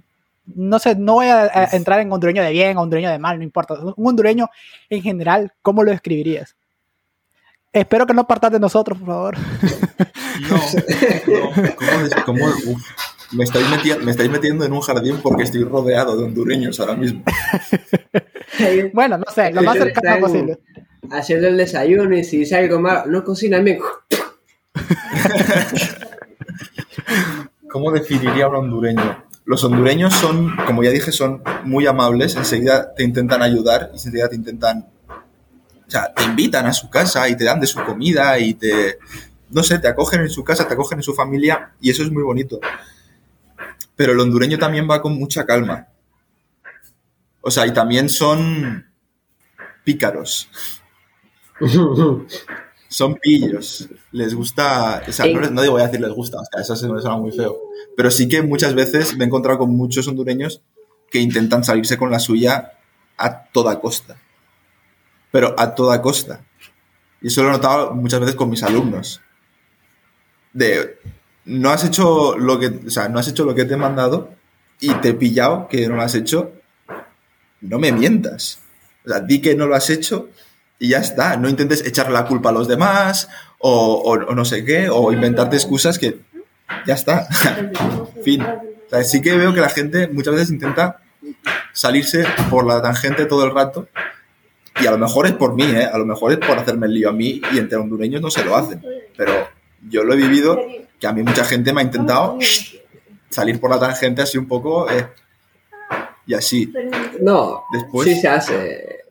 no 0.54 0.78
sé, 0.78 0.94
no 0.96 1.14
voy 1.14 1.26
a, 1.26 1.44
a 1.44 1.68
entrar 1.72 2.00
en 2.00 2.12
hondureño 2.12 2.42
de 2.42 2.50
bien 2.50 2.76
o 2.76 2.82
hondureño 2.82 3.10
de 3.10 3.18
mal, 3.18 3.38
no 3.38 3.44
importa. 3.44 3.74
Un 3.96 4.06
hondureño 4.06 4.50
en 4.90 5.02
general, 5.02 5.52
¿cómo 5.62 5.82
lo 5.84 5.90
describirías? 5.90 6.54
Espero 7.72 8.06
que 8.06 8.12
no 8.12 8.26
partas 8.26 8.52
de 8.52 8.60
nosotros, 8.60 8.98
por 8.98 9.06
favor. 9.06 9.36
No, 10.48 10.56
no, 10.56 11.74
¿cómo 11.76 12.00
es- 12.06 12.14
cómo- 12.24 12.46
uf, 12.46 12.82
me, 13.32 13.44
estáis 13.44 13.68
metiendo, 13.70 14.04
me 14.04 14.10
estáis 14.10 14.30
metiendo 14.30 14.64
en 14.64 14.72
un 14.72 14.80
jardín 14.80 15.20
porque 15.22 15.42
estoy 15.44 15.62
rodeado 15.62 16.16
de 16.16 16.24
hondureños 16.24 16.80
ahora 16.80 16.94
mismo. 16.96 17.22
Bueno, 18.92 19.18
no 19.18 19.24
sé, 19.34 19.50
lo 19.52 19.62
más 19.62 19.76
cercano 19.78 20.20
posible. 20.26 20.58
Haciendo 21.12 21.46
el 21.48 21.58
desayuno 21.58 22.16
y 22.16 22.24
si 22.24 22.38
dice 22.38 22.56
algo 22.56 22.80
malo, 22.80 23.04
no 23.06 23.22
cocinan 23.22 23.64
bien. 23.64 23.78
¿Cómo 27.70 27.92
definiría 27.92 28.48
un 28.48 28.56
hondureño? 28.56 29.24
Los 29.44 29.62
hondureños 29.64 30.14
son, 30.14 30.56
como 30.66 30.82
ya 30.82 30.90
dije, 30.90 31.12
son 31.12 31.42
muy 31.64 31.86
amables, 31.86 32.36
enseguida 32.36 32.94
te 32.94 33.02
intentan 33.02 33.42
ayudar 33.42 33.90
y 33.92 33.96
enseguida 33.96 34.28
te 34.28 34.36
intentan, 34.36 34.88
o 35.08 35.90
sea, 35.90 36.14
te 36.14 36.22
invitan 36.22 36.64
a 36.66 36.72
su 36.72 36.88
casa 36.88 37.28
y 37.28 37.36
te 37.36 37.44
dan 37.44 37.60
de 37.60 37.66
su 37.66 37.82
comida 37.84 38.38
y 38.38 38.54
te, 38.54 38.98
no 39.50 39.62
sé, 39.62 39.78
te 39.78 39.88
acogen 39.88 40.22
en 40.22 40.30
su 40.30 40.44
casa, 40.44 40.66
te 40.66 40.74
acogen 40.74 41.00
en 41.00 41.02
su 41.02 41.14
familia 41.14 41.72
y 41.80 41.90
eso 41.90 42.02
es 42.02 42.10
muy 42.10 42.22
bonito. 42.22 42.60
Pero 43.96 44.12
el 44.12 44.20
hondureño 44.20 44.58
también 44.58 44.88
va 44.88 45.02
con 45.02 45.18
mucha 45.18 45.44
calma. 45.44 45.88
O 47.40 47.50
sea, 47.50 47.66
y 47.66 47.72
también 47.72 48.08
son 48.08 48.86
pícaros, 49.84 50.48
son 52.88 53.14
pillos. 53.16 53.88
Les 54.12 54.34
gusta, 54.34 55.02
o 55.06 55.12
sea, 55.12 55.26
no, 55.26 55.62
digo 55.62 55.72
voy 55.72 55.82
a 55.82 55.86
decir 55.86 56.00
les 56.00 56.12
gusta, 56.12 56.38
o 56.38 56.44
sea, 56.44 56.60
eso 56.60 56.76
se 56.76 56.88
me 56.88 57.00
suena 57.00 57.16
muy 57.16 57.32
feo. 57.32 57.56
Pero 57.96 58.10
sí 58.10 58.28
que 58.28 58.42
muchas 58.42 58.74
veces 58.74 59.16
me 59.16 59.24
he 59.24 59.26
encontrado 59.26 59.58
con 59.58 59.74
muchos 59.74 60.06
hondureños 60.08 60.62
que 61.10 61.18
intentan 61.18 61.64
salirse 61.64 61.96
con 61.96 62.10
la 62.10 62.18
suya 62.18 62.72
a 63.16 63.44
toda 63.44 63.80
costa. 63.80 64.16
Pero 65.30 65.54
a 65.58 65.74
toda 65.74 66.02
costa. 66.02 66.44
Y 67.20 67.28
eso 67.28 67.42
lo 67.42 67.48
he 67.48 67.52
notado 67.52 67.94
muchas 67.94 68.20
veces 68.20 68.34
con 68.34 68.50
mis 68.50 68.62
alumnos. 68.62 69.20
De, 70.52 70.98
no 71.46 71.70
has 71.70 71.84
hecho 71.84 72.36
lo 72.36 72.58
que, 72.58 72.66
o 72.86 72.90
sea, 72.90 73.08
no 73.08 73.18
has 73.18 73.28
hecho 73.28 73.44
lo 73.44 73.54
que 73.54 73.64
te 73.64 73.74
he 73.74 73.78
mandado 73.78 74.34
y 74.80 74.92
te 74.94 75.10
he 75.10 75.14
pillado 75.14 75.68
que 75.68 75.88
no 75.88 75.96
lo 75.96 76.02
has 76.02 76.14
hecho, 76.14 76.52
no 77.62 77.78
me 77.78 77.92
mientas. 77.92 78.58
O 79.04 79.08
sea, 79.08 79.20
di 79.20 79.40
que 79.40 79.54
no 79.54 79.66
lo 79.66 79.74
has 79.74 79.88
hecho 79.88 80.28
y 80.82 80.88
ya 80.88 80.98
está. 80.98 81.36
No 81.36 81.48
intentes 81.48 81.86
echar 81.86 82.10
la 82.10 82.26
culpa 82.26 82.48
a 82.48 82.52
los 82.52 82.66
demás 82.66 83.28
o, 83.58 83.70
o- 84.04 84.30
o 84.30 84.34
no 84.34 84.44
sé 84.44 84.64
qué, 84.64 84.88
o 84.90 85.12
inventarte 85.12 85.54
excusas 85.56 85.96
que 85.98 86.18
ya 86.86 86.94
está. 86.94 87.26
fin. 88.24 88.42
O 88.42 88.90
sea, 88.90 89.04
sí 89.04 89.22
que 89.22 89.36
veo 89.36 89.54
que 89.54 89.60
la 89.60 89.68
gente 89.70 90.08
muchas 90.08 90.34
veces 90.34 90.50
intenta 90.50 91.00
salirse 91.72 92.24
por 92.50 92.66
la 92.66 92.82
tangente 92.82 93.26
todo 93.26 93.44
el 93.44 93.54
rato 93.54 93.86
y 94.80 94.86
a 94.86 94.90
lo 94.90 94.98
mejor 94.98 95.26
es 95.26 95.32
por 95.34 95.54
mí, 95.54 95.64
¿eh? 95.64 95.84
A 95.84 95.96
lo 95.98 96.04
mejor 96.04 96.32
es 96.32 96.38
por 96.38 96.58
hacerme 96.58 96.86
el 96.86 96.94
lío 96.94 97.08
a 97.10 97.12
mí 97.12 97.40
y 97.52 97.58
entre 97.58 97.76
hondureños 97.78 98.20
no 98.20 98.30
se 98.30 98.44
lo 98.44 98.56
hacen. 98.56 98.82
Pero 99.16 99.48
yo 99.88 100.02
lo 100.02 100.14
he 100.14 100.16
vivido 100.16 100.58
que 100.98 101.06
a 101.06 101.12
mí 101.12 101.22
mucha 101.22 101.44
gente 101.44 101.72
me 101.72 101.80
ha 101.80 101.84
intentado 101.84 102.38
salir 103.30 103.60
por 103.60 103.70
la 103.70 103.78
tangente 103.78 104.22
así 104.22 104.36
un 104.38 104.48
poco 104.48 104.90
eh, 104.90 105.06
y 106.26 106.34
así. 106.34 106.72
No, 107.20 107.62
Después- 107.72 108.08
sí 108.08 108.20
se 108.20 108.28
hace. 108.28 109.01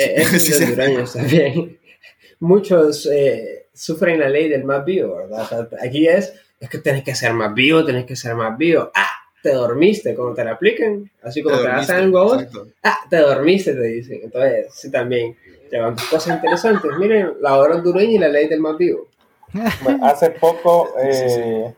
Eh, 0.00 0.14
Es 0.16 0.28
Sí 0.42 0.74
también. 0.74 1.78
Muchos 2.40 3.06
eh, 3.06 3.66
sufren 3.72 4.18
la 4.18 4.28
ley 4.28 4.48
del 4.48 4.64
más 4.64 4.84
vivo, 4.84 5.16
¿verdad? 5.16 5.42
O 5.42 5.46
sea, 5.46 5.68
aquí 5.82 6.08
es, 6.08 6.32
es 6.58 6.70
que 6.70 6.78
tenés 6.78 7.04
que 7.04 7.14
ser 7.14 7.34
más 7.34 7.52
vivo, 7.52 7.84
tenés 7.84 8.06
que 8.06 8.16
ser 8.16 8.34
más 8.34 8.56
vivo. 8.56 8.90
Ah, 8.94 9.10
te 9.42 9.52
dormiste 9.52 10.14
cuando 10.14 10.34
te 10.34 10.44
la 10.44 10.52
aplican, 10.52 11.10
así 11.22 11.42
como 11.42 11.56
te, 11.56 11.62
dormiste, 11.64 11.92
hacen 11.92 12.04
algo 12.04 12.18
a 12.18 12.24
vos. 12.24 12.46
Ah, 12.82 12.98
te 13.10 13.16
dormiste, 13.16 13.74
te 13.74 13.82
dicen. 13.82 14.20
Entonces, 14.22 14.66
sí, 14.72 14.90
también 14.90 15.36
llevan 15.70 15.96
cosas 16.10 16.36
interesantes. 16.36 16.90
Miren, 16.98 17.34
la 17.40 17.58
hora 17.58 17.76
hondureña 17.76 18.12
y 18.12 18.18
la 18.18 18.28
ley 18.28 18.48
del 18.48 18.60
más 18.60 18.78
vivo. 18.78 19.08
Hace 20.02 20.30
poco, 20.30 20.94
eh, 21.02 21.74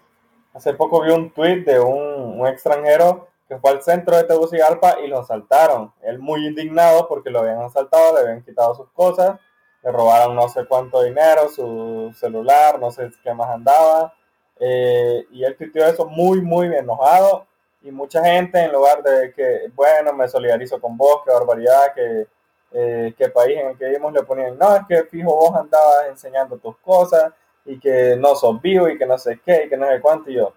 hace 0.54 0.74
poco 0.74 1.02
vi 1.02 1.10
un 1.10 1.30
tweet 1.30 1.64
de 1.64 1.80
un, 1.80 2.40
un 2.40 2.46
extranjero 2.46 3.31
que 3.52 3.58
fue 3.58 3.70
al 3.70 3.82
centro 3.82 4.16
de 4.16 4.24
Tegucigalpa 4.24 5.00
y 5.04 5.08
lo 5.08 5.18
asaltaron. 5.18 5.92
Él 6.02 6.18
muy 6.18 6.46
indignado 6.46 7.06
porque 7.06 7.28
lo 7.28 7.40
habían 7.40 7.60
asaltado, 7.60 8.14
le 8.14 8.20
habían 8.20 8.42
quitado 8.42 8.74
sus 8.74 8.90
cosas, 8.92 9.38
le 9.82 9.92
robaron 9.92 10.34
no 10.34 10.48
sé 10.48 10.64
cuánto 10.64 11.02
dinero, 11.02 11.50
su 11.50 12.14
celular, 12.18 12.80
no 12.80 12.90
sé 12.90 13.10
qué 13.22 13.34
más 13.34 13.50
andaba. 13.50 14.14
Eh, 14.58 15.26
y 15.32 15.44
él 15.44 15.54
tuiteó 15.56 15.84
eso 15.84 16.06
muy, 16.06 16.40
muy 16.40 16.74
enojado. 16.74 17.46
Y 17.82 17.90
mucha 17.90 18.24
gente, 18.24 18.58
en 18.58 18.72
lugar 18.72 19.02
de 19.02 19.34
que, 19.34 19.70
bueno, 19.74 20.14
me 20.14 20.28
solidarizo 20.28 20.80
con 20.80 20.96
vos, 20.96 21.22
qué 21.26 21.32
barbaridad, 21.32 21.92
que, 21.94 22.26
eh, 22.72 23.14
qué 23.18 23.28
país 23.28 23.58
en 23.58 23.68
el 23.68 23.76
que 23.76 23.86
vivimos, 23.86 24.14
le 24.14 24.22
ponían, 24.22 24.56
no, 24.56 24.74
es 24.76 24.82
que 24.88 25.04
fijo, 25.04 25.34
vos 25.34 25.54
andabas 25.54 26.06
enseñando 26.08 26.56
tus 26.56 26.78
cosas 26.78 27.32
y 27.66 27.78
que 27.78 28.16
no 28.16 28.34
sos 28.34 28.62
vivo 28.62 28.88
y 28.88 28.96
que 28.96 29.04
no 29.04 29.18
sé 29.18 29.40
qué 29.44 29.64
y 29.66 29.68
que 29.68 29.76
no 29.76 29.88
sé 29.88 30.00
cuánto. 30.00 30.30
Y 30.30 30.36
yo, 30.36 30.54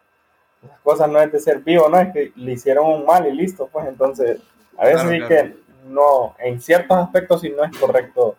las 0.67 0.79
cosas 0.81 1.09
no 1.09 1.19
es 1.19 1.31
de 1.31 1.39
ser 1.39 1.59
vivo, 1.59 1.89
no 1.89 1.99
es 1.99 2.11
que 2.11 2.31
le 2.35 2.53
hicieron 2.53 2.85
un 2.87 3.05
mal 3.05 3.27
y 3.27 3.31
listo, 3.31 3.69
pues 3.71 3.87
entonces, 3.87 4.39
a 4.77 4.85
veces 4.85 5.01
Claro, 5.01 5.09
sí 5.09 5.17
claro. 5.19 5.27
que 5.27 5.57
no, 5.87 6.35
en 6.39 6.61
ciertos 6.61 6.97
aspectos 6.97 7.41
sí 7.41 7.53
no 7.55 7.63
es 7.63 7.77
correcto 7.77 8.35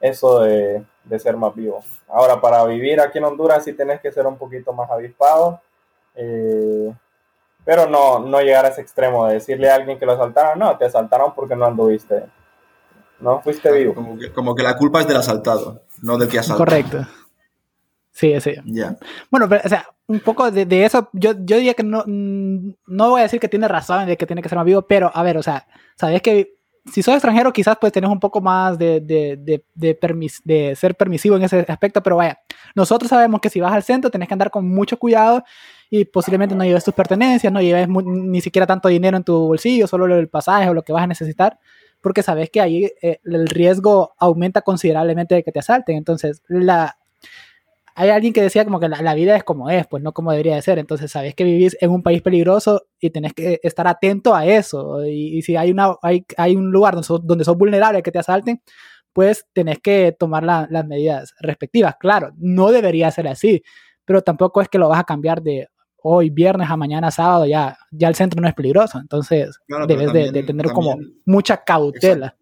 eso 0.00 0.40
de, 0.40 0.82
de 1.04 1.18
ser 1.18 1.36
más 1.36 1.54
vivo. 1.54 1.82
Ahora, 2.08 2.40
para 2.40 2.64
vivir 2.64 3.00
aquí 3.00 3.18
en 3.18 3.24
Honduras 3.24 3.64
sí 3.64 3.72
tenés 3.72 4.00
que 4.00 4.12
ser 4.12 4.26
un 4.26 4.36
poquito 4.36 4.72
más 4.72 4.90
avispado, 4.90 5.60
eh, 6.14 6.92
pero 7.64 7.86
no, 7.86 8.18
no 8.20 8.40
llegar 8.40 8.64
a 8.64 8.68
ese 8.68 8.80
extremo 8.80 9.26
de 9.26 9.34
decirle 9.34 9.70
a 9.70 9.74
alguien 9.76 9.98
que 9.98 10.06
lo 10.06 10.12
asaltaron, 10.12 10.58
no, 10.58 10.76
te 10.76 10.86
asaltaron 10.86 11.34
porque 11.34 11.54
no 11.54 11.66
anduviste, 11.66 12.24
no 13.20 13.40
fuiste 13.40 13.70
vivo. 13.72 13.94
Como 13.94 14.18
que, 14.18 14.32
como 14.32 14.54
que 14.54 14.62
la 14.62 14.76
culpa 14.76 15.00
es 15.00 15.08
del 15.08 15.18
asaltado, 15.18 15.82
no 16.02 16.18
del 16.18 16.28
que 16.28 16.38
asalta. 16.38 16.64
Correcto. 16.64 17.06
Sí, 18.12 18.38
sí. 18.40 18.54
Ya. 18.64 18.96
Bueno, 19.30 19.48
pero, 19.48 19.62
o 19.64 19.68
sea, 19.68 19.86
un 20.06 20.20
poco 20.20 20.50
de, 20.50 20.66
de 20.66 20.84
eso, 20.84 21.08
yo, 21.12 21.32
yo 21.44 21.56
diría 21.56 21.74
que 21.74 21.84
no, 21.84 22.02
no 22.06 23.10
voy 23.10 23.20
a 23.20 23.22
decir 23.24 23.40
que 23.40 23.48
tiene 23.48 23.68
razón 23.68 24.06
de 24.06 24.16
que 24.16 24.26
tiene 24.26 24.42
que 24.42 24.48
ser 24.48 24.56
más 24.56 24.64
vivo, 24.66 24.82
pero 24.82 25.10
a 25.14 25.22
ver, 25.22 25.36
o 25.36 25.42
sea, 25.42 25.66
sabes 25.96 26.20
que 26.20 26.54
si 26.92 27.02
sos 27.02 27.14
extranjero 27.14 27.52
quizás 27.52 27.76
pues 27.80 27.92
tenés 27.92 28.10
un 28.10 28.18
poco 28.18 28.40
más 28.40 28.78
de, 28.78 29.00
de, 29.00 29.36
de, 29.36 29.64
de, 29.74 30.00
permis- 30.00 30.40
de 30.44 30.74
ser 30.74 30.96
permisivo 30.96 31.36
en 31.36 31.42
ese 31.44 31.64
aspecto, 31.68 32.02
pero 32.02 32.16
vaya, 32.16 32.40
nosotros 32.74 33.08
sabemos 33.10 33.40
que 33.40 33.50
si 33.50 33.60
vas 33.60 33.72
al 33.72 33.82
centro 33.82 34.10
tenés 34.10 34.26
que 34.28 34.34
andar 34.34 34.50
con 34.50 34.66
mucho 34.68 34.98
cuidado 34.98 35.44
y 35.88 36.04
posiblemente 36.06 36.54
no 36.54 36.64
lleves 36.64 36.82
tus 36.84 36.94
pertenencias, 36.94 37.52
no 37.52 37.60
lleves 37.60 37.86
mu- 37.88 38.00
ni 38.02 38.40
siquiera 38.40 38.66
tanto 38.66 38.88
dinero 38.88 39.16
en 39.16 39.24
tu 39.24 39.38
bolsillo, 39.46 39.86
solo 39.86 40.06
el 40.06 40.28
pasaje 40.28 40.68
o 40.68 40.74
lo 40.74 40.82
que 40.82 40.92
vas 40.92 41.04
a 41.04 41.06
necesitar, 41.06 41.58
porque 42.00 42.22
sabes 42.22 42.50
que 42.50 42.60
ahí 42.60 42.90
eh, 43.02 43.20
el 43.24 43.46
riesgo 43.46 44.14
aumenta 44.18 44.62
considerablemente 44.62 45.34
de 45.34 45.42
que 45.44 45.52
te 45.52 45.58
asalten. 45.60 45.96
Entonces, 45.96 46.42
la, 46.48 46.96
hay 48.00 48.10
alguien 48.10 48.32
que 48.32 48.40
decía 48.42 48.64
como 48.64 48.80
que 48.80 48.88
la, 48.88 49.02
la 49.02 49.14
vida 49.14 49.36
es 49.36 49.44
como 49.44 49.68
es, 49.70 49.86
pues 49.86 50.02
no 50.02 50.12
como 50.12 50.30
debería 50.30 50.54
de 50.54 50.62
ser. 50.62 50.78
Entonces, 50.78 51.10
sabes 51.10 51.34
que 51.34 51.44
vivís 51.44 51.76
en 51.80 51.90
un 51.90 52.02
país 52.02 52.22
peligroso 52.22 52.82
y 52.98 53.10
tenés 53.10 53.34
que 53.34 53.60
estar 53.62 53.86
atento 53.86 54.34
a 54.34 54.46
eso. 54.46 55.04
Y, 55.04 55.38
y 55.38 55.42
si 55.42 55.56
hay, 55.56 55.70
una, 55.70 55.94
hay, 56.02 56.24
hay 56.36 56.56
un 56.56 56.70
lugar 56.70 56.94
donde 56.94 57.06
sos, 57.06 57.26
donde 57.26 57.44
sos 57.44 57.56
vulnerable 57.58 57.98
a 57.98 58.02
que 58.02 58.10
te 58.12 58.18
asalten, 58.18 58.62
pues 59.12 59.44
tenés 59.52 59.78
que 59.80 60.14
tomar 60.18 60.42
la- 60.44 60.66
las 60.70 60.86
medidas 60.86 61.34
respectivas. 61.40 61.94
Claro, 62.00 62.30
no 62.38 62.70
debería 62.70 63.10
ser 63.10 63.28
así, 63.28 63.62
pero 64.04 64.22
tampoco 64.22 64.60
es 64.62 64.68
que 64.68 64.78
lo 64.78 64.88
vas 64.88 65.00
a 65.00 65.04
cambiar 65.04 65.42
de 65.42 65.68
hoy 66.02 66.30
viernes 66.30 66.70
a 66.70 66.76
mañana 66.78 67.10
sábado, 67.10 67.44
ya, 67.44 67.76
ya 67.90 68.08
el 68.08 68.14
centro 68.14 68.40
no 68.40 68.48
es 68.48 68.54
peligroso. 68.54 68.98
Entonces, 68.98 69.58
Claro, 69.66 69.86
debes 69.86 70.12
de- 70.12 70.18
de, 70.20 70.24
también- 70.26 70.46
tener 70.46 70.72
como 70.72 70.90
también- 70.92 71.14
mucha 71.26 71.62
cautela. 71.62 72.34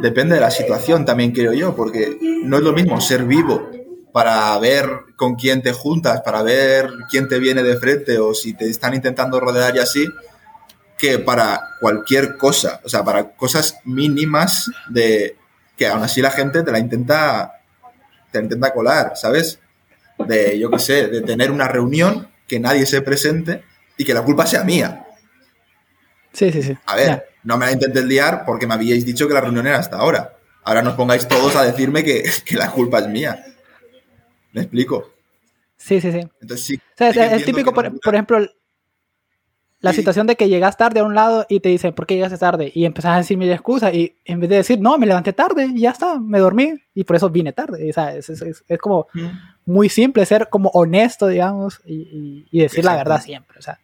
Depende 0.00 0.36
de 0.36 0.40
la 0.40 0.50
situación 0.50 1.04
también, 1.04 1.32
creo 1.32 1.52
yo, 1.52 1.74
porque 1.74 2.16
no 2.44 2.56
es 2.58 2.62
lo 2.62 2.72
mismo 2.72 3.00
ser 3.00 3.24
vivo 3.24 3.68
para 4.12 4.58
ver 4.58 4.88
con 5.16 5.34
quién 5.36 5.62
te 5.62 5.72
juntas, 5.72 6.20
para 6.22 6.42
ver 6.42 6.90
quién 7.10 7.28
te 7.28 7.38
viene 7.38 7.62
de 7.62 7.76
frente 7.76 8.18
o 8.18 8.34
si 8.34 8.54
te 8.54 8.68
están 8.68 8.94
intentando 8.94 9.38
rodear 9.40 9.74
y 9.76 9.78
así, 9.78 10.06
que 10.98 11.18
para 11.18 11.60
cualquier 11.80 12.36
cosa, 12.36 12.80
o 12.84 12.88
sea, 12.88 13.02
para 13.04 13.30
cosas 13.30 13.76
mínimas 13.84 14.70
de 14.88 15.36
que 15.76 15.86
aún 15.86 16.02
así 16.02 16.20
la 16.20 16.30
gente 16.30 16.62
te 16.62 16.70
la 16.70 16.78
intenta, 16.78 17.52
te 18.30 18.38
la 18.38 18.44
intenta 18.44 18.72
colar, 18.72 19.12
¿sabes? 19.14 19.58
De, 20.18 20.58
yo 20.58 20.70
qué 20.70 20.78
sé, 20.78 21.06
de 21.08 21.22
tener 21.22 21.50
una 21.50 21.68
reunión, 21.68 22.28
que 22.46 22.60
nadie 22.60 22.84
se 22.84 23.00
presente 23.00 23.62
y 23.96 24.04
que 24.04 24.12
la 24.12 24.22
culpa 24.22 24.44
sea 24.46 24.64
mía. 24.64 25.06
Sí, 26.32 26.50
sí, 26.52 26.62
sí. 26.62 26.76
A 26.86 26.96
ver, 26.96 27.06
Ya. 27.06 27.24
no 27.44 27.56
me 27.56 27.66
la 27.66 27.72
intentéis 27.72 28.04
liar 28.06 28.44
porque 28.44 28.66
me 28.66 28.74
habíais 28.74 29.04
dicho 29.06 29.26
que 29.26 29.34
la 29.34 29.40
reunión 29.40 29.66
era 29.66 29.78
hasta 29.78 29.96
ahora. 29.96 30.36
Ahora 30.64 30.82
nos 30.82 30.94
pongáis 30.94 31.26
todos 31.26 31.56
a 31.56 31.64
decirme 31.64 32.04
que, 32.04 32.24
que 32.44 32.56
la 32.56 32.70
culpa 32.70 32.98
es 32.98 33.08
mía. 33.08 33.44
¿Me 34.52 34.62
explico? 34.62 35.10
Sí, 35.76 36.00
sí, 36.00 36.12
sí. 36.12 36.20
Entonces 36.40 36.66
sí. 36.66 36.74
O 36.76 36.96
sea, 36.96 37.08
es, 37.10 37.16
es 37.40 37.44
típico, 37.44 37.72
por, 37.72 38.00
por 38.00 38.14
ejemplo, 38.14 38.38
la 39.82 39.92
Sí. 39.92 39.96
situación 40.00 40.26
de 40.26 40.36
que 40.36 40.48
llegas 40.48 40.76
tarde 40.76 41.00
a 41.00 41.04
un 41.04 41.14
lado 41.14 41.46
y 41.48 41.60
te 41.60 41.70
dicen, 41.70 41.94
¿por 41.94 42.06
qué 42.06 42.14
llegaste 42.14 42.36
tarde? 42.36 42.70
Y 42.74 42.84
empezás 42.84 43.12
a 43.14 43.16
decir 43.18 43.38
mil 43.38 43.50
excusas 43.50 43.94
y 43.94 44.14
en 44.26 44.38
vez 44.40 44.50
de 44.50 44.56
decir, 44.56 44.78
no, 44.78 44.98
me 44.98 45.06
levanté 45.06 45.32
tarde 45.32 45.68
y 45.74 45.80
ya 45.80 45.90
está, 45.90 46.18
me 46.20 46.38
dormí 46.38 46.74
y 46.94 47.04
por 47.04 47.16
eso 47.16 47.30
vine 47.30 47.52
tarde. 47.54 47.86
Y, 47.86 47.90
o 47.90 47.92
sea, 47.94 48.14
es, 48.14 48.28
es- 48.28 48.42
es- 48.68 48.78
como 48.78 49.06
muy 49.64 49.88
simple 49.88 50.26
ser 50.26 50.48
como 50.50 50.68
honesto, 50.70 51.28
digamos, 51.28 51.80
y, 51.86 51.94
y- 51.94 52.46
y 52.50 52.60
decir 52.60 52.84
la 52.84 52.96
verdad 52.96 53.22
siempre. 53.22 53.58
O 53.58 53.62
sea, 53.62 53.78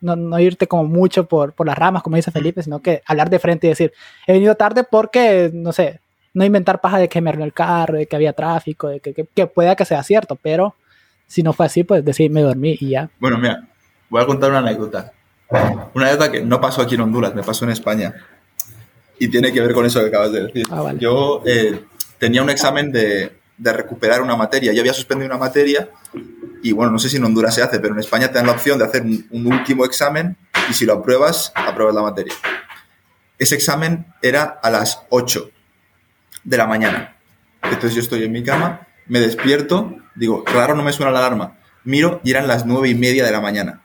no, 0.00 0.16
no 0.16 0.38
irte 0.40 0.66
como 0.66 0.84
mucho 0.84 1.26
por, 1.28 1.52
por 1.52 1.66
las 1.66 1.76
ramas, 1.76 2.02
como 2.02 2.16
dice 2.16 2.30
Felipe, 2.30 2.62
sino 2.62 2.80
que 2.80 3.02
hablar 3.04 3.28
de 3.28 3.38
frente 3.38 3.66
y 3.66 3.70
decir, 3.70 3.92
he 4.26 4.32
venido 4.32 4.54
tarde 4.54 4.84
porque, 4.90 5.50
no 5.52 5.72
sé, 5.72 6.00
no 6.34 6.44
inventar 6.44 6.80
paja 6.80 6.98
de 6.98 7.08
que 7.08 7.20
me 7.20 7.30
arruinó 7.30 7.44
el 7.44 7.52
carro, 7.52 7.98
de 7.98 8.06
que 8.06 8.16
había 8.16 8.32
tráfico, 8.32 8.88
de 8.88 9.00
que, 9.00 9.12
que, 9.12 9.26
que 9.34 9.46
pueda 9.46 9.76
que 9.76 9.84
sea 9.84 10.02
cierto, 10.02 10.36
pero 10.36 10.74
si 11.26 11.42
no 11.42 11.52
fue 11.52 11.66
así, 11.66 11.84
pues 11.84 12.04
decir, 12.04 12.30
me 12.30 12.42
dormí 12.42 12.76
y 12.80 12.90
ya. 12.90 13.10
Bueno, 13.18 13.38
mira, 13.38 13.66
voy 14.08 14.22
a 14.22 14.26
contar 14.26 14.50
una 14.50 14.58
anécdota. 14.58 15.12
Una 15.94 16.06
anécdota 16.06 16.32
que 16.32 16.42
no 16.42 16.60
pasó 16.60 16.82
aquí 16.82 16.94
en 16.94 17.02
Honduras, 17.02 17.34
me 17.34 17.42
pasó 17.42 17.64
en 17.64 17.70
España. 17.70 18.14
Y 19.18 19.28
tiene 19.28 19.52
que 19.52 19.60
ver 19.60 19.72
con 19.72 19.86
eso 19.86 20.00
que 20.00 20.06
acabas 20.06 20.32
de 20.32 20.44
decir. 20.44 20.66
Ah, 20.70 20.82
vale. 20.82 20.98
Yo 20.98 21.42
eh, 21.46 21.84
tenía 22.18 22.42
un 22.42 22.50
examen 22.50 22.90
de, 22.90 23.32
de 23.56 23.72
recuperar 23.72 24.22
una 24.22 24.36
materia. 24.36 24.72
Yo 24.72 24.80
había 24.80 24.94
suspendido 24.94 25.26
una 25.26 25.38
materia 25.38 25.88
y 26.62 26.72
bueno, 26.72 26.92
no 26.92 26.98
sé 26.98 27.08
si 27.08 27.16
en 27.16 27.24
Honduras 27.24 27.54
se 27.54 27.62
hace, 27.62 27.78
pero 27.80 27.94
en 27.94 28.00
España 28.00 28.28
te 28.28 28.34
dan 28.34 28.46
la 28.46 28.52
opción 28.52 28.78
de 28.78 28.84
hacer 28.84 29.02
un, 29.02 29.26
un 29.30 29.46
último 29.46 29.84
examen 29.84 30.36
y 30.68 30.74
si 30.74 30.84
lo 30.84 30.94
apruebas, 30.94 31.52
apruebas 31.54 31.94
la 31.94 32.02
materia. 32.02 32.34
Ese 33.38 33.54
examen 33.54 34.06
era 34.22 34.60
a 34.62 34.70
las 34.70 35.02
8 35.10 35.50
de 36.44 36.56
la 36.56 36.66
mañana. 36.66 37.16
Entonces 37.62 37.94
yo 37.94 38.00
estoy 38.00 38.24
en 38.24 38.32
mi 38.32 38.42
cama, 38.42 38.86
me 39.06 39.20
despierto, 39.20 39.96
digo, 40.14 40.44
raro 40.46 40.74
no 40.74 40.82
me 40.82 40.92
suena 40.92 41.12
la 41.12 41.18
alarma. 41.18 41.58
Miro 41.84 42.20
y 42.24 42.30
eran 42.30 42.46
las 42.46 42.66
nueve 42.66 42.88
y 42.88 42.94
media 42.94 43.24
de 43.24 43.32
la 43.32 43.40
mañana. 43.40 43.82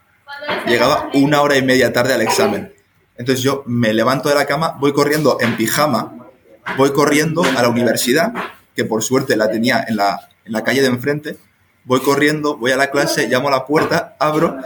Llegaba 0.67 1.09
una 1.13 1.41
hora 1.41 1.57
y 1.57 1.61
media 1.61 1.93
tarde 1.93 2.13
al 2.13 2.21
examen. 2.21 2.73
Entonces 3.17 3.43
yo 3.43 3.63
me 3.65 3.93
levanto 3.93 4.29
de 4.29 4.35
la 4.35 4.45
cama, 4.45 4.75
voy 4.79 4.93
corriendo 4.93 5.37
en 5.41 5.57
pijama, 5.57 6.29
voy 6.77 6.91
corriendo 6.93 7.43
a 7.43 7.61
la 7.61 7.69
universidad, 7.69 8.33
que 8.75 8.85
por 8.85 9.01
suerte 9.03 9.35
la 9.35 9.49
tenía 9.49 9.83
en 9.87 9.95
la, 9.95 10.29
en 10.45 10.51
la 10.51 10.63
calle 10.63 10.81
de 10.81 10.87
enfrente, 10.87 11.37
voy 11.83 12.01
corriendo, 12.01 12.57
voy 12.57 12.71
a 12.71 12.77
la 12.77 12.91
clase, 12.91 13.27
llamo 13.27 13.47
a 13.47 13.51
la 13.51 13.65
puerta, 13.65 14.15
abro 14.19 14.57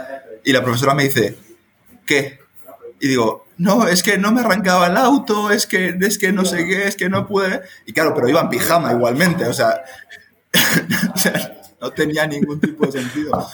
y 0.44 0.52
la 0.52 0.62
profesora 0.62 0.94
me 0.94 1.04
dice, 1.04 1.38
¿qué? 2.04 2.40
Y 3.00 3.08
digo, 3.08 3.46
no, 3.62 3.86
es 3.86 4.02
que 4.02 4.18
no 4.18 4.32
me 4.32 4.40
arrancaba 4.40 4.88
el 4.88 4.96
auto, 4.96 5.52
es 5.52 5.68
que, 5.68 5.96
es 6.00 6.18
que 6.18 6.32
no 6.32 6.44
sé 6.44 6.66
qué, 6.66 6.88
es 6.88 6.96
que 6.96 7.08
no 7.08 7.28
pude. 7.28 7.62
Y 7.86 7.92
claro, 7.92 8.12
pero 8.12 8.28
iba 8.28 8.40
en 8.40 8.48
pijama 8.48 8.92
igualmente, 8.92 9.46
o 9.46 9.52
sea, 9.52 9.84
o 11.14 11.16
sea, 11.16 11.62
no 11.80 11.92
tenía 11.92 12.26
ningún 12.26 12.60
tipo 12.60 12.86
de 12.86 13.00
sentido. 13.00 13.48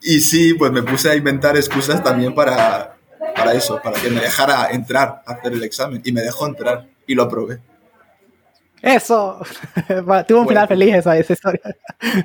Y 0.00 0.20
sí, 0.20 0.54
pues 0.54 0.72
me 0.72 0.82
puse 0.82 1.10
a 1.10 1.14
inventar 1.14 1.54
excusas 1.54 2.02
también 2.02 2.34
para, 2.34 2.96
para 3.36 3.52
eso, 3.52 3.78
para 3.82 4.00
que 4.00 4.08
me 4.08 4.22
dejara 4.22 4.70
entrar 4.70 5.22
a 5.26 5.32
hacer 5.34 5.52
el 5.52 5.62
examen. 5.62 6.00
Y 6.02 6.10
me 6.10 6.22
dejó 6.22 6.46
entrar 6.46 6.86
y 7.06 7.14
lo 7.14 7.24
aprobé. 7.24 7.60
Eso, 8.80 9.38
tuvo 10.26 10.40
un 10.40 10.48
final 10.48 10.66
feliz 10.66 10.94
esa, 10.94 11.16
esa 11.18 11.32
historia. 11.34 11.60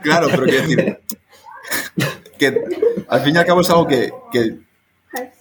Claro, 0.02 0.28
pero 0.32 0.44
quiero 0.44 0.68
decir 0.68 1.00
que 2.38 2.64
al 3.10 3.22
fin 3.22 3.36
y 3.36 3.38
al 3.38 3.46
cabo 3.46 3.62
es 3.62 3.70
algo 3.70 3.86
que, 3.86 4.12
que 4.32 4.69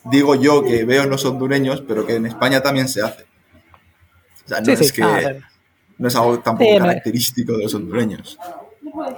digo 0.04 0.34
yo 0.34 0.62
que 0.62 0.84
veo 0.84 1.04
en 1.04 1.10
los 1.10 1.24
hondureños, 1.24 1.82
pero 1.86 2.06
que 2.06 2.16
en 2.16 2.26
España 2.26 2.60
también 2.60 2.88
se 2.88 3.02
hace. 3.02 3.24
O 4.44 4.48
sea, 4.48 4.60
no 4.60 4.66
Sí, 4.66 4.72
es 4.72 4.88
sí, 4.88 4.92
que 4.92 5.02
ah, 5.02 5.34
no 5.98 6.08
es 6.08 6.16
algo 6.16 6.38
tampoco 6.40 6.70
Sí, 6.70 6.78
característico 6.78 7.52
de 7.52 7.64
los 7.64 7.74
hondureños. 7.74 8.38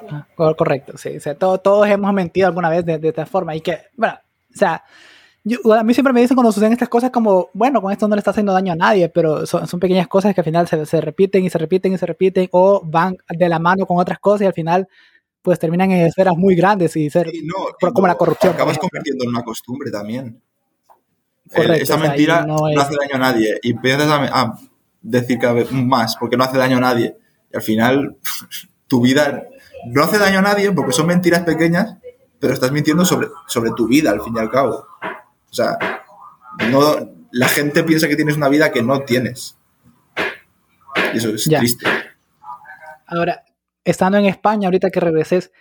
Ah, 0.09 0.27
correcto, 0.37 0.99
sí. 0.99 1.17
O 1.17 1.21
sea, 1.21 1.35
todos 1.35 1.89
hemos 1.89 2.13
mentido 2.13 2.49
alguna 2.49 2.69
vez 2.69 2.85
de, 2.85 2.99
de 2.99 3.09
esta 3.09 3.27
forma. 3.27 3.55
Y 3.55 3.61
que, 3.61 3.79
bueno, 3.97 4.15
o 4.53 4.57
sea, 4.59 4.83
a 5.75 5.83
mí 5.85 5.95
siempre 5.95 6.13
me 6.13 6.21
dicen 6.21 6.35
cuando 6.35 6.53
suceden 6.53 6.73
estas 6.73 6.89
cosas 6.89 7.11
como, 7.11 7.49
bueno, 7.55 7.81
con 7.81 7.91
esto 7.91 8.07
no 8.07 8.15
le 8.15 8.19
está 8.19 8.31
haciendo 8.31 8.53
daño 8.53 8.73
a 8.73 8.77
nadie, 8.77 9.09
pero 9.09 9.47
son, 9.47 9.67
son 9.67 9.81
pequeñas 9.81 10.07
cosas 10.07 10.35
que 10.35 10.41
al 10.41 10.45
final 10.45 10.69
se, 10.69 10.85
se, 10.85 11.01
repiten 11.01 11.45
y 11.45 11.51
se 11.51 11.59
repiten 11.59 11.95
y 11.95 11.99
se 11.99 12.07
repiten 12.07 12.49
o 12.53 12.83
van 12.85 13.17
de 13.29 13.49
la 13.49 13.59
mano 13.59 13.87
con 13.87 13.99
otras 13.99 14.19
cosas 14.19 14.43
y 14.43 14.47
al 14.47 14.53
final 14.53 14.89
pues 15.43 15.59
terminan 15.59 15.91
en 15.91 16.07
esferas 16.07 16.37
muy 16.37 16.55
grandes 16.55 16.97
y 16.97 17.09
ser 17.11 17.31
como 17.95 18.07
la 18.07 18.17
corrupción. 18.17 18.55
Acabas 18.55 18.79
convirtiendo 18.79 19.25
en 19.25 19.31
una 19.31 19.43
costumbre 19.43 19.91
también. 19.91 20.41
Correcto, 21.53 21.83
Esta 21.83 21.97
mentira 21.97 22.45
no, 22.47 22.67
hace 22.67 22.95
daño 23.01 23.15
a 23.15 23.19
nadie 23.19 23.59
y 23.63 23.73
empiezas 23.73 24.09
a, 24.09 24.55
decir 25.03 25.39
cada 25.39 25.55
vez 25.55 25.73
más 25.73 26.15
porque 26.17 26.37
no 26.37 26.45
hace 26.45 26.59
daño 26.59 26.77
a 26.77 26.81
nadie 26.81 27.17
y 27.51 27.57
al 27.57 27.63
final 27.63 28.19
tu 28.87 29.01
vida 29.01 29.45
no 29.87 30.03
hace 30.05 30.19
daño 30.19 30.41
a 30.41 30.43
nadie 30.43 30.71
porque 30.73 30.93
son 30.93 31.07
mentiras 31.07 31.43
pequeñas, 31.43 31.97
pero 32.39 32.53
estás 32.53 32.71
mintiendo 32.71 33.05
sobre, 33.05 33.29
sobre 33.47 33.71
tu 33.73 33.89
vida 33.89 34.11
al 34.11 34.21
fin 34.21 34.35
y 34.37 34.39
al 34.39 34.51
cabo. 34.51 34.87
O 35.03 35.53
sea, 35.53 35.79
no, 36.71 36.97
la 37.33 37.49
gente 37.49 37.83
piensa 37.83 38.09
que 38.09 38.17
tienes 38.17 38.37
una 38.37 38.49
vida 38.49 38.71
que 38.71 38.83
no 38.83 39.01
tienes. 39.01 39.57
Y 41.15 41.19
eso 41.19 41.31
es 41.31 41.45
triste. 41.45 41.87
Ahora, 43.07 43.43
estando 43.91 44.19
en 44.19 44.27
España, 44.27 44.69
ahorita 44.69 44.91
que 44.91 45.01
regreses, 45.01 45.53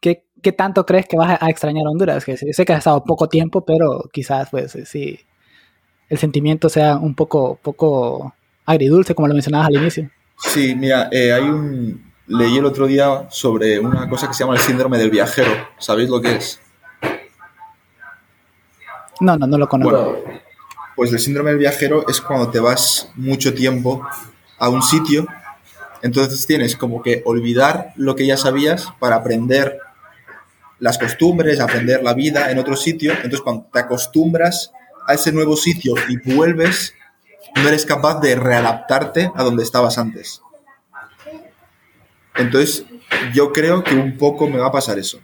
¿qué, 0.00 0.24
¿qué, 0.42 0.52
tanto 0.52 0.86
crees 0.86 1.06
que 1.06 1.16
vas 1.16 1.38
a 1.40 1.50
extrañar 1.50 1.86
Honduras? 1.86 2.24
Que 2.24 2.36
sé 2.36 2.64
que 2.64 2.72
has 2.72 2.78
estado 2.78 3.04
poco 3.04 3.28
tiempo, 3.28 3.64
pero 3.64 4.08
quizás, 4.12 4.48
pues, 4.50 4.78
sí, 4.84 5.20
el 6.08 6.18
sentimiento 6.18 6.68
sea 6.68 6.96
un 6.96 7.14
poco, 7.14 7.58
poco 7.62 8.34
agridulce, 8.66 9.14
como 9.14 9.28
lo 9.28 9.34
mencionabas 9.34 9.68
al 9.68 9.76
inicio. 9.76 10.10
Sí, 10.38 10.74
mira, 10.74 11.08
eh, 11.10 11.32
hay 11.32 11.42
un... 11.42 12.12
Leí 12.26 12.56
el 12.56 12.64
otro 12.64 12.86
día 12.86 13.26
sobre 13.28 13.78
una 13.78 14.08
cosa 14.08 14.26
que 14.26 14.32
se 14.32 14.44
llama 14.44 14.54
el 14.54 14.60
síndrome 14.60 14.96
del 14.96 15.10
viajero. 15.10 15.50
¿Sabéis 15.78 16.08
lo 16.08 16.22
que 16.22 16.36
es? 16.36 16.58
No, 19.20 19.36
no, 19.36 19.46
no 19.46 19.58
lo 19.58 19.68
conozco. 19.68 20.24
pues 20.96 21.12
el 21.12 21.18
síndrome 21.18 21.50
del 21.50 21.58
viajero 21.58 22.08
es 22.08 22.22
cuando 22.22 22.50
te 22.50 22.60
vas 22.60 23.10
mucho 23.14 23.52
tiempo 23.52 24.06
a 24.58 24.70
un 24.70 24.82
sitio, 24.82 25.26
entonces 26.04 26.46
tienes 26.46 26.76
como 26.76 27.02
que 27.02 27.22
olvidar 27.24 27.92
lo 27.96 28.14
que 28.14 28.26
ya 28.26 28.36
sabías 28.36 28.88
para 29.00 29.16
aprender 29.16 29.78
las 30.78 30.98
costumbres, 30.98 31.58
aprender 31.58 32.02
la 32.02 32.14
vida 32.14 32.50
en 32.50 32.58
otro 32.58 32.76
sitio. 32.76 33.12
Entonces 33.12 33.40
cuando 33.40 33.66
te 33.72 33.78
acostumbras 33.80 34.70
a 35.06 35.14
ese 35.14 35.32
nuevo 35.32 35.56
sitio 35.56 35.94
y 36.08 36.34
vuelves, 36.34 36.94
no 37.56 37.68
eres 37.68 37.86
capaz 37.86 38.20
de 38.20 38.36
readaptarte 38.36 39.32
a 39.34 39.42
donde 39.42 39.62
estabas 39.62 39.98
antes. 39.98 40.42
Entonces 42.36 42.84
yo 43.32 43.52
creo 43.52 43.82
que 43.82 43.94
un 43.94 44.16
poco 44.16 44.46
me 44.46 44.58
va 44.58 44.66
a 44.66 44.72
pasar 44.72 44.98
eso 44.98 45.20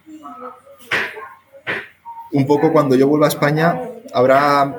un 2.33 2.47
poco 2.47 2.73
cuando 2.73 2.95
yo 2.95 3.09
vuelva 3.09 3.27
a 3.27 3.29
España 3.29 3.81
habrá 4.13 4.79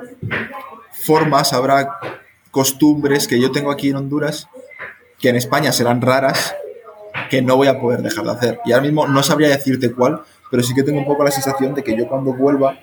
formas, 0.92 1.52
habrá 1.52 1.98
costumbres 2.50 3.26
que 3.26 3.40
yo 3.40 3.50
tengo 3.50 3.70
aquí 3.70 3.90
en 3.90 3.96
Honduras 3.96 4.48
que 5.22 5.30
en 5.30 5.36
España 5.36 5.72
serán 5.72 6.02
raras 6.02 6.54
que 7.30 7.40
no 7.40 7.56
voy 7.56 7.68
a 7.68 7.80
poder 7.80 8.02
dejar 8.02 8.24
de 8.24 8.30
hacer. 8.32 8.60
Y 8.66 8.72
ahora 8.72 8.84
mismo 8.84 9.06
no 9.06 9.22
sabría 9.22 9.48
decirte 9.48 9.92
cuál, 9.92 10.20
pero 10.50 10.62
sí 10.62 10.74
que 10.74 10.82
tengo 10.82 10.98
un 10.98 11.06
poco 11.06 11.24
la 11.24 11.30
sensación 11.30 11.74
de 11.74 11.82
que 11.82 11.96
yo 11.96 12.08
cuando 12.08 12.34
vuelva 12.34 12.78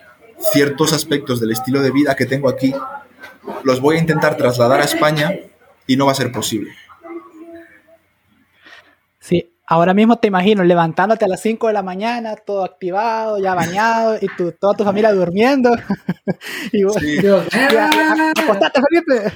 ciertos 0.54 0.94
aspectos 0.94 1.40
del 1.40 1.52
estilo 1.52 1.82
de 1.82 1.92
vida 1.92 2.16
que 2.16 2.26
tengo 2.26 2.50
aquí 2.50 2.74
los 3.64 3.82
voy 3.82 3.98
a 3.98 4.00
intentar 4.00 4.38
trasladar 4.38 4.80
a 4.80 4.86
España 4.86 5.34
y 5.86 5.98
no 5.98 6.06
va 6.06 6.14
a 6.14 6.16
ser 6.16 6.32
posible. 6.32 6.72
Sí, 9.20 9.52
Ahora 9.72 9.94
mismo 9.94 10.18
te 10.18 10.28
imagino 10.28 10.64
levantándote 10.64 11.26
a 11.26 11.28
las 11.28 11.42
5 11.42 11.68
de 11.68 11.74
la 11.74 11.84
mañana, 11.84 12.36
todo 12.36 12.64
activado, 12.64 13.38
ya 13.38 13.54
bañado, 13.54 14.18
y 14.20 14.28
tu, 14.36 14.52
toda 14.54 14.74
tu 14.74 14.84
familia 14.84 15.12
durmiendo. 15.12 15.70
y 16.72 16.84
vos, 16.84 16.96
sí. 17.00 17.20
acostate, 17.20 18.82
Felipe. 18.90 19.32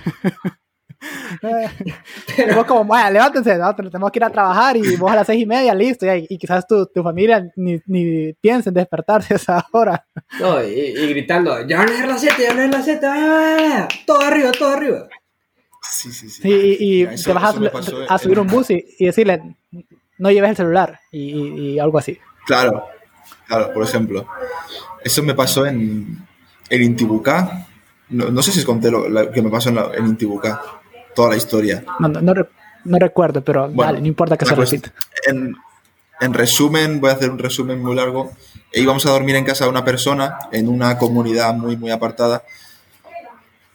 Y 2.38 2.54
vos 2.54 2.66
como, 2.66 2.86
vaya, 2.86 3.10
levántense, 3.10 3.58
¿no? 3.58 3.76
tenemos 3.76 4.12
que 4.12 4.20
ir 4.20 4.24
a 4.24 4.30
trabajar 4.30 4.78
y 4.78 4.96
vos 4.96 5.12
a 5.12 5.16
las 5.16 5.28
seis 5.28 5.42
y 5.42 5.46
media, 5.46 5.74
listo, 5.74 6.06
y, 6.06 6.28
y 6.30 6.38
quizás 6.38 6.68
tu, 6.68 6.86
tu 6.88 7.04
familia 7.04 7.52
ni, 7.56 7.80
ni 7.86 8.34
piense 8.34 8.70
en 8.70 8.76
despertarse 8.76 9.34
a 9.34 9.38
esa 9.38 9.68
hora. 9.72 10.06
No, 10.40 10.64
y, 10.64 10.74
y 10.74 11.08
gritando, 11.08 11.66
ya 11.68 11.86
no 11.86 11.92
es 11.92 12.08
las 12.08 12.22
7, 12.22 12.36
ya 12.42 12.54
no 12.54 12.62
es 12.62 12.72
las 12.72 12.86
7, 12.86 13.08
todo 14.06 14.22
arriba, 14.22 14.52
todo 14.52 14.70
arriba. 14.70 15.08
Sí, 15.92 16.12
sí, 16.12 16.30
sí. 16.30 16.42
y, 16.50 17.04
y 17.04 17.24
te 17.24 17.34
vas 17.34 17.44
a, 17.44 18.14
a, 18.14 18.18
subir 18.18 18.40
un 18.40 18.48
bus 18.48 18.70
y, 18.72 18.84
y 18.98 19.06
decirle, 19.06 19.42
no 20.18 20.32
lleves 20.32 20.52
el 20.52 20.56
celular 20.56 21.00
y, 21.12 21.78
algo 21.80 21.98
así. 21.98 22.18
Claro, 22.46 22.86
claro, 23.48 23.74
por 23.74 23.84
ejemplo. 23.84 24.28
Eso 25.04 25.22
me 25.24 25.34
pasó 25.36 25.66
en, 25.66 26.26
en 26.70 26.84
Intibucá. 26.84 27.68
No, 28.10 28.42
sé 28.42 28.52
si 28.52 28.60
os 28.60 28.66
conté 28.66 28.92
lo, 28.92 29.32
que 29.32 29.42
me 29.42 29.50
pasó 29.50 29.70
en, 29.70 29.78
en 29.78 30.06
Intibucá, 30.08 30.62
toda 31.14 31.30
la 31.30 31.38
historia. 31.38 31.84
No, 32.00 32.08
no, 32.08 32.34
no, 32.86 33.00
recuerdo, 33.00 33.42
pero 33.42 33.70
vale, 33.72 34.02
no 34.02 34.08
importa 34.08 34.38
que 34.38 34.46
se 34.46 34.56
repita. 34.56 34.94
En, 35.28 35.56
en 36.20 36.34
resumen, 36.34 37.00
voy 37.00 37.10
a 37.10 37.14
hacer 37.14 37.30
un 37.30 37.40
resumen 37.40 37.82
muy 37.82 37.96
largo. 37.96 38.32
E 38.72 38.82
íbamos 38.82 39.06
a 39.06 39.12
dormir 39.12 39.36
en 39.36 39.46
casa 39.46 39.66
de 39.66 39.70
una 39.70 39.86
persona 39.86 40.38
en 40.52 40.68
una 40.68 40.98
comunidad 40.98 41.54
muy, 41.54 41.78
muy 41.78 41.92
apartada. 41.92 42.44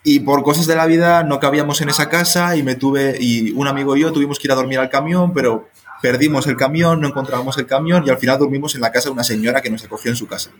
Y 0.03 0.21
por 0.21 0.43
cosas 0.43 0.67
de 0.67 0.77
la 0.77 0.87
vida 0.87 1.23
no 1.23 1.41
cabíamos 1.41 1.81
en 1.81 1.89
esa 1.89 2.09
casa 2.09 2.57
y 2.57 2.63
me 2.63 2.75
tuve, 2.75 3.17
y 3.21 3.51
un 3.53 3.69
amigo 3.69 3.97
y 3.97 4.01
yo 4.01 4.13
tuvimos 4.13 4.39
que 4.39 4.47
ir 4.47 4.53
a 4.53 4.55
dormir 4.55 4.79
al 4.79 4.89
camión, 4.89 5.33
pero 5.35 5.69
perdimos 6.01 6.47
el 6.47 6.57
camión, 6.57 7.01
no 7.01 7.09
encontrábamos 7.09 7.59
el 7.59 7.67
camión 7.67 8.05
y 8.07 8.11
al 8.11 8.19
final 8.19 8.39
dormimos 8.39 8.75
en 8.75 8.81
la 8.81 8.93
casa 8.93 9.09
de 9.09 9.13
una 9.13 9.25
señora 9.25 9.61
que 9.61 9.71
nos 9.71 9.85
acogió 9.85 10.11
en 10.11 10.17
su 10.17 10.27
casa. 10.27 10.51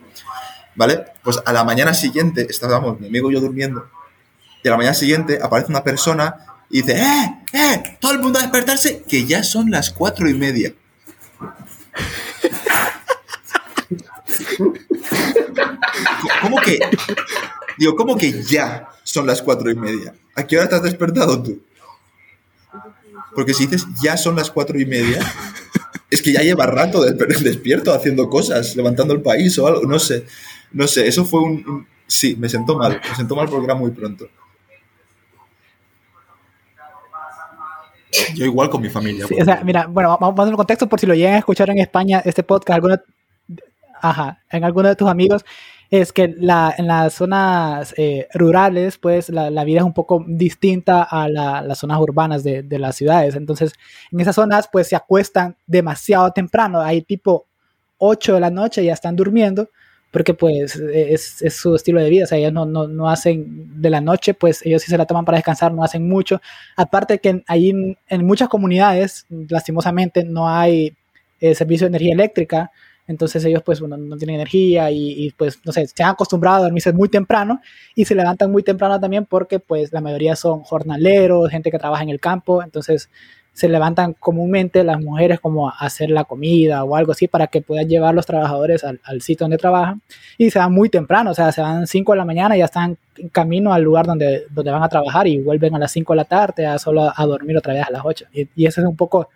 ¿Vale? 0.75 1.05
Pues 1.23 1.41
a 1.43 1.51
la 1.51 1.63
mañana 1.63 1.93
siguiente 1.93 2.45
estábamos 2.49 2.99
mi 2.99 3.07
amigo 3.07 3.31
y 3.31 3.33
yo 3.33 3.41
durmiendo 3.41 3.87
y 4.63 4.67
a 4.67 4.71
la 4.71 4.77
mañana 4.77 4.93
siguiente 4.93 5.39
aparece 5.41 5.71
una 5.71 5.83
persona 5.83 6.35
y 6.69 6.81
dice, 6.81 6.97
¡eh! 6.97 7.43
¡eh! 7.53 7.97
Todo 7.99 8.13
el 8.13 8.19
mundo 8.19 8.39
a 8.39 8.43
despertarse, 8.43 9.03
que 9.07 9.25
ya 9.25 9.43
son 9.43 9.71
las 9.71 9.91
cuatro 9.91 10.29
y 10.29 10.33
media. 10.33 10.73
¿Cómo 16.41 16.57
que? 16.61 16.79
Digo, 17.77 17.95
¿cómo 17.95 18.17
que 18.17 18.43
ya 18.43 18.89
son 19.03 19.25
las 19.25 19.41
cuatro 19.41 19.71
y 19.71 19.75
media? 19.75 20.13
¿A 20.35 20.45
qué 20.45 20.57
hora 20.57 20.75
has 20.75 20.83
despertado 20.83 21.41
tú? 21.41 21.61
Porque 23.33 23.53
si 23.53 23.67
dices 23.67 23.87
ya 24.01 24.17
son 24.17 24.35
las 24.35 24.51
cuatro 24.51 24.77
y 24.79 24.85
media, 24.85 25.19
es 26.09 26.21
que 26.21 26.33
ya 26.33 26.41
lleva 26.41 26.65
rato 26.65 27.01
despierto 27.03 27.93
haciendo 27.93 28.29
cosas, 28.29 28.75
levantando 28.75 29.13
el 29.13 29.21
país 29.21 29.57
o 29.59 29.67
algo, 29.67 29.83
no 29.83 29.99
sé. 29.99 30.25
No 30.71 30.87
sé, 30.87 31.07
eso 31.07 31.25
fue 31.25 31.41
un, 31.41 31.87
Sí, 32.09 32.35
me 32.39 32.49
sentó 32.49 32.75
mal, 32.75 32.99
me 33.07 33.15
sentó 33.15 33.35
mal 33.35 33.47
porque 33.47 33.65
era 33.65 33.75
muy 33.75 33.91
pronto. 33.91 34.27
Yo 38.35 38.45
igual 38.45 38.69
con 38.69 38.81
mi 38.81 38.89
familia. 38.89 39.25
o 39.25 39.45
sea, 39.45 39.61
mira, 39.63 39.87
bueno, 39.87 40.09
vamos 40.19 40.33
a 40.33 40.35
poner 40.35 40.53
un 40.53 40.57
contexto 40.57 40.87
por 40.87 40.99
si 40.99 41.05
lo 41.05 41.13
llegan 41.13 41.35
a 41.35 41.39
escuchar 41.39 41.69
en 41.69 41.79
España, 41.79 42.21
este 42.25 42.43
podcast, 42.43 42.75
alguno, 42.75 42.97
ajá, 44.01 44.43
en 44.49 44.63
alguno 44.63 44.89
de 44.89 44.95
tus 44.95 45.07
amigos 45.07 45.45
es 45.89 46.13
que 46.13 46.35
la, 46.37 46.73
en 46.77 46.87
las 46.87 47.13
zonas 47.13 47.95
eh, 47.97 48.27
rurales, 48.33 48.97
pues 48.99 49.29
la, 49.29 49.49
la, 49.49 49.63
vida 49.63 49.79
es 49.79 49.85
un 49.85 49.93
poco 49.93 50.23
distinta 50.27 51.01
a 51.01 51.27
la, 51.27 51.61
las 51.61 51.79
zonas 51.79 51.99
urbanas 51.99 52.43
de, 52.43 52.61
de, 52.61 52.77
las 52.77 52.95
ciudades. 52.95 53.35
Entonces, 53.35 53.73
en 54.11 54.19
esas 54.19 54.35
zonas, 54.35 54.69
pues 54.71 54.87
se 54.87 54.95
acuestan 54.95 55.55
demasiado 55.65 56.31
temprano. 56.31 56.79
Hay 56.79 57.01
tipo 57.01 57.47
8 57.97 58.35
de 58.35 58.39
la 58.39 58.51
noche 58.51 58.83
ya 58.83 58.93
están 58.93 59.15
durmiendo, 59.15 59.69
porque 60.11 60.33
pues 60.33 60.75
es, 60.75 61.41
es 61.41 61.55
su 61.55 61.75
estilo 61.75 62.01
de 62.01 62.09
vida. 62.09 62.23
O 62.23 62.27
sea, 62.27 62.37
ellos 62.37 62.53
no, 62.53 62.65
no, 62.65 62.87
no, 62.87 63.09
hacen 63.09 63.81
de 63.81 63.89
la 63.89 64.01
noche, 64.01 64.33
pues 64.33 64.65
ellos 64.65 64.81
sí 64.81 64.89
se 64.89 64.97
la 64.97 65.05
toman 65.05 65.25
para 65.25 65.37
descansar, 65.37 65.73
no 65.73 65.83
hacen 65.83 66.07
mucho. 66.07 66.41
Aparte 66.75 67.19
que 67.19 67.43
ahí 67.47 67.97
en, 68.07 68.25
muchas 68.25 68.49
comunidades, 68.49 69.25
lastimosamente, 69.29 70.23
no 70.23 70.49
hay 70.49 70.95
eh, 71.39 71.55
servicio 71.55 71.85
de 71.85 71.89
energía 71.89 72.13
eléctrica 72.13 72.71
entonces 73.09 73.43
ellos 73.43 73.63
pues 73.63 73.81
no, 73.81 73.97
no 73.97 74.17
tienen 74.17 74.35
energía 74.35 74.91
y, 74.91 75.33
pues 75.35 75.59
no 75.65 75.71
sé, 75.71 75.87
se 75.87 76.03
han 76.03 76.11
acostumbrado 76.11 76.57
a 76.57 76.61
dormirse 76.61 76.93
muy 76.93 77.09
temprano 77.09 77.59
y 77.95 78.05
se 78.05 78.13
levantan 78.13 78.51
muy 78.51 78.61
temprano 78.61 78.99
también 78.99 79.25
porque 79.25 79.59
pues 79.59 79.91
la 79.91 79.99
mayoría 79.99 80.35
son 80.35 80.61
jornaleros, 80.61 81.49
gente 81.49 81.71
que 81.71 81.79
trabaja 81.79 82.03
en 82.03 82.09
el 82.09 82.19
campo, 82.19 82.61
entonces 82.61 83.09
se 83.59 83.67
levantan 83.67 84.13
comúnmente 84.13 84.83
las 84.85 85.01
mujeres 85.01 85.39
como 85.41 85.69
a 85.69 85.73
hacer 85.79 86.09
la 86.09 86.23
comida 86.23 86.83
o 86.85 86.95
algo 86.95 87.11
así 87.11 87.27
para 87.27 87.47
que 87.47 87.61
puedan 87.61 87.89
llevar 87.89 88.15
los 88.15 88.25
trabajadores 88.25 88.85
al, 88.85 89.01
al 89.03 89.21
sitio 89.21 89.43
donde 89.43 89.57
trabajan. 89.57 90.01
Y 90.37 90.49
se 90.49 90.59
van 90.59 90.71
muy 90.71 90.89
temprano, 90.89 91.31
o 91.31 91.33
sea, 91.33 91.51
se 91.51 91.61
van 91.61 91.85
5 91.85 92.13
de 92.13 92.17
la 92.17 92.25
mañana 92.25 92.55
y 92.55 92.59
ya 92.59 92.65
están 92.65 92.97
en 93.17 93.29
camino 93.29 93.73
al 93.73 93.83
lugar 93.83 94.05
donde, 94.05 94.45
donde 94.49 94.71
van 94.71 94.83
a 94.83 94.87
trabajar 94.87 95.27
y 95.27 95.39
vuelven 95.41 95.75
a 95.75 95.79
las 95.79 95.91
5 95.91 96.13
de 96.13 96.17
la 96.17 96.25
tarde 96.25 96.65
a 96.65 96.79
solo 96.79 97.11
a 97.13 97.25
dormir 97.25 97.57
otra 97.57 97.73
vez 97.73 97.83
a 97.85 97.91
las 97.91 98.01
8 98.05 98.27
y, 98.31 98.47
y 98.55 98.65
ese 98.65 98.79
es 98.79 98.87
un 98.87 98.95
poco 98.95 99.27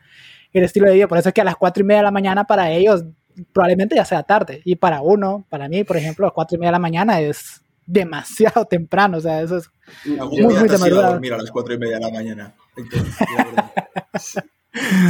el 0.54 0.64
estilo 0.64 0.88
de 0.88 0.94
vida, 0.94 1.08
por 1.08 1.18
eso 1.18 1.30
es 1.30 1.34
que 1.34 1.42
a 1.42 1.46
las 1.46 1.58
4 1.58 1.84
y 1.84 1.86
media 1.86 2.00
de 2.00 2.04
la 2.04 2.12
mañana 2.12 2.46
para 2.46 2.72
ellos 2.72 3.04
probablemente 3.52 3.96
ya 3.96 4.06
sea 4.06 4.24
tarde. 4.24 4.62
Y 4.64 4.76
para 4.76 5.02
uno, 5.02 5.46
para 5.50 5.68
mí, 5.68 5.84
por 5.84 5.98
ejemplo, 5.98 6.26
a 6.26 6.28
las 6.28 6.34
4 6.34 6.56
y 6.56 6.60
media 6.60 6.70
de 6.70 6.74
la 6.74 6.80
mañana 6.80 7.20
es 7.20 7.63
demasiado 7.86 8.66
temprano. 8.66 9.18
O 9.18 9.22
sea, 9.22 9.42
eso 9.42 9.58
es 9.58 9.70
muy, 10.06 10.42
muy 10.44 10.68
de 10.68 10.90
dormir 10.90 11.34
a 11.34 11.38
las 11.38 11.52
4 11.52 11.74
y 11.74 11.78
media 11.78 11.96
de 11.96 12.02
la 12.02 12.12
mañana. 12.12 12.54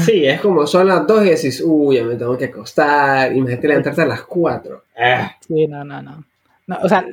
Sí, 0.03 0.25
es 0.25 0.41
como 0.41 0.67
son 0.67 0.87
las 0.89 1.07
dos 1.07 1.25
y 1.25 1.29
decís, 1.29 1.63
uy, 1.65 1.95
ya 1.95 2.03
me 2.03 2.15
tengo 2.15 2.37
que 2.37 2.45
acostar. 2.45 3.31
Imagínate 3.31 3.67
levantarte 3.69 4.01
a 4.01 4.05
las 4.05 4.21
cuatro. 4.23 4.83
Ah. 4.97 5.31
Sí, 5.39 5.67
no, 5.67 5.85
no, 5.85 6.01
no, 6.01 6.21
no. 6.67 6.77
O 6.83 6.89
sea, 6.89 7.05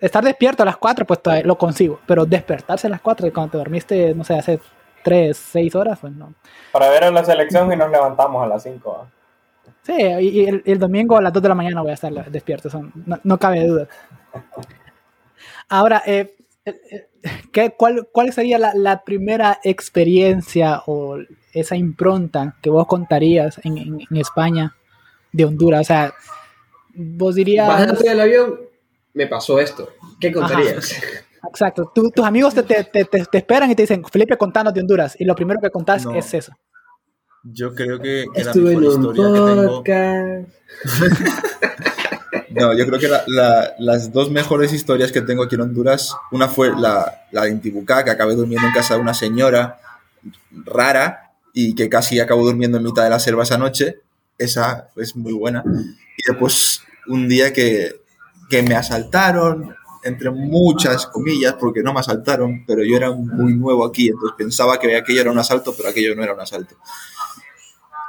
estar 0.00 0.22
despierto 0.22 0.62
a 0.62 0.66
las 0.66 0.76
4, 0.76 1.06
pues 1.06 1.22
todavía 1.22 1.46
lo 1.46 1.56
consigo. 1.56 2.00
Pero 2.06 2.26
despertarse 2.26 2.88
a 2.88 2.90
las 2.90 3.00
4 3.00 3.32
cuando 3.32 3.52
te 3.52 3.56
dormiste, 3.58 4.14
no 4.14 4.22
sé, 4.22 4.34
hace 4.34 4.60
3, 5.02 5.34
6 5.34 5.74
horas, 5.76 5.98
pues 5.98 6.12
no. 6.12 6.34
Para 6.72 6.90
ver 6.90 7.04
a 7.04 7.10
la 7.10 7.24
selección 7.24 7.72
y 7.72 7.76
nos 7.76 7.90
levantamos 7.90 8.44
a 8.44 8.48
las 8.48 8.62
5. 8.62 9.06
Sí, 9.82 9.94
y, 9.94 10.28
y 10.42 10.44
el, 10.46 10.62
el 10.66 10.78
domingo 10.78 11.16
a 11.16 11.22
las 11.22 11.32
2 11.32 11.42
de 11.42 11.48
la 11.48 11.54
mañana 11.54 11.80
voy 11.80 11.90
a 11.92 11.94
estar 11.94 12.12
despierto, 12.30 12.68
son- 12.68 12.92
no, 13.06 13.18
no 13.24 13.38
cabe 13.38 13.66
duda. 13.66 13.88
Ahora, 15.68 16.02
eh, 16.06 16.34
¿qué, 17.52 17.74
cuál, 17.76 18.08
¿cuál 18.12 18.32
sería 18.32 18.58
la, 18.58 18.72
la 18.74 19.02
primera 19.04 19.58
experiencia 19.64 20.82
o 20.86 21.18
esa 21.52 21.76
impronta 21.76 22.56
que 22.62 22.70
vos 22.70 22.86
contarías 22.86 23.60
en, 23.64 23.78
en- 23.78 24.00
en 24.10 24.16
España 24.16 24.74
de 25.32 25.44
Honduras? 25.44 25.80
O 25.82 25.84
sea, 25.84 26.14
vos 26.94 27.34
dirías... 27.34 27.66
Bájate 27.68 28.08
del 28.08 28.20
avión, 28.20 28.60
me 29.14 29.26
pasó 29.26 29.58
esto. 29.60 29.88
¿Qué 30.20 30.32
contarías? 30.32 30.94
Exacto, 31.48 31.90
tú- 31.94 32.10
tus 32.10 32.24
amigos 32.24 32.54
te, 32.54 32.62
te- 32.62 32.84
te- 32.84 33.04
te- 33.04 33.38
esperan 33.38 33.70
y 33.70 33.74
te 33.74 33.82
dicen, 33.82 34.04
Felipe, 34.04 34.36
contanos 34.36 34.72
de 34.74 34.80
Honduras. 34.80 35.16
Y 35.18 35.24
lo 35.24 35.34
primero 35.34 35.60
que 35.60 35.70
contás 35.70 36.04
No. 36.04 36.14
es 36.14 36.32
eso. 36.34 36.52
Yo 37.42 37.74
creo 37.74 37.98
que, 38.00 38.24
que 38.34 38.44
la 38.44 38.50
Estuve 38.52 38.72
en 38.72 38.80
mejor 38.80 39.14
historia 39.14 39.82
que 39.84 39.84
tengo. 39.84 39.84
No, 42.54 42.72
yo 42.76 42.86
creo 42.86 42.98
que 42.98 43.08
la- 43.08 43.24
la- 43.26 43.74
las 43.78 44.12
dos 44.12 44.30
mejores 44.30 44.72
historias 44.72 45.12
que 45.12 45.20
tengo 45.22 45.42
aquí 45.44 45.54
en 45.56 45.62
Honduras, 45.62 46.14
una 46.30 46.48
fue 46.48 46.70
la, 46.78 47.26
la 47.32 47.42
de 47.44 47.50
Intibucá, 47.50 48.04
que 48.04 48.10
acabé 48.10 48.34
durmiendo 48.34 48.66
en 48.66 48.72
casa 48.74 48.94
de 48.94 49.00
una 49.00 49.14
señora 49.14 49.78
rara 50.64 51.32
y 51.52 51.74
que 51.74 51.88
casi 51.88 52.20
acabó 52.20 52.44
durmiendo 52.44 52.78
en 52.78 52.84
mitad 52.84 53.04
de 53.04 53.10
la 53.10 53.20
selva 53.20 53.42
esa 53.44 53.58
noche. 53.58 54.00
Esa 54.38 54.88
es 54.96 55.14
muy 55.16 55.32
buena. 55.32 55.62
Y 56.16 56.22
después 56.30 56.80
un 57.06 57.28
día 57.28 57.52
que, 57.52 58.00
que 58.50 58.62
me 58.62 58.74
asaltaron, 58.74 59.74
entre 60.02 60.30
muchas 60.30 61.06
comillas, 61.06 61.54
porque 61.58 61.82
no 61.82 61.94
me 61.94 62.00
asaltaron, 62.00 62.64
pero 62.66 62.82
yo 62.84 62.96
era 62.96 63.10
muy 63.12 63.54
nuevo 63.54 63.86
aquí, 63.86 64.08
entonces 64.08 64.34
pensaba 64.36 64.78
que 64.78 64.94
aquello 64.96 65.22
era 65.22 65.30
un 65.30 65.38
asalto, 65.38 65.74
pero 65.76 65.88
aquello 65.88 66.14
no 66.14 66.22
era 66.22 66.34
un 66.34 66.40
asalto. 66.40 66.74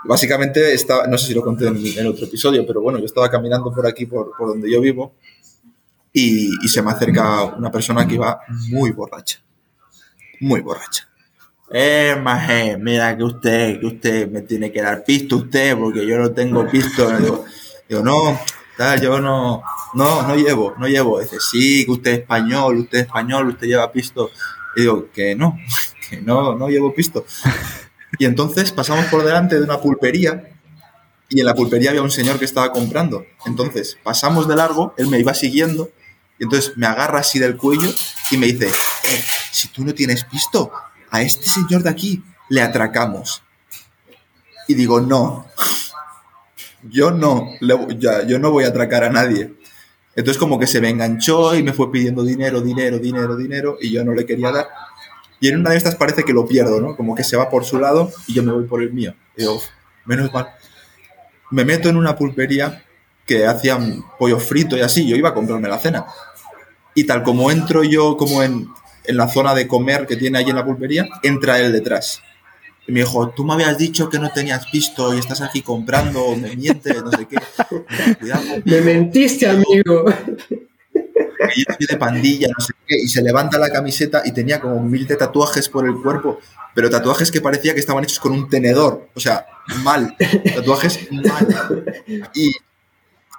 Básicamente, 0.07 0.73
estaba, 0.73 1.07
no 1.07 1.17
sé 1.17 1.27
si 1.27 1.33
lo 1.33 1.41
conté 1.41 1.67
en, 1.67 1.77
en 1.77 2.07
otro 2.07 2.25
episodio, 2.25 2.65
pero 2.65 2.81
bueno, 2.81 2.99
yo 2.99 3.05
estaba 3.05 3.29
caminando 3.29 3.73
por 3.73 3.87
aquí, 3.87 4.05
por, 4.05 4.31
por 4.37 4.49
donde 4.49 4.71
yo 4.71 4.79
vivo, 4.81 5.13
y, 6.15 6.67
se 6.69 6.81
me 6.81 6.91
acerca 6.91 7.43
una 7.43 7.69
persona 7.69 8.07
que 8.07 8.15
iba 8.15 8.39
muy 8.69 8.91
borracha. 8.91 9.39
Muy 10.39 10.61
borracha. 10.61 11.09
Eh, 11.69 12.15
maje, 12.21 12.77
mira 12.77 13.17
que 13.17 13.23
usted, 13.23 13.79
que 13.81 13.85
usted 13.85 14.31
me 14.31 14.41
tiene 14.43 14.71
que 14.71 14.81
dar 14.81 15.03
pisto 15.03 15.35
usted, 15.35 15.77
porque 15.77 16.07
yo 16.07 16.17
no 16.17 16.31
tengo 16.31 16.65
pisto. 16.69 17.09
Digo, 17.17 17.43
digo, 17.89 18.01
no, 18.01 18.39
tal, 18.77 19.01
yo 19.01 19.19
no, 19.19 19.61
no, 19.93 20.25
no 20.25 20.35
llevo, 20.37 20.73
no 20.77 20.87
llevo. 20.87 21.19
Dice, 21.19 21.37
sí, 21.41 21.83
que 21.85 21.91
usted 21.91 22.11
es 22.11 22.19
español, 22.19 22.77
usted 22.77 22.99
es 22.99 23.05
español, 23.07 23.49
usted 23.49 23.67
lleva 23.67 23.91
pisto. 23.91 24.31
Y 24.77 24.81
digo, 24.81 25.09
que 25.13 25.35
no, 25.35 25.59
que 26.09 26.21
no, 26.21 26.55
no 26.55 26.69
llevo 26.69 26.93
pisto. 26.93 27.25
Y 28.17 28.25
entonces 28.25 28.71
pasamos 28.71 29.05
por 29.05 29.23
delante 29.23 29.55
de 29.55 29.63
una 29.63 29.79
pulpería 29.79 30.49
y 31.29 31.39
en 31.39 31.45
la 31.45 31.55
pulpería 31.55 31.89
había 31.89 32.01
un 32.01 32.11
señor 32.11 32.39
que 32.39 32.45
estaba 32.45 32.71
comprando. 32.71 33.25
Entonces 33.45 33.97
pasamos 34.03 34.47
de 34.47 34.55
largo, 34.55 34.93
él 34.97 35.07
me 35.07 35.19
iba 35.19 35.33
siguiendo 35.33 35.89
y 36.39 36.43
entonces 36.43 36.73
me 36.77 36.85
agarra 36.85 37.19
así 37.19 37.39
del 37.39 37.57
cuello 37.57 37.89
y 38.31 38.37
me 38.37 38.47
dice, 38.47 38.67
"Eh, 38.67 39.23
si 39.51 39.69
tú 39.69 39.83
no 39.83 39.93
tienes 39.93 40.23
pisto, 40.25 40.71
a 41.09 41.21
este 41.21 41.47
señor 41.47 41.83
de 41.83 41.89
aquí 41.89 42.23
le 42.49 42.61
atracamos. 42.61 43.41
Y 44.67 44.73
digo, 44.73 44.99
no, 44.99 45.45
yo 46.83 47.11
no, 47.11 47.51
yo 48.27 48.39
no 48.39 48.51
voy 48.51 48.65
a 48.65 48.69
atracar 48.69 49.03
a 49.03 49.09
nadie. 49.09 49.53
Entonces 50.15 50.37
como 50.37 50.59
que 50.59 50.67
se 50.67 50.81
me 50.81 50.89
enganchó 50.89 51.55
y 51.55 51.63
me 51.63 51.73
fue 51.73 51.91
pidiendo 51.91 52.23
dinero, 52.23 52.61
dinero, 52.61 52.99
dinero, 52.99 53.35
dinero 53.35 53.77
y 53.79 53.91
yo 53.91 54.03
no 54.03 54.13
le 54.13 54.25
quería 54.25 54.51
dar. 54.51 54.67
Y 55.39 55.49
en 55.49 55.59
una 55.59 55.71
de 55.71 55.77
estas 55.77 55.95
parece 55.95 56.23
que 56.23 56.33
lo 56.33 56.45
pierdo, 56.45 56.79
¿no? 56.81 56.95
Como 56.95 57.15
que 57.15 57.23
se 57.23 57.37
va 57.37 57.49
por 57.49 57.65
su 57.65 57.79
lado 57.79 58.11
y 58.27 58.33
yo 58.33 58.43
me 58.43 58.51
voy 58.51 58.65
por 58.65 58.81
el 58.81 58.93
mío. 58.93 59.13
Y 59.35 59.41
digo, 59.41 59.55
"Uf, 59.55 59.65
menos 60.05 60.31
mal. 60.33 60.47
Me 61.51 61.65
meto 61.65 61.89
en 61.89 61.97
una 61.97 62.15
pulpería 62.15 62.83
que 63.25 63.45
hacían 63.45 64.03
pollo 64.19 64.39
frito 64.39 64.77
y 64.77 64.81
así. 64.81 65.07
Yo 65.07 65.15
iba 65.15 65.29
a 65.29 65.33
comprarme 65.33 65.67
la 65.67 65.79
cena. 65.79 66.05
Y 66.93 67.03
tal 67.05 67.23
como 67.23 67.51
entro 67.51 67.83
yo 67.83 68.15
como 68.17 68.41
en, 68.43 68.67
en 69.03 69.17
la 69.17 69.27
zona 69.27 69.53
de 69.53 69.67
comer 69.67 70.07
que 70.07 70.15
tiene 70.15 70.37
ahí 70.37 70.49
en 70.49 70.55
la 70.55 70.65
pulpería, 70.65 71.07
entra 71.23 71.59
él 71.59 71.71
detrás. 71.71 72.21
Y 72.87 72.91
me 72.91 72.99
dijo, 72.99 73.29
tú 73.29 73.43
me 73.43 73.53
habías 73.53 73.77
dicho 73.79 74.09
que 74.09 74.19
no 74.19 74.29
tenías 74.29 74.67
pisto 74.67 75.13
y 75.15 75.17
estás 75.19 75.41
aquí 75.41 75.61
comprando, 75.61 76.35
me 76.35 76.55
mientes, 76.55 77.03
no 77.03 77.11
sé 77.11 77.27
qué. 77.27 77.37
Cuidado, 78.19 78.43
Me 78.63 78.81
mentiste, 78.81 79.49
amigo. 79.49 80.05
Yo 81.55 81.63
soy 81.77 81.87
de 81.87 81.97
pandilla, 81.97 82.47
no 82.57 82.63
sé 82.63 82.73
qué, 82.85 82.95
y 82.97 83.07
se 83.07 83.21
levanta 83.21 83.57
la 83.57 83.69
camiseta 83.69 84.21
y 84.25 84.31
tenía 84.31 84.59
como 84.59 84.81
mil 84.81 85.05
de 85.07 85.15
tatuajes 85.15 85.69
por 85.69 85.87
el 85.87 85.95
cuerpo, 86.01 86.39
pero 86.73 86.89
tatuajes 86.89 87.31
que 87.31 87.41
parecía 87.41 87.73
que 87.73 87.79
estaban 87.79 88.03
hechos 88.03 88.19
con 88.19 88.31
un 88.31 88.49
tenedor, 88.49 89.09
o 89.13 89.19
sea, 89.19 89.45
mal, 89.83 90.15
tatuajes 90.55 91.07
mal. 91.11 91.85
Y 92.33 92.51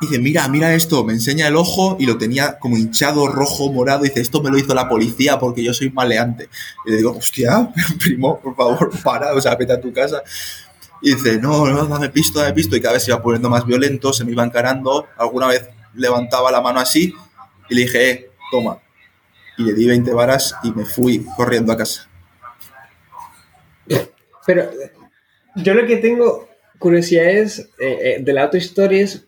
dice, 0.01 0.19
mira, 0.19 0.49
mira 0.49 0.75
esto, 0.75 1.05
me 1.05 1.13
enseña 1.13 1.49
el 1.49 1.57
ojo 1.57 1.97
y 2.01 2.07
lo 2.07 2.19
tenía 2.19 2.59
como 2.59 2.77
hinchado, 2.77 3.29
rojo, 3.29 3.73
morado, 3.73 4.05
y 4.05 4.09
dice, 4.09 4.21
esto 4.21 4.43
me 4.43 4.51
lo 4.51 4.59
hizo 4.59 4.75
la 4.75 4.89
policía 4.89 5.39
porque 5.39 5.63
yo 5.63 5.75
soy 5.75 5.91
maleante. 5.91 6.49
Y 6.87 6.91
le 6.91 6.97
digo, 6.99 7.13
hostia, 7.17 7.71
primo, 8.01 8.41
por 8.41 8.57
favor, 8.57 8.91
para, 9.03 9.35
o 9.35 9.41
sea, 9.41 9.55
vete 9.55 9.73
a 9.73 9.81
tu 9.81 9.93
casa. 9.93 10.23
Y 11.03 11.15
dice, 11.15 11.39
no, 11.39 11.67
no, 11.67 11.87
dame 11.87 12.09
pisto, 12.09 12.39
dame 12.39 12.55
pisto. 12.55 12.75
Y 12.75 12.81
cada 12.81 12.95
vez 12.95 13.05
se 13.05 13.11
iba 13.11 13.23
poniendo 13.23 13.51
más 13.51 13.67
violento, 13.67 14.13
se 14.13 14.25
me 14.25 14.33
iba 14.33 14.43
encarando. 14.43 15.07
Alguna 15.19 15.47
vez 15.47 15.69
levantaba 15.95 16.51
la 16.51 16.61
mano 16.61 16.81
así 16.81 17.15
y 17.69 17.75
le 17.75 17.81
dije, 17.83 18.11
eh, 18.11 18.31
toma. 18.51 18.79
Y 19.59 19.65
le 19.65 19.73
di 19.73 19.87
20 19.87 20.13
varas 20.13 20.55
y 20.63 20.73
me 20.73 20.85
fui 20.85 21.27
corriendo 21.37 21.73
a 21.73 21.77
casa. 21.77 22.09
Pero 24.47 24.71
yo 25.57 25.75
lo 25.75 25.87
que 25.87 25.97
tengo 25.97 26.49
curiosidad 26.79 27.25
es, 27.25 27.59
eh, 27.59 27.69
eh, 27.79 28.17
de 28.21 28.33
la 28.33 28.47
otra 28.47 28.59
historia 28.59 29.03
es 29.03 29.25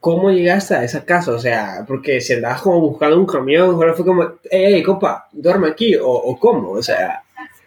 cómo 0.00 0.30
llegaste 0.30 0.74
a 0.74 0.84
esa 0.84 1.04
casa, 1.04 1.32
o 1.32 1.38
sea, 1.38 1.84
porque 1.86 2.20
si 2.20 2.32
andabas 2.32 2.62
como 2.62 2.80
buscando 2.80 3.18
un 3.18 3.26
camión, 3.26 3.70
ahora 3.70 3.92
fue 3.94 4.04
como, 4.04 4.22
hey, 4.44 4.66
hey, 4.74 4.82
compa, 4.82 5.28
duerme 5.32 5.68
aquí, 5.68 5.96
o, 5.96 6.08
o 6.08 6.38
cómo, 6.38 6.70
o 6.70 6.82
sea, 6.82 7.24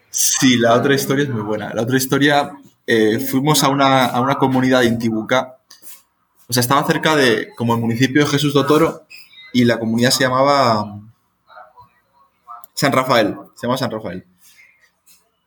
Sí, 0.10 0.58
la 0.58 0.74
otra 0.74 0.96
historia 0.96 1.24
es 1.24 1.30
muy 1.30 1.42
buena. 1.42 1.72
La 1.74 1.84
otra 1.84 1.98
historia, 1.98 2.52
eh, 2.88 3.20
fuimos 3.20 3.64
a 3.64 3.70
una, 3.70 4.06
a 4.06 4.22
una 4.22 4.36
comunidad 4.36 4.82
de 4.82 4.88
Intibucá. 4.88 5.58
O 6.48 6.54
sea, 6.54 6.62
estaba 6.62 6.86
cerca 6.86 7.16
de, 7.16 7.50
como 7.56 7.76
el 7.76 7.80
municipio 7.80 8.24
de 8.24 8.28
Jesús 8.28 8.54
do 8.54 8.66
Toro, 8.66 9.06
y 9.54 9.66
la 9.66 9.80
comunidad 9.80 10.12
se 10.12 10.24
llamaba 10.24 10.86
mm, 10.86 11.12
San 12.74 12.92
Rafael. 12.92 13.36
Se 13.56 13.68
llama 13.68 13.78
San 13.78 13.92
Rafael. 13.92 14.26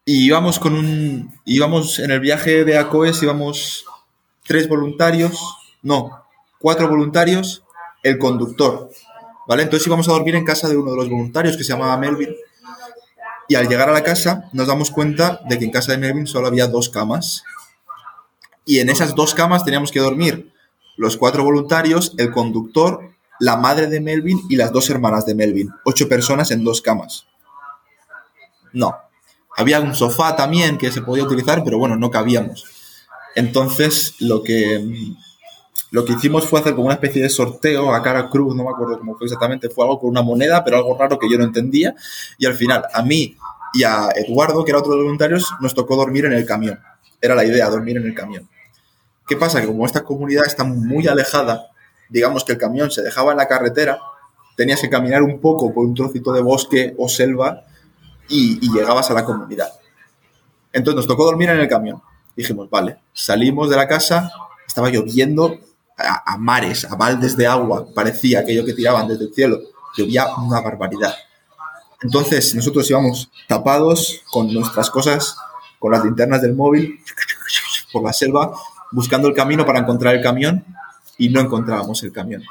Y 0.04 0.26
íbamos 0.26 0.58
con 0.58 0.74
un. 0.74 1.32
Íbamos 1.44 1.98
en 1.98 2.10
el 2.10 2.20
viaje 2.20 2.64
de 2.64 2.76
ACOES, 2.76 3.22
íbamos 3.22 3.84
tres 4.44 4.68
voluntarios, 4.68 5.40
no, 5.82 6.24
cuatro 6.58 6.88
voluntarios, 6.88 7.62
el 8.02 8.18
conductor. 8.18 8.90
¿Vale? 9.46 9.62
Entonces 9.62 9.86
íbamos 9.86 10.08
a 10.08 10.12
dormir 10.12 10.34
en 10.34 10.44
casa 10.44 10.68
de 10.68 10.76
uno 10.76 10.92
de 10.92 10.96
los 10.96 11.08
voluntarios 11.08 11.56
que 11.56 11.64
se 11.64 11.72
llamaba 11.72 11.96
Melvin. 11.96 12.34
Y 13.48 13.54
al 13.54 13.68
llegar 13.68 13.88
a 13.88 13.92
la 13.92 14.04
casa 14.04 14.48
nos 14.52 14.66
damos 14.66 14.90
cuenta 14.90 15.40
de 15.48 15.58
que 15.58 15.64
en 15.64 15.70
casa 15.70 15.92
de 15.92 15.98
Melvin 15.98 16.26
solo 16.26 16.46
había 16.46 16.66
dos 16.66 16.88
camas. 16.88 17.44
Y 18.64 18.78
en 18.78 18.88
esas 18.88 19.14
dos 19.14 19.34
camas 19.34 19.64
teníamos 19.64 19.90
que 19.90 20.00
dormir 20.00 20.52
los 20.96 21.16
cuatro 21.16 21.42
voluntarios, 21.44 22.14
el 22.18 22.30
conductor, 22.30 23.11
la 23.42 23.56
madre 23.56 23.88
de 23.88 24.00
Melvin 24.00 24.40
y 24.48 24.54
las 24.54 24.70
dos 24.70 24.88
hermanas 24.88 25.26
de 25.26 25.34
Melvin. 25.34 25.68
Ocho 25.84 26.08
personas 26.08 26.52
en 26.52 26.62
dos 26.62 26.80
camas. 26.80 27.26
No. 28.72 28.94
Había 29.56 29.80
un 29.80 29.96
sofá 29.96 30.36
también 30.36 30.78
que 30.78 30.92
se 30.92 31.02
podía 31.02 31.24
utilizar, 31.24 31.64
pero 31.64 31.76
bueno, 31.76 31.96
no 31.96 32.08
cabíamos. 32.08 32.64
Entonces 33.34 34.14
lo 34.20 34.44
que, 34.44 34.80
lo 35.90 36.04
que 36.04 36.12
hicimos 36.12 36.46
fue 36.46 36.60
hacer 36.60 36.74
como 36.74 36.86
una 36.86 36.94
especie 36.94 37.20
de 37.20 37.28
sorteo 37.28 37.92
a 37.92 38.00
cara 38.00 38.30
cruz, 38.30 38.54
no 38.54 38.62
me 38.62 38.70
acuerdo 38.70 39.00
cómo 39.00 39.16
fue 39.18 39.24
exactamente, 39.24 39.68
fue 39.68 39.86
algo 39.86 39.98
con 39.98 40.10
una 40.10 40.22
moneda, 40.22 40.62
pero 40.62 40.76
algo 40.76 40.96
raro 40.96 41.18
que 41.18 41.28
yo 41.28 41.36
no 41.36 41.42
entendía. 41.42 41.96
Y 42.38 42.46
al 42.46 42.54
final, 42.54 42.84
a 42.94 43.02
mí 43.02 43.36
y 43.74 43.82
a 43.82 44.10
Eduardo, 44.14 44.64
que 44.64 44.70
era 44.70 44.78
otro 44.78 44.92
de 44.92 44.98
los 44.98 45.04
voluntarios, 45.06 45.52
nos 45.60 45.74
tocó 45.74 45.96
dormir 45.96 46.26
en 46.26 46.34
el 46.34 46.46
camión. 46.46 46.78
Era 47.20 47.34
la 47.34 47.44
idea, 47.44 47.68
dormir 47.68 47.96
en 47.96 48.06
el 48.06 48.14
camión. 48.14 48.48
¿Qué 49.26 49.36
pasa? 49.36 49.60
Que 49.60 49.66
como 49.66 49.84
esta 49.84 50.04
comunidad 50.04 50.46
está 50.46 50.62
muy 50.62 51.08
alejada, 51.08 51.71
digamos 52.12 52.44
que 52.44 52.52
el 52.52 52.58
camión 52.58 52.90
se 52.90 53.02
dejaba 53.02 53.32
en 53.32 53.38
la 53.38 53.48
carretera, 53.48 53.98
tenías 54.56 54.80
que 54.80 54.90
caminar 54.90 55.22
un 55.22 55.40
poco 55.40 55.72
por 55.72 55.86
un 55.86 55.94
trocito 55.94 56.32
de 56.32 56.42
bosque 56.42 56.94
o 56.98 57.08
selva 57.08 57.64
y, 58.28 58.60
llegabas 58.72 59.10
a 59.10 59.14
la 59.14 59.24
comunidad. 59.24 59.72
Entonces 60.72 60.96
nos 60.96 61.06
tocó 61.06 61.24
dormir 61.24 61.48
en 61.48 61.58
el 61.58 61.68
camión. 61.68 62.02
Dijimos, 62.36 62.68
vale, 62.68 62.98
salimos 63.12 63.70
de 63.70 63.76
la 63.76 63.88
casa, 63.88 64.30
estaba 64.66 64.90
lloviendo 64.90 65.58
a, 65.96 66.34
a 66.34 66.36
mares, 66.36 66.84
a 66.84 66.94
baldes 66.96 67.36
de 67.36 67.46
agua, 67.46 67.86
parecía 67.94 68.40
aquello 68.40 68.64
que 68.64 68.74
tiraban 68.74 69.08
desde 69.08 69.24
el 69.24 69.34
cielo. 69.34 69.58
Llovía 69.96 70.26
una 70.36 70.60
barbaridad. 70.60 71.14
Entonces 72.02 72.54
nosotros 72.54 72.88
íbamos 72.90 73.30
tapados 73.48 74.22
con 74.30 74.52
nuestras 74.52 74.90
cosas, 74.90 75.36
con 75.78 75.92
las 75.92 76.04
linternas 76.04 76.42
del 76.42 76.54
móvil, 76.54 77.00
por 77.92 78.02
la 78.02 78.12
selva 78.12 78.52
buscando 78.92 79.26
el 79.26 79.34
camino 79.34 79.64
para 79.66 79.80
encontrar 79.80 80.14
el 80.14 80.22
camión 80.22 80.64
y 81.22 81.28
no 81.28 81.38
encontrábamos 81.38 82.02
el 82.02 82.10
camión. 82.10 82.42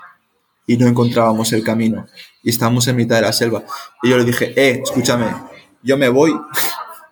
Y 0.65 0.77
no 0.77 0.87
encontrábamos 0.87 1.51
el 1.51 1.61
camino. 1.61 2.07
Y 2.41 2.51
estábamos 2.51 2.87
en 2.87 2.95
mitad 2.95 3.17
de 3.17 3.23
la 3.23 3.33
selva. 3.33 3.65
Y 4.01 4.09
yo 4.09 4.17
le 4.17 4.23
dije, 4.23 4.53
eh, 4.55 4.81
escúchame, 4.81 5.25
yo 5.83 5.97
me 5.97 6.07
voy 6.07 6.33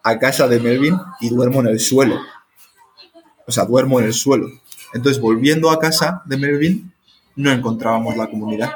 a 0.02 0.20
casa 0.20 0.48
de 0.48 0.58
Melvin 0.62 0.96
y 1.20 1.28
duermo 1.28 1.60
en 1.60 1.68
el 1.68 1.82
suelo. 1.82 2.18
O 3.46 3.52
sea, 3.52 3.66
duermo 3.66 4.00
en 4.00 4.06
el 4.06 4.14
suelo. 4.14 4.48
Entonces, 4.94 5.22
volviendo 5.22 5.70
a 5.70 5.80
casa 5.80 6.22
de 6.24 6.38
Melvin, 6.38 6.94
no 7.36 7.52
encontrábamos 7.52 8.16
la 8.16 8.28
comunidad. 8.28 8.72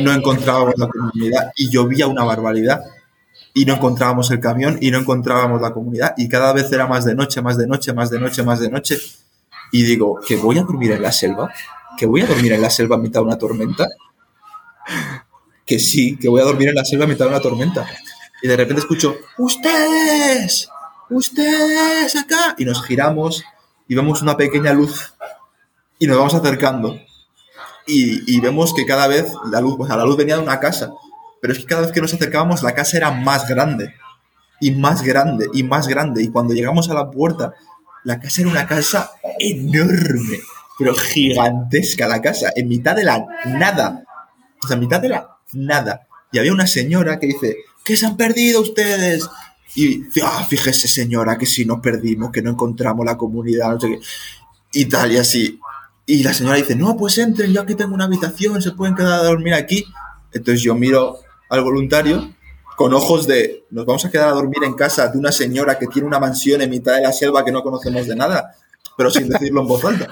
No 0.00 0.12
encontrábamos 0.12 0.74
la 0.76 0.88
comunidad 0.88 1.50
y 1.56 1.70
llovía 1.70 2.06
una 2.06 2.24
barbaridad 2.24 2.82
y 3.54 3.64
no 3.64 3.74
encontrábamos 3.74 4.30
el 4.30 4.40
camión 4.40 4.76
y 4.82 4.90
no 4.90 4.98
encontrábamos 4.98 5.62
la 5.62 5.72
comunidad 5.72 6.12
y 6.18 6.28
cada 6.28 6.52
vez 6.52 6.70
era 6.70 6.86
más 6.86 7.06
de 7.06 7.14
noche, 7.14 7.40
más 7.40 7.56
de 7.56 7.66
noche, 7.66 7.94
más 7.94 8.10
de 8.10 8.20
noche, 8.20 8.42
más 8.42 8.60
de 8.60 8.70
noche. 8.70 8.98
Y 9.72 9.84
digo, 9.84 10.20
¿que 10.26 10.36
voy 10.36 10.58
a 10.58 10.62
dormir 10.62 10.92
en 10.92 11.02
la 11.02 11.12
selva? 11.12 11.52
¿Que 11.96 12.06
voy 12.06 12.22
a 12.22 12.26
dormir 12.26 12.52
en 12.52 12.62
la 12.62 12.70
selva 12.70 12.96
a 12.96 12.98
mitad 12.98 13.20
de 13.20 13.26
una 13.26 13.38
tormenta? 13.38 13.86
Que 15.66 15.78
sí, 15.78 16.16
que 16.16 16.28
voy 16.28 16.40
a 16.40 16.44
dormir 16.44 16.68
en 16.68 16.74
la 16.74 16.84
selva 16.84 17.04
a 17.04 17.08
mitad 17.08 17.26
de 17.26 17.30
una 17.30 17.40
tormenta. 17.40 17.86
Y 18.42 18.48
de 18.48 18.56
repente 18.56 18.80
escucho, 18.80 19.16
¡Ustedes! 19.36 20.68
¡Ustedes 21.10 22.16
acá! 22.16 22.54
Y 22.58 22.64
nos 22.64 22.84
giramos 22.84 23.44
y 23.86 23.94
vemos 23.94 24.22
una 24.22 24.36
pequeña 24.36 24.72
luz 24.72 25.14
y 25.98 26.06
nos 26.06 26.16
vamos 26.16 26.34
acercando. 26.34 26.98
Y, 27.86 28.34
y 28.34 28.40
vemos 28.40 28.74
que 28.74 28.86
cada 28.86 29.06
vez 29.08 29.32
la 29.50 29.60
luz, 29.60 29.76
o 29.78 29.86
sea, 29.86 29.96
la 29.96 30.04
luz 30.04 30.16
venía 30.16 30.36
de 30.36 30.42
una 30.42 30.60
casa 30.60 30.92
pero 31.40 31.52
es 31.52 31.58
que 31.58 31.66
cada 31.66 31.82
vez 31.82 31.92
que 31.92 32.00
nos 32.00 32.12
acercábamos 32.14 32.62
la 32.62 32.74
casa 32.74 32.96
era 32.96 33.10
más 33.10 33.48
grande 33.48 33.94
y 34.60 34.72
más 34.72 35.02
grande 35.02 35.46
y 35.52 35.62
más 35.62 35.86
grande 35.86 36.22
y 36.22 36.30
cuando 36.30 36.54
llegamos 36.54 36.88
a 36.90 36.94
la 36.94 37.10
puerta 37.10 37.54
la 38.04 38.20
casa 38.20 38.42
era 38.42 38.50
una 38.50 38.66
casa 38.66 39.10
enorme, 39.38 40.40
pero 40.78 40.94
gigantesca 40.94 42.06
la 42.08 42.22
casa, 42.22 42.52
en 42.54 42.68
mitad 42.68 42.96
de 42.96 43.04
la 43.04 43.26
nada, 43.46 44.04
o 44.62 44.66
sea, 44.66 44.74
en 44.74 44.80
mitad 44.80 45.00
de 45.00 45.10
la 45.10 45.36
nada. 45.52 46.06
Y 46.32 46.38
había 46.38 46.52
una 46.52 46.66
señora 46.66 47.18
que 47.18 47.26
dice, 47.26 47.56
¿qué 47.84 47.96
se 47.96 48.06
han 48.06 48.16
perdido 48.16 48.60
ustedes? 48.60 49.28
Y, 49.74 50.04
ah, 50.22 50.46
fíjese 50.48 50.88
señora, 50.88 51.38
que 51.38 51.46
si 51.46 51.64
nos 51.64 51.80
perdimos, 51.80 52.30
que 52.30 52.42
no 52.42 52.50
encontramos 52.50 53.04
la 53.04 53.16
comunidad, 53.16 53.72
no 53.72 53.80
sé 53.80 53.88
qué, 53.88 54.00
y 54.72 54.84
tal, 54.86 55.12
y 55.12 55.16
así. 55.16 55.60
Y 56.06 56.22
la 56.22 56.32
señora 56.32 56.56
dice, 56.56 56.74
no, 56.74 56.96
pues 56.96 57.18
entren, 57.18 57.52
yo 57.52 57.62
aquí 57.62 57.74
tengo 57.74 57.94
una 57.94 58.04
habitación, 58.04 58.62
se 58.62 58.72
pueden 58.72 58.94
quedar 58.94 59.20
a 59.20 59.24
dormir 59.24 59.54
aquí. 59.54 59.84
Entonces 60.32 60.62
yo 60.62 60.74
miro 60.74 61.18
al 61.50 61.62
voluntario 61.62 62.34
con 62.78 62.94
ojos 62.94 63.26
de 63.26 63.64
nos 63.70 63.84
vamos 63.84 64.04
a 64.04 64.10
quedar 64.10 64.28
a 64.28 64.32
dormir 64.32 64.62
en 64.62 64.74
casa 64.74 65.08
de 65.08 65.18
una 65.18 65.32
señora 65.32 65.76
que 65.76 65.88
tiene 65.88 66.06
una 66.06 66.20
mansión 66.20 66.62
en 66.62 66.70
mitad 66.70 66.94
de 66.94 67.02
la 67.02 67.12
selva 67.12 67.44
que 67.44 67.50
no 67.50 67.60
conocemos 67.60 68.06
de 68.06 68.14
nada, 68.14 68.54
pero 68.96 69.10
sin 69.10 69.28
decirlo 69.28 69.62
en 69.62 69.66
voz 69.66 69.84
alta. 69.84 70.06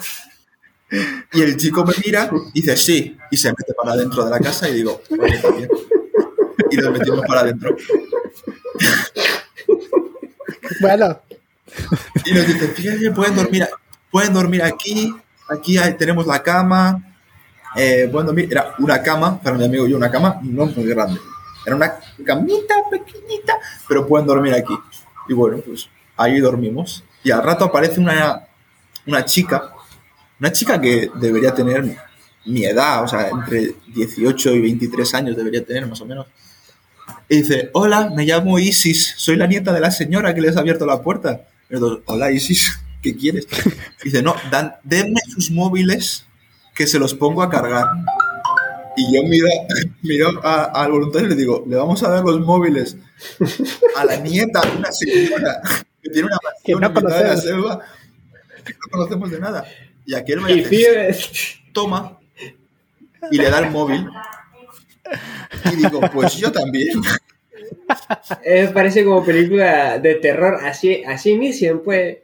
Y 1.32 1.42
el 1.42 1.56
chico 1.56 1.84
me 1.84 1.94
mira 2.04 2.28
y 2.52 2.60
dice 2.60 2.76
sí, 2.76 3.16
y 3.30 3.36
se 3.36 3.50
mete 3.50 3.72
para 3.72 3.92
adentro 3.92 4.24
de 4.24 4.30
la 4.32 4.40
casa 4.40 4.68
y 4.68 4.74
digo, 4.74 5.00
oye, 5.10 5.38
también. 5.38 5.68
Y 6.68 6.76
nos 6.76 6.90
metimos 6.90 7.20
para 7.28 7.42
adentro. 7.42 7.76
Bueno. 10.80 11.20
Y 12.24 12.32
nos 12.32 12.46
dice, 12.48 12.66
fíjate, 12.66 13.12
pueden 13.12 13.36
dormir, 13.36 13.68
pueden 14.10 14.34
dormir 14.34 14.64
aquí, 14.64 15.14
aquí 15.48 15.78
tenemos 15.96 16.26
la 16.26 16.42
cama, 16.42 17.16
eh, 17.76 18.08
bueno, 18.10 18.32
era 18.36 18.74
una 18.80 19.00
cama, 19.00 19.40
para 19.40 19.56
mi 19.56 19.64
amigo 19.64 19.86
y 19.86 19.92
yo, 19.92 19.96
una 19.96 20.10
cama 20.10 20.40
no 20.42 20.66
muy 20.66 20.86
grande. 20.86 21.20
Era 21.66 21.74
una 21.74 21.92
camita 22.24 22.76
pequeñita, 22.88 23.58
pero 23.88 24.06
pueden 24.06 24.26
dormir 24.26 24.54
aquí. 24.54 24.74
Y 25.28 25.34
bueno, 25.34 25.58
pues 25.58 25.88
ahí 26.16 26.38
dormimos. 26.38 27.02
Y 27.24 27.32
al 27.32 27.42
rato 27.42 27.64
aparece 27.64 28.00
una, 28.00 28.46
una 29.04 29.24
chica, 29.24 29.72
una 30.38 30.52
chica 30.52 30.80
que 30.80 31.10
debería 31.16 31.52
tener 31.52 31.96
mi 32.44 32.64
edad, 32.64 33.02
o 33.02 33.08
sea, 33.08 33.28
entre 33.28 33.74
18 33.88 34.52
y 34.52 34.60
23 34.60 35.14
años 35.14 35.36
debería 35.36 35.64
tener 35.64 35.86
más 35.86 36.00
o 36.00 36.06
menos. 36.06 36.26
Y 37.28 37.38
dice, 37.38 37.70
hola, 37.72 38.12
me 38.14 38.24
llamo 38.24 38.58
Isis, 38.58 39.14
soy 39.16 39.34
la 39.36 39.48
nieta 39.48 39.72
de 39.72 39.80
la 39.80 39.90
señora 39.90 40.34
que 40.34 40.40
les 40.40 40.56
ha 40.56 40.60
abierto 40.60 40.86
la 40.86 41.02
puerta. 41.02 41.48
Y 41.68 41.74
hola 42.04 42.30
Isis, 42.30 42.78
¿qué 43.02 43.16
quieres? 43.16 43.48
Y 44.02 44.10
dice, 44.10 44.22
no, 44.22 44.36
dan, 44.50 44.76
denme 44.84 45.20
sus 45.28 45.50
móviles 45.50 46.26
que 46.74 46.86
se 46.86 47.00
los 47.00 47.14
pongo 47.14 47.42
a 47.42 47.50
cargar. 47.50 47.86
Y 48.96 49.14
yo 49.14 49.22
miro, 49.24 49.48
miro 50.02 50.40
al 50.44 50.90
voluntario 50.90 51.26
y 51.26 51.30
le 51.30 51.36
digo, 51.36 51.64
le 51.68 51.76
vamos 51.76 52.02
a 52.02 52.08
dar 52.08 52.24
los 52.24 52.40
móviles 52.40 52.96
a 53.96 54.04
la 54.04 54.16
nieta 54.16 54.60
de 54.62 54.76
una 54.76 54.92
señora 54.92 55.60
que 56.02 56.10
tiene 56.10 56.28
una 56.28 56.38
mansión 56.42 56.80
no 56.80 56.86
en 56.86 56.94
mitad 56.94 57.18
de 57.18 57.28
la 57.28 57.36
selva 57.36 57.80
que 58.64 58.72
no 58.72 58.90
conocemos 58.90 59.30
de 59.30 59.40
nada. 59.40 59.64
Y 60.04 60.14
aquel 60.14 60.40
me 60.40 60.54
dice, 60.54 61.16
toma, 61.72 62.18
y 63.30 63.38
le 63.38 63.50
da 63.50 63.60
el 63.60 63.70
móvil. 63.70 64.06
Y 65.72 65.76
digo, 65.76 66.00
pues 66.12 66.34
yo 66.36 66.50
también. 66.52 67.00
Eh, 68.44 68.70
parece 68.72 69.04
como 69.04 69.24
película 69.24 69.98
de 69.98 70.16
terror, 70.16 70.58
así, 70.62 71.02
así 71.04 71.30
inician, 71.30 71.80
pues 71.84 72.18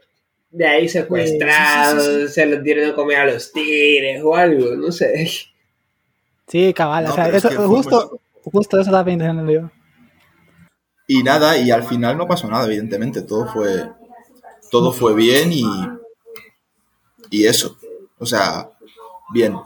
de 0.50 0.66
ahí 0.66 0.88
secuestrados, 0.88 2.34
se 2.34 2.46
los 2.46 2.62
dieron 2.62 2.90
a 2.90 2.94
comer 2.94 3.18
a 3.18 3.26
los 3.26 3.52
tigres 3.52 4.20
o 4.22 4.36
algo, 4.36 4.74
no 4.76 4.92
sé. 4.92 5.28
Sí, 6.52 6.74
cabal, 6.74 7.06
o 7.06 7.14
sea, 7.14 7.28
eso, 7.30 7.48
justo, 7.66 8.20
justo 8.44 8.76
eso 8.76 8.90
estaba 8.90 9.06
pensando 9.06 9.50
yo. 9.50 9.70
Y 11.06 11.22
nada, 11.22 11.56
y 11.56 11.70
al 11.70 11.82
final 11.82 12.18
no 12.18 12.28
pasó 12.28 12.46
nada, 12.46 12.66
evidentemente, 12.66 13.22
todo 13.22 13.46
fue, 13.46 13.90
todo 14.70 14.92
fue 14.92 15.14
bien 15.14 15.50
y, 15.50 15.64
y 17.30 17.46
eso, 17.46 17.78
o 18.18 18.26
sea, 18.26 18.68
bien. 19.32 19.56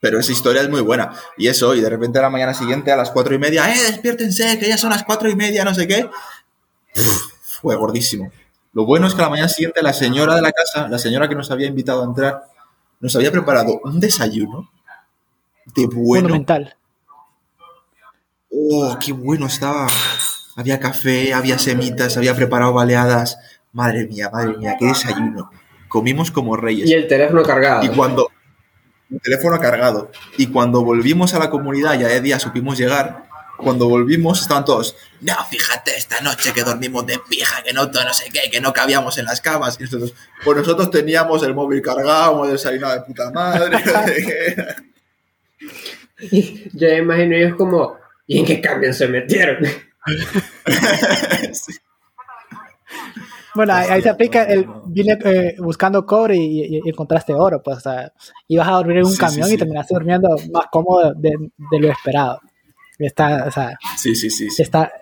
Pero 0.00 0.18
esa 0.18 0.32
historia 0.32 0.62
es 0.62 0.68
muy 0.68 0.80
buena. 0.80 1.12
Y 1.36 1.46
eso, 1.46 1.76
y 1.76 1.80
de 1.80 1.88
repente 1.88 2.18
a 2.18 2.22
la 2.22 2.30
mañana 2.30 2.54
siguiente 2.54 2.90
a 2.90 2.96
las 2.96 3.12
cuatro 3.12 3.36
y 3.36 3.38
media, 3.38 3.72
¡eh, 3.72 3.80
despiértense, 3.80 4.58
que 4.58 4.66
ya 4.66 4.78
son 4.78 4.90
las 4.90 5.04
cuatro 5.04 5.30
y 5.30 5.36
media, 5.36 5.64
no 5.64 5.76
sé 5.76 5.86
qué! 5.86 6.10
fue 7.40 7.76
gordísimo. 7.76 8.32
Lo 8.72 8.84
bueno 8.84 9.06
es 9.06 9.14
que 9.14 9.20
a 9.20 9.26
la 9.26 9.30
mañana 9.30 9.48
siguiente 9.48 9.80
la 9.80 9.92
señora 9.92 10.34
de 10.34 10.42
la 10.42 10.50
casa, 10.50 10.88
la 10.88 10.98
señora 10.98 11.28
que 11.28 11.36
nos 11.36 11.52
había 11.52 11.68
invitado 11.68 12.02
a 12.02 12.04
entrar, 12.04 12.48
nos 12.98 13.14
había 13.14 13.30
preparado 13.30 13.80
un 13.84 14.00
desayuno 14.00 14.68
de 15.74 15.86
bueno. 15.86 16.28
Monumental. 16.28 16.76
Oh, 18.50 18.96
qué 19.04 19.12
bueno 19.12 19.46
estaba. 19.46 19.86
Había 20.56 20.80
café, 20.80 21.32
había 21.34 21.58
semitas, 21.58 22.16
había 22.16 22.34
preparado 22.34 22.72
baleadas. 22.72 23.38
Madre 23.72 24.06
mía, 24.06 24.30
madre 24.32 24.56
mía, 24.56 24.76
qué 24.78 24.86
desayuno. 24.86 25.50
Comimos 25.88 26.30
como 26.30 26.56
reyes. 26.56 26.88
Y 26.88 26.94
el 26.94 27.06
teléfono 27.06 27.42
cargado. 27.42 27.84
Y 27.84 27.88
cuando. 27.88 28.28
El 29.10 29.20
teléfono 29.20 29.58
cargado. 29.58 30.10
Y 30.36 30.48
cuando 30.48 30.82
volvimos 30.82 31.34
a 31.34 31.38
la 31.38 31.50
comunidad, 31.50 31.98
ya 31.98 32.08
de 32.08 32.20
día 32.20 32.38
supimos 32.38 32.76
llegar, 32.76 33.28
cuando 33.58 33.88
volvimos 33.88 34.40
estaban 34.40 34.64
todos, 34.64 34.96
no, 35.20 35.34
fíjate, 35.50 35.96
esta 35.96 36.20
noche 36.20 36.52
que 36.52 36.62
dormimos 36.62 37.06
de 37.06 37.18
pija, 37.28 37.62
que 37.62 37.72
no, 37.72 37.86
no 37.86 38.14
sé 38.14 38.30
qué, 38.32 38.50
que 38.50 38.60
no 38.60 38.72
cabíamos 38.72 39.18
en 39.18 39.24
las 39.24 39.40
camas. 39.40 39.76
Y 39.80 39.84
nosotros, 39.84 40.14
pues 40.44 40.58
nosotros 40.58 40.90
teníamos 40.90 41.42
el 41.42 41.54
móvil 41.54 41.82
cargado, 41.82 42.34
hemos 42.34 42.52
desayunado 42.52 42.94
de 42.94 43.00
puta 43.02 43.30
madre. 43.30 43.78
Yo 46.72 46.88
imagino 46.88 47.36
ellos 47.36 47.56
como, 47.56 47.96
¿y 48.26 48.38
en 48.38 48.44
qué 48.44 48.60
cambio 48.60 48.92
se 48.92 49.08
metieron? 49.08 49.64
Bueno, 53.54 53.72
ahí, 53.74 54.00
se 54.00 54.08
aplica 54.08 54.44
el 54.44 54.68
vine 54.86 55.18
eh, 55.24 55.56
buscando 55.58 56.06
cobre 56.06 56.36
y, 56.36 56.80
encontraste 56.88 57.34
oro, 57.34 57.60
pues, 57.60 57.78
o 57.78 57.80
sea, 57.80 58.12
ibas 58.46 58.68
a 58.68 58.72
dormir 58.72 58.98
en 58.98 59.06
un 59.06 59.16
camión 59.16 59.50
y 59.50 59.56
terminaste 59.56 59.94
durmiendo 59.94 60.28
más 60.52 60.66
cómodo 60.70 61.12
de, 61.14 61.50
de 61.56 61.80
lo 61.80 61.90
esperado. 61.90 62.40
Está, 62.98 63.46
o 63.46 63.50
sea, 63.50 63.76
sí, 63.96 64.14
sí, 64.14 64.30
sí, 64.30 64.48
Está, 64.62 64.92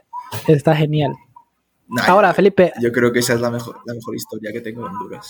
está 0.47 0.75
genial. 0.75 1.15
Ahora, 2.07 2.33
Felipe. 2.33 2.73
Yo 2.81 2.93
creo 2.93 3.13
que 3.13 3.19
esa 3.19 3.35
es 3.35 3.41
la 3.41 3.51
mejor, 3.51 3.81
la 3.85 3.93
mejor 3.93 4.17
historia 4.17 4.53
que 4.53 4.61
tengo 4.61 4.87
en 4.87 4.95
Honduras. 4.95 5.29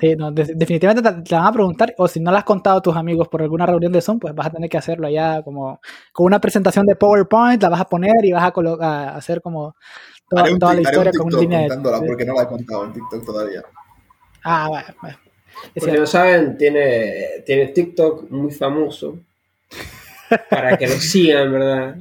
Sí, 0.00 0.16
no, 0.16 0.32
definitivamente 0.32 1.02
te, 1.02 1.34
van 1.34 1.46
a 1.46 1.52
preguntar, 1.52 1.94
o 1.98 2.08
si 2.08 2.18
no 2.18 2.32
la 2.32 2.38
has 2.38 2.44
contado 2.44 2.78
a 2.78 2.82
tus 2.82 2.96
amigos 2.96 3.28
por 3.28 3.42
alguna 3.42 3.66
reunión 3.66 3.92
de 3.92 4.00
Zoom, 4.00 4.18
pues 4.18 4.34
vas 4.34 4.46
a 4.46 4.50
tener 4.50 4.70
que 4.70 4.78
hacerlo 4.78 5.06
allá 5.06 5.42
como 5.42 5.80
con 6.12 6.26
una 6.26 6.40
presentación 6.40 6.86
de 6.86 6.96
PowerPoint, 6.96 7.62
la 7.62 7.68
vas 7.68 7.82
a 7.82 7.84
poner 7.84 8.24
y 8.24 8.32
vas 8.32 8.42
a, 8.42 8.86
a 8.86 9.16
hacer 9.16 9.42
como 9.42 9.76
toda, 10.28 10.74
la 10.74 10.80
historia 10.80 11.12
con 11.12 11.26
una 11.26 11.38
línea 11.38 11.60
de... 11.60 11.68
porque 12.06 12.24
no 12.24 12.34
la 12.34 12.44
he 12.44 12.46
contado 12.46 12.86
en 12.86 12.92
TikTok 12.94 13.24
todavía. 13.24 13.62
Ah, 14.44 14.68
bueno. 14.68 14.86
bueno. 15.02 15.18
Si 15.76 15.90
no 15.90 16.06
saben, 16.06 16.56
tiene, 16.56 17.42
tiene 17.44 17.66
TikTok 17.66 18.30
muy 18.30 18.50
famoso 18.50 19.18
para 20.48 20.76
que 20.78 20.86
lo 20.86 20.94
sigan, 21.00 21.52
¿verdad? 21.52 21.96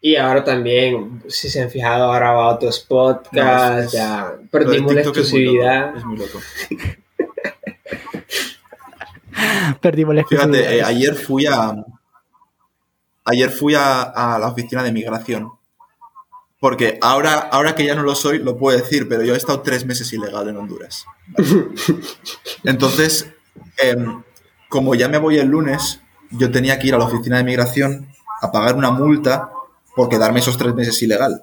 Y 0.00 0.14
ahora 0.14 0.44
también, 0.44 1.24
si 1.28 1.48
se 1.48 1.60
han 1.60 1.70
fijado, 1.70 2.04
ahora 2.04 2.32
va 2.32 2.44
a 2.44 2.54
otros 2.54 2.78
podcasts, 2.80 3.92
ya 3.92 4.32
perdimos 4.50 4.94
la 4.94 5.00
exclusividad. 5.00 5.96
Es 5.96 6.04
muy 6.04 6.16
loco. 6.16 6.38
perdimos 9.80 10.14
la 10.14 10.20
exclusividad. 10.20 10.56
Fíjate, 10.56 10.78
eh, 10.78 10.84
ayer 10.84 11.16
fui 11.16 11.46
a. 11.46 11.74
Ayer 13.24 13.50
fui 13.50 13.74
a, 13.74 14.02
a, 14.02 14.38
la 14.38 14.46
oficina 14.46 14.82
de 14.82 14.90
migración 14.90 15.52
Porque 16.60 16.98
ahora, 17.02 17.34
ahora 17.34 17.74
que 17.74 17.84
ya 17.84 17.94
no 17.94 18.02
lo 18.02 18.14
soy, 18.14 18.38
lo 18.38 18.56
puedo 18.56 18.78
decir, 18.78 19.06
pero 19.06 19.22
yo 19.22 19.34
he 19.34 19.36
estado 19.36 19.60
tres 19.60 19.84
meses 19.84 20.10
ilegal 20.14 20.48
en 20.48 20.56
Honduras. 20.56 21.04
Entonces, 22.64 23.30
em, 23.76 24.22
como 24.70 24.94
ya 24.94 25.08
me 25.08 25.18
voy 25.18 25.38
el 25.38 25.48
lunes, 25.48 26.00
yo 26.30 26.50
tenía 26.50 26.78
que 26.78 26.86
ir 26.86 26.94
a 26.94 26.98
la 26.98 27.04
oficina 27.04 27.36
de 27.36 27.44
migración 27.44 28.08
a 28.40 28.50
pagar 28.50 28.76
una 28.76 28.92
multa 28.92 29.50
por 29.98 30.08
quedarme 30.08 30.38
esos 30.38 30.56
tres 30.56 30.72
meses 30.76 31.02
ilegal. 31.02 31.42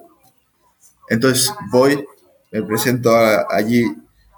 Entonces 1.10 1.52
voy, 1.70 2.02
me 2.50 2.62
presento 2.62 3.14
allí 3.50 3.84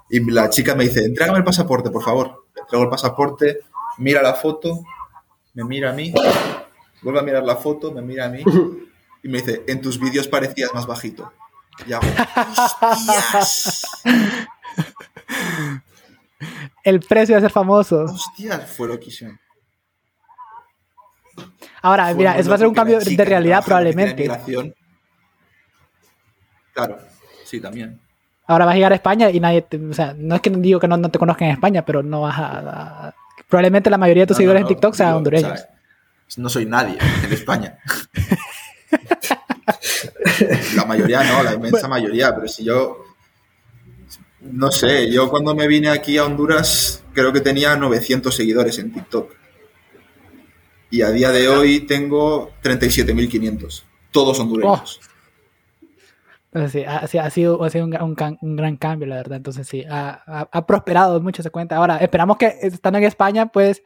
y 0.09 0.19
la 0.29 0.49
chica 0.49 0.75
me 0.75 0.83
dice, 0.83 1.05
entrégame 1.05 1.37
el 1.37 1.45
pasaporte, 1.45 1.89
por 1.89 2.03
favor. 2.03 2.43
Le 2.53 2.63
entrego 2.63 2.83
el 2.83 2.89
pasaporte, 2.89 3.59
mira 3.97 4.21
la 4.21 4.33
foto, 4.33 4.83
me 5.53 5.63
mira 5.63 5.91
a 5.91 5.93
mí, 5.93 6.13
vuelve 7.01 7.19
a 7.21 7.23
mirar 7.23 7.45
la 7.45 7.55
foto, 7.55 7.93
me 7.93 8.01
mira 8.01 8.25
a 8.25 8.27
mí 8.27 8.43
y 9.23 9.29
me 9.29 9.37
dice, 9.37 9.63
en 9.67 9.79
tus 9.79 9.97
vídeos 9.97 10.27
parecías 10.27 10.73
más 10.73 10.85
bajito. 10.85 11.31
Y 11.87 11.93
hago, 11.93 12.05
¡hostias! 12.57 13.87
El 16.83 16.99
precio 16.99 17.35
de 17.35 17.41
ser 17.41 17.51
famoso. 17.51 18.03
Hostias, 18.03 18.69
fue 18.69 18.89
loquísimo. 18.89 19.39
Ahora, 21.81 22.05
Fue 22.07 22.15
mira, 22.15 22.37
eso 22.37 22.49
va 22.49 22.55
a 22.55 22.59
ser 22.59 22.67
un 22.67 22.73
cambio 22.73 22.99
de 22.99 23.25
realidad 23.25 23.63
probablemente. 23.65 24.15
migración. 24.21 24.73
Claro, 26.73 26.97
sí, 27.45 27.59
también. 27.59 27.99
Ahora 28.47 28.65
vas 28.65 28.73
a 28.73 28.75
llegar 28.75 28.91
a 28.91 28.95
España 28.95 29.29
y 29.29 29.39
nadie, 29.39 29.61
te- 29.61 29.77
o 29.77 29.93
sea, 29.93 30.13
no 30.17 30.35
es 30.35 30.41
que 30.41 30.49
digo 30.49 30.79
que 30.79 30.87
no, 30.87 30.97
no 30.97 31.09
te 31.09 31.19
conozcan 31.19 31.49
en 31.49 31.53
España, 31.53 31.85
pero 31.85 32.01
no 32.03 32.21
vas 32.21 32.37
a, 32.39 33.07
a- 33.07 33.15
probablemente 33.47 33.89
la 33.89 33.97
mayoría 33.97 34.23
de 34.23 34.27
tus 34.27 34.35
No, 34.35 34.39
seguidores 34.39 34.61
no, 34.63 34.67
en 34.67 34.75
TikTok 34.75 34.93
sean 34.95 35.13
hondureños. 35.13 35.51
o 35.51 35.55
sea, 35.57 35.67
no 36.43 36.49
soy 36.49 36.65
nadie 36.65 36.97
en 37.25 37.33
España. 37.33 37.77
la 40.75 40.85
mayoría 40.85 41.23
no, 41.23 41.43
la 41.43 41.53
inmensa 41.53 41.87
mayoría, 41.87 42.33
pero 42.35 42.47
si 42.47 42.63
yo. 42.63 43.03
No 44.41 44.71
sé, 44.71 45.11
yo 45.11 45.29
cuando 45.29 45.53
me 45.53 45.67
vine 45.67 45.89
aquí 45.89 46.17
a 46.17 46.23
Honduras 46.25 47.03
creo 47.13 47.33
que 47.33 47.41
tenía 47.41 47.75
900 47.75 48.33
seguidores 48.33 48.79
en 48.79 48.93
TikTok. 48.93 49.33
Y 50.89 51.01
a 51.03 51.11
día 51.11 51.31
de 51.31 51.47
hoy 51.47 51.81
tengo 51.81 52.51
37.500. 52.63 53.83
Todos 54.11 54.39
hondureños. 54.39 54.99
Entonces 56.51 56.71
sí, 56.81 56.85
ha, 56.87 57.05
sí, 57.07 57.17
ha 57.19 57.29
sido, 57.29 57.63
ha 57.63 57.69
sido 57.69 57.85
un, 57.85 57.93
un 58.01 58.37
un 58.41 58.55
gran 58.55 58.75
cambio, 58.77 59.07
la 59.07 59.17
verdad. 59.17 59.37
Entonces 59.37 59.67
sí, 59.67 59.83
ha, 59.89 60.23
ha- 60.25 60.49
ha 60.51 60.65
prosperado 60.65 61.21
mucho 61.21 61.41
esa 61.43 61.51
cuenta. 61.51 61.75
Ahora, 61.75 61.97
esperamos 61.97 62.37
que 62.37 62.55
estando 62.63 62.97
en 62.97 63.03
España, 63.05 63.45
pues, 63.45 63.83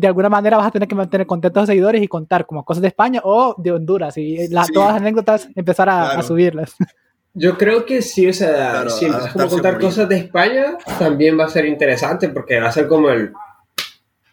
de 0.00 0.06
alguna 0.06 0.28
manera 0.28 0.58
vas 0.58 0.66
a 0.66 0.70
tener 0.70 0.86
que 0.86 0.94
mantener 0.94 1.26
contentos 1.26 1.60
a 1.60 1.62
los 1.62 1.68
seguidores 1.68 2.02
y 2.02 2.08
contar 2.08 2.44
como 2.44 2.62
cosas 2.62 2.82
de 2.82 2.88
España 2.88 3.22
o 3.24 3.54
de 3.56 3.72
Honduras. 3.72 4.18
Y 4.18 4.48
las, 4.48 4.66
Sí. 4.66 4.74
todas 4.74 4.92
las 4.92 5.00
anécdotas 5.00 5.48
empezar 5.54 5.88
a, 5.88 6.22
subirlas. 6.22 6.74
Yo 7.34 7.56
creo 7.56 7.86
que 7.86 8.02
sí, 8.02 8.28
o 8.28 8.32
sea, 8.34 8.70
Claro, 8.72 8.90
si 8.90 9.06
empiezas 9.06 9.32
como 9.32 9.48
contar 9.48 9.80
cosas 9.80 10.06
de 10.10 10.18
España, 10.18 10.76
también 10.98 11.40
va 11.40 11.44
a 11.46 11.48
ser 11.48 11.64
interesante 11.64 12.28
porque 12.28 12.60
va 12.60 12.68
a 12.68 12.72
ser 12.72 12.86
como 12.86 13.08
el, 13.08 13.32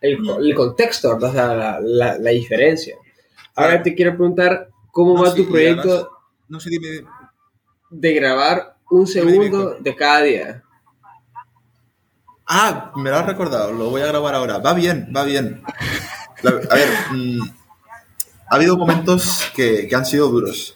el, 0.02 0.24
co- 0.26 0.40
el 0.40 0.54
contexto, 0.56 1.16
o 1.18 1.32
sea, 1.32 1.54
la, 1.54 1.80
la, 1.82 2.18
la 2.18 2.30
diferencia. 2.32 2.96
Ahora 3.56 3.82
te 3.84 3.94
quiero 3.96 4.12
preguntar 4.16 4.70
cómo 4.92 5.16
No, 5.16 5.24
va 5.24 5.32
sí, 5.32 5.44
tu 5.44 5.50
proyecto 5.52 5.90
además- 5.92 6.08
No 6.48 6.60
sé, 6.60 6.70
dime. 6.70 6.88
de 7.90 8.14
grabar 8.14 8.76
un 8.90 9.06
dime, 9.06 9.12
segundo 9.22 9.76
de 9.80 9.96
cada 9.96 10.22
día. 10.22 10.64
Ah, 12.48 12.92
me 12.96 13.10
lo 13.10 13.18
has 13.18 13.26
recordado, 13.28 13.72
lo 13.74 13.90
voy 13.90 14.02
a 14.02 14.08
grabar 14.08 14.34
ahora. 14.36 14.58
Va 14.58 14.74
bien, 14.74 15.12
va 15.16 15.24
bien. 15.24 15.62
La- 16.42 16.52
a 16.52 16.76
ver, 16.76 16.88
mm, 17.12 17.42
ha 18.50 18.56
habido 18.56 18.78
momentos 18.78 19.44
que, 19.56 19.88
que 19.88 19.96
han 19.96 20.06
sido 20.06 20.30
duros. 20.30 20.76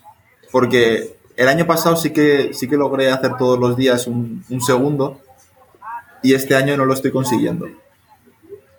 Porque 0.51 1.17
el 1.35 1.47
año 1.47 1.65
pasado 1.65 1.95
sí 1.95 2.11
que, 2.11 2.53
sí 2.53 2.67
que 2.67 2.77
logré 2.77 3.09
hacer 3.11 3.37
todos 3.37 3.57
los 3.59 3.75
días 3.75 4.05
un, 4.05 4.43
un 4.49 4.61
segundo. 4.61 5.19
Y 6.21 6.35
este 6.35 6.55
año 6.55 6.77
no 6.77 6.85
lo 6.85 6.93
estoy 6.93 7.11
consiguiendo. 7.11 7.67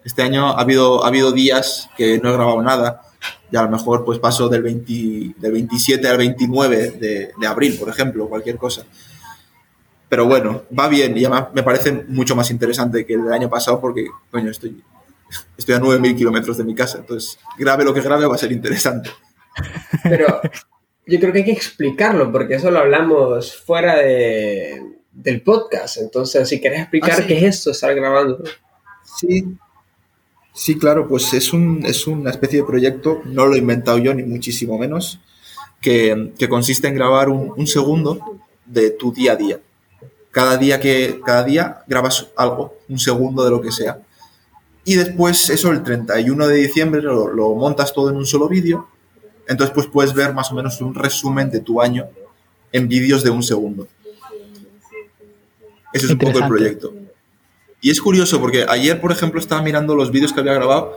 Este 0.05 0.23
año 0.23 0.49
ha 0.49 0.61
habido, 0.61 1.05
ha 1.05 1.09
habido 1.09 1.33
días 1.33 1.89
que 1.97 2.19
no 2.19 2.31
he 2.31 2.33
grabado 2.33 2.61
nada. 2.63 3.03
Y 3.51 3.57
a 3.57 3.63
lo 3.63 3.71
mejor 3.71 4.05
pues 4.05 4.19
paso 4.19 4.49
del, 4.49 4.63
20 4.63 5.35
del 5.39 5.53
27 5.53 6.07
al 6.07 6.19
29 6.19 6.91
de, 6.93 7.33
de 7.39 7.47
abril, 7.47 7.77
por 7.79 7.89
ejemplo, 7.89 8.29
cualquier 8.29 8.57
cosa. 8.57 8.85
Pero 10.09 10.27
bueno, 10.27 10.63
va 10.79 10.89
bien 10.89 11.17
y 11.17 11.25
además 11.25 11.49
me 11.55 11.63
parece 11.63 12.05
mucho 12.09 12.37
más 12.37 12.51
interesante 12.51 13.07
que 13.07 13.15
el 13.15 13.25
del 13.25 13.33
año 13.33 13.49
pasado 13.49 13.81
porque, 13.81 14.07
coño, 14.31 14.51
estoy, 14.51 14.83
estoy 15.57 15.75
a 15.75 15.81
9.000 15.81 16.17
kilómetros 16.17 16.59
de 16.59 16.65
mi 16.65 16.75
casa. 16.75 16.99
Entonces, 16.99 17.39
grave 17.59 17.85
lo 17.85 17.95
que 17.95 18.03
grave 18.03 18.27
va 18.27 18.35
a 18.35 18.39
ser 18.39 18.53
interesante. 18.53 19.11
Pero 20.03 20.41
yo 21.07 21.19
creo 21.21 21.33
que 21.33 21.39
hay 21.39 21.45
que 21.45 21.53
explicarlo 21.53 22.31
porque 22.31 22.57
eso 22.57 22.71
lo 22.71 22.81
hablamos 22.81 23.57
fuera 23.57 23.97
de, 23.97 24.83
del 25.13 25.41
podcast. 25.43 25.97
Entonces, 25.99 26.49
si 26.49 26.61
querés 26.61 26.81
explicar 26.81 27.13
Ah, 27.13 27.17
sí. 27.17 27.27
qué 27.27 27.39
es 27.39 27.57
esto, 27.57 27.71
estar 27.71 27.95
grabando. 27.95 28.43
Sí. 29.19 29.57
Sí, 30.57 30.79
claro, 30.79 31.09
pues 31.09 31.35
es, 31.35 31.53
un, 31.53 31.85
es 31.85 32.07
una 32.07 32.31
especie 32.31 32.61
de 32.61 32.65
proyecto, 32.65 33.21
no 33.25 33.45
lo 33.47 33.57
he 33.57 33.59
inventado 33.59 33.99
yo, 33.99 34.15
ni 34.15 34.23
muchísimo 34.23 34.79
menos, 34.79 35.19
que, 35.81 36.33
que 36.39 36.49
consiste 36.49 36.87
en 36.87 36.95
grabar 36.95 37.29
un, 37.29 37.53
un 37.57 37.67
segundo 37.67 38.39
de 38.65 38.91
tu 38.91 39.13
día 39.13 39.33
a 39.33 39.37
día. 39.37 39.61
Cada 40.31 40.57
día, 40.57 40.79
que, 40.79 41.21
cada 41.27 41.43
día 41.43 41.83
grabas 41.89 42.29
algo, 42.37 42.77
un 42.89 43.01
segundo 43.01 43.45
de 43.45 43.51
lo 43.51 43.61
que 43.61 43.73
sea. 43.73 43.99
Y 44.85 44.95
después, 44.95 45.51
eso, 45.51 45.73
el 45.73 45.83
31 45.83 46.47
de 46.47 46.57
diciembre, 46.57 47.03
lo, 47.03 47.27
lo 47.29 47.53
montas 47.57 47.93
todo 47.93 48.11
en 48.11 48.17
un 48.17 48.27
solo 48.27 48.49
vídeo. 48.49 48.87
Entonces, 49.49 49.75
pues 49.75 49.89
puedes 49.89 50.15
ver 50.15 50.35
más 50.35 50.53
o 50.53 50.55
menos 50.55 50.81
un 50.81 50.95
resumen 50.95 51.51
de 51.51 51.61
tu 51.61 51.83
año 51.83 52.07
en 52.71 52.87
vídeos 52.87 53.25
de 53.25 53.31
un 53.31 53.43
segundo. 53.43 53.89
Ese 55.93 56.07
es 56.07 56.13
un 56.13 56.19
poco 56.19 56.39
el 56.39 56.47
proyecto. 56.47 56.93
Y 57.85 57.91
es 57.91 58.01
curioso 58.01 58.41
porque 58.41 58.65
ayer, 58.67 58.99
por 58.99 59.13
ejemplo, 59.13 59.39
estaba 59.39 59.61
mirando 59.61 59.95
los 59.95 60.11
vídeos 60.11 60.33
que 60.33 60.41
había 60.41 60.55
grabado 60.55 60.97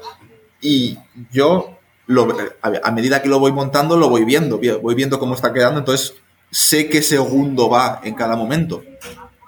y 0.62 0.98
yo, 1.34 1.78
lo- 2.06 2.34
a, 2.62 2.92
medida 2.92 3.22
que 3.22 3.28
lo 3.28 3.40
voy 3.40 3.52
montando, 3.52 3.98
lo 3.98 4.08
voy 4.10 4.24
viendo, 4.24 4.58
vi- 4.58 4.72
voy 4.72 4.96
viendo 4.96 5.20
cómo 5.20 5.36
está 5.36 5.52
quedando, 5.52 5.80
entonces 5.80 6.14
sé 6.50 6.88
qué 6.88 7.02
segundo 7.02 7.70
va 7.70 8.00
en 8.06 8.14
cada 8.16 8.38
momento. 8.38 8.84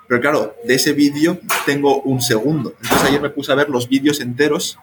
Pero 0.09 0.19
claro, 0.19 0.55
de 0.65 0.73
ese 0.75 0.91
vídeo 0.91 1.39
tengo 1.65 2.01
un 2.01 2.21
segundo. 2.21 2.73
Entonces 2.83 3.07
ayer 3.07 3.21
me 3.21 3.29
puse 3.29 3.53
a 3.53 3.55
ver 3.55 3.69
los 3.69 3.87
vídeos 3.87 4.19
enteros 4.19 4.77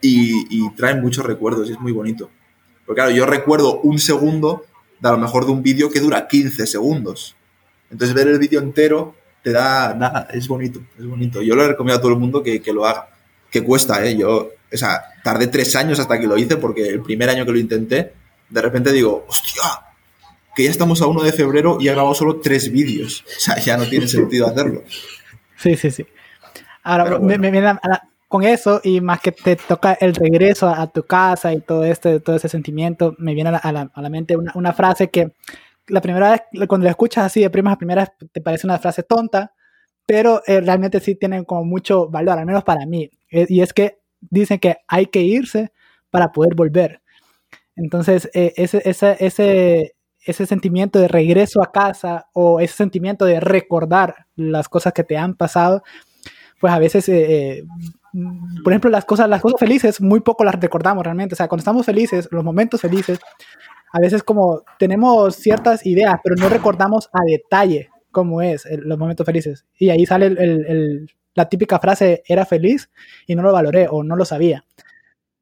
y, 0.00 0.46
y 0.48 0.70
traen 0.76 1.02
muchos 1.02 1.26
recuerdos 1.26 1.68
y 1.68 1.72
es 1.72 1.80
muy 1.80 1.92
bonito. 1.92 2.30
Porque 2.86 3.00
claro, 3.00 3.10
yo 3.14 3.26
recuerdo 3.26 3.80
un 3.80 3.98
segundo 3.98 4.64
de 4.98 5.08
a 5.10 5.12
lo 5.12 5.18
mejor 5.18 5.44
de 5.44 5.52
un 5.52 5.62
vídeo 5.62 5.90
que 5.90 6.00
dura 6.00 6.26
15 6.26 6.66
segundos. 6.66 7.36
Entonces 7.90 8.14
ver 8.14 8.28
el 8.28 8.38
vídeo 8.38 8.60
entero 8.60 9.14
te 9.44 9.52
da 9.52 9.94
nada, 9.94 10.26
es 10.32 10.48
bonito, 10.48 10.80
es 10.98 11.06
bonito. 11.06 11.40
Yo 11.42 11.54
le 11.54 11.68
recomiendo 11.68 11.98
a 11.98 12.00
todo 12.02 12.12
el 12.12 12.18
mundo 12.18 12.42
que, 12.42 12.60
que 12.60 12.72
lo 12.72 12.84
haga. 12.86 13.08
Que 13.50 13.62
cuesta, 13.62 14.04
¿eh? 14.04 14.16
Yo, 14.16 14.50
o 14.72 14.76
sea, 14.76 15.00
tardé 15.22 15.46
tres 15.46 15.76
años 15.76 16.00
hasta 16.00 16.18
que 16.18 16.26
lo 16.26 16.36
hice 16.36 16.56
porque 16.56 16.88
el 16.88 17.02
primer 17.02 17.28
año 17.30 17.44
que 17.46 17.52
lo 17.52 17.58
intenté, 17.58 18.12
de 18.48 18.60
repente 18.62 18.90
digo, 18.90 19.24
hostia, 19.28 19.62
que 20.56 20.64
ya 20.64 20.70
estamos 20.70 21.00
a 21.02 21.06
1 21.06 21.22
de 21.22 21.32
febrero 21.32 21.76
y 21.80 21.86
he 21.88 21.92
grabado 21.92 22.14
solo 22.14 22.40
tres 22.40 22.72
vídeos. 22.72 23.22
O 23.36 23.40
sea, 23.40 23.58
ya 23.58 23.76
no 23.76 23.84
tiene 23.84 24.08
sentido 24.08 24.46
hacerlo. 24.48 24.82
Sí, 25.56 25.76
sí, 25.76 25.90
sí. 25.90 26.04
Ahora, 26.82 27.04
me- 27.04 27.16
bueno. 27.18 27.38
me 27.42 27.50
viene 27.50 27.66
a 27.68 27.78
la- 27.84 28.08
con 28.28 28.42
eso 28.42 28.80
y 28.82 29.00
más 29.00 29.20
que 29.20 29.30
te 29.30 29.54
toca 29.54 29.92
el 30.00 30.14
regreso 30.14 30.66
a, 30.68 30.82
a 30.82 30.86
tu 30.88 31.04
casa 31.04 31.52
y 31.52 31.60
todo 31.60 31.84
este, 31.84 32.18
todo 32.18 32.34
ese 32.34 32.48
sentimiento, 32.48 33.14
me 33.18 33.34
viene 33.34 33.50
a 33.50 33.52
la, 33.52 33.58
a 33.58 33.70
la- 33.72 33.90
a 33.94 34.02
la 34.02 34.08
mente 34.08 34.36
una, 34.36 34.50
una 34.56 34.72
frase 34.72 35.08
que 35.10 35.30
la 35.88 36.00
primera 36.00 36.30
vez, 36.30 36.42
cuando 36.68 36.84
la 36.84 36.90
escuchas 36.90 37.24
así 37.24 37.40
de 37.40 37.50
primas 37.50 37.74
a 37.74 37.78
primeras, 37.78 38.12
te 38.32 38.40
parece 38.40 38.66
una 38.66 38.78
frase 38.78 39.02
tonta, 39.02 39.54
pero 40.06 40.42
eh, 40.46 40.60
realmente 40.60 41.00
sí 41.00 41.14
tiene 41.14 41.44
como 41.44 41.64
mucho 41.64 42.08
valor, 42.08 42.38
al 42.38 42.46
menos 42.46 42.64
para 42.64 42.86
mí. 42.86 43.10
Eh, 43.30 43.46
y 43.48 43.60
es 43.60 43.72
que 43.72 43.98
dicen 44.20 44.58
que 44.58 44.78
hay 44.88 45.06
que 45.06 45.20
irse 45.22 45.72
para 46.10 46.32
poder 46.32 46.54
volver. 46.54 47.02
Entonces, 47.76 48.30
eh, 48.34 48.52
ese, 48.56 48.82
ese, 48.84 49.16
ese, 49.20 49.96
ese 50.24 50.46
sentimiento 50.46 50.98
de 50.98 51.08
regreso 51.08 51.62
a 51.62 51.72
casa 51.72 52.28
o 52.32 52.60
ese 52.60 52.74
sentimiento 52.74 53.24
de 53.24 53.40
recordar 53.40 54.26
las 54.36 54.68
cosas 54.68 54.92
que 54.92 55.04
te 55.04 55.16
han 55.16 55.34
pasado, 55.34 55.82
pues 56.60 56.72
a 56.72 56.78
veces, 56.78 57.08
eh, 57.08 57.58
eh, 57.58 57.64
por 58.62 58.72
ejemplo, 58.72 58.90
las 58.90 59.04
cosas, 59.04 59.28
las 59.28 59.42
cosas 59.42 59.58
felices, 59.58 60.00
muy 60.00 60.20
poco 60.20 60.44
las 60.44 60.58
recordamos 60.58 61.04
realmente. 61.04 61.34
O 61.34 61.36
sea, 61.36 61.48
cuando 61.48 61.60
estamos 61.60 61.84
felices, 61.84 62.28
los 62.30 62.44
momentos 62.44 62.80
felices, 62.80 63.18
a 63.94 64.00
veces 64.00 64.22
como 64.24 64.62
tenemos 64.78 65.36
ciertas 65.36 65.86
ideas, 65.86 66.16
pero 66.24 66.36
no 66.36 66.50
recordamos 66.50 67.08
a 67.14 67.20
detalle 67.26 67.90
cómo 68.12 68.42
es 68.42 68.66
el- 68.66 68.82
los 68.82 68.98
momentos 68.98 69.24
felices. 69.26 69.64
Y 69.78 69.90
ahí 69.90 70.06
sale 70.06 70.26
el- 70.26 70.38
el- 70.40 71.10
la 71.36 71.48
típica 71.48 71.78
frase, 71.80 72.22
era 72.28 72.44
feliz 72.46 72.90
y 73.26 73.36
no 73.36 73.42
lo 73.42 73.52
valoré 73.52 73.88
o 73.90 74.02
no 74.04 74.16
lo 74.16 74.24
sabía. 74.24 74.64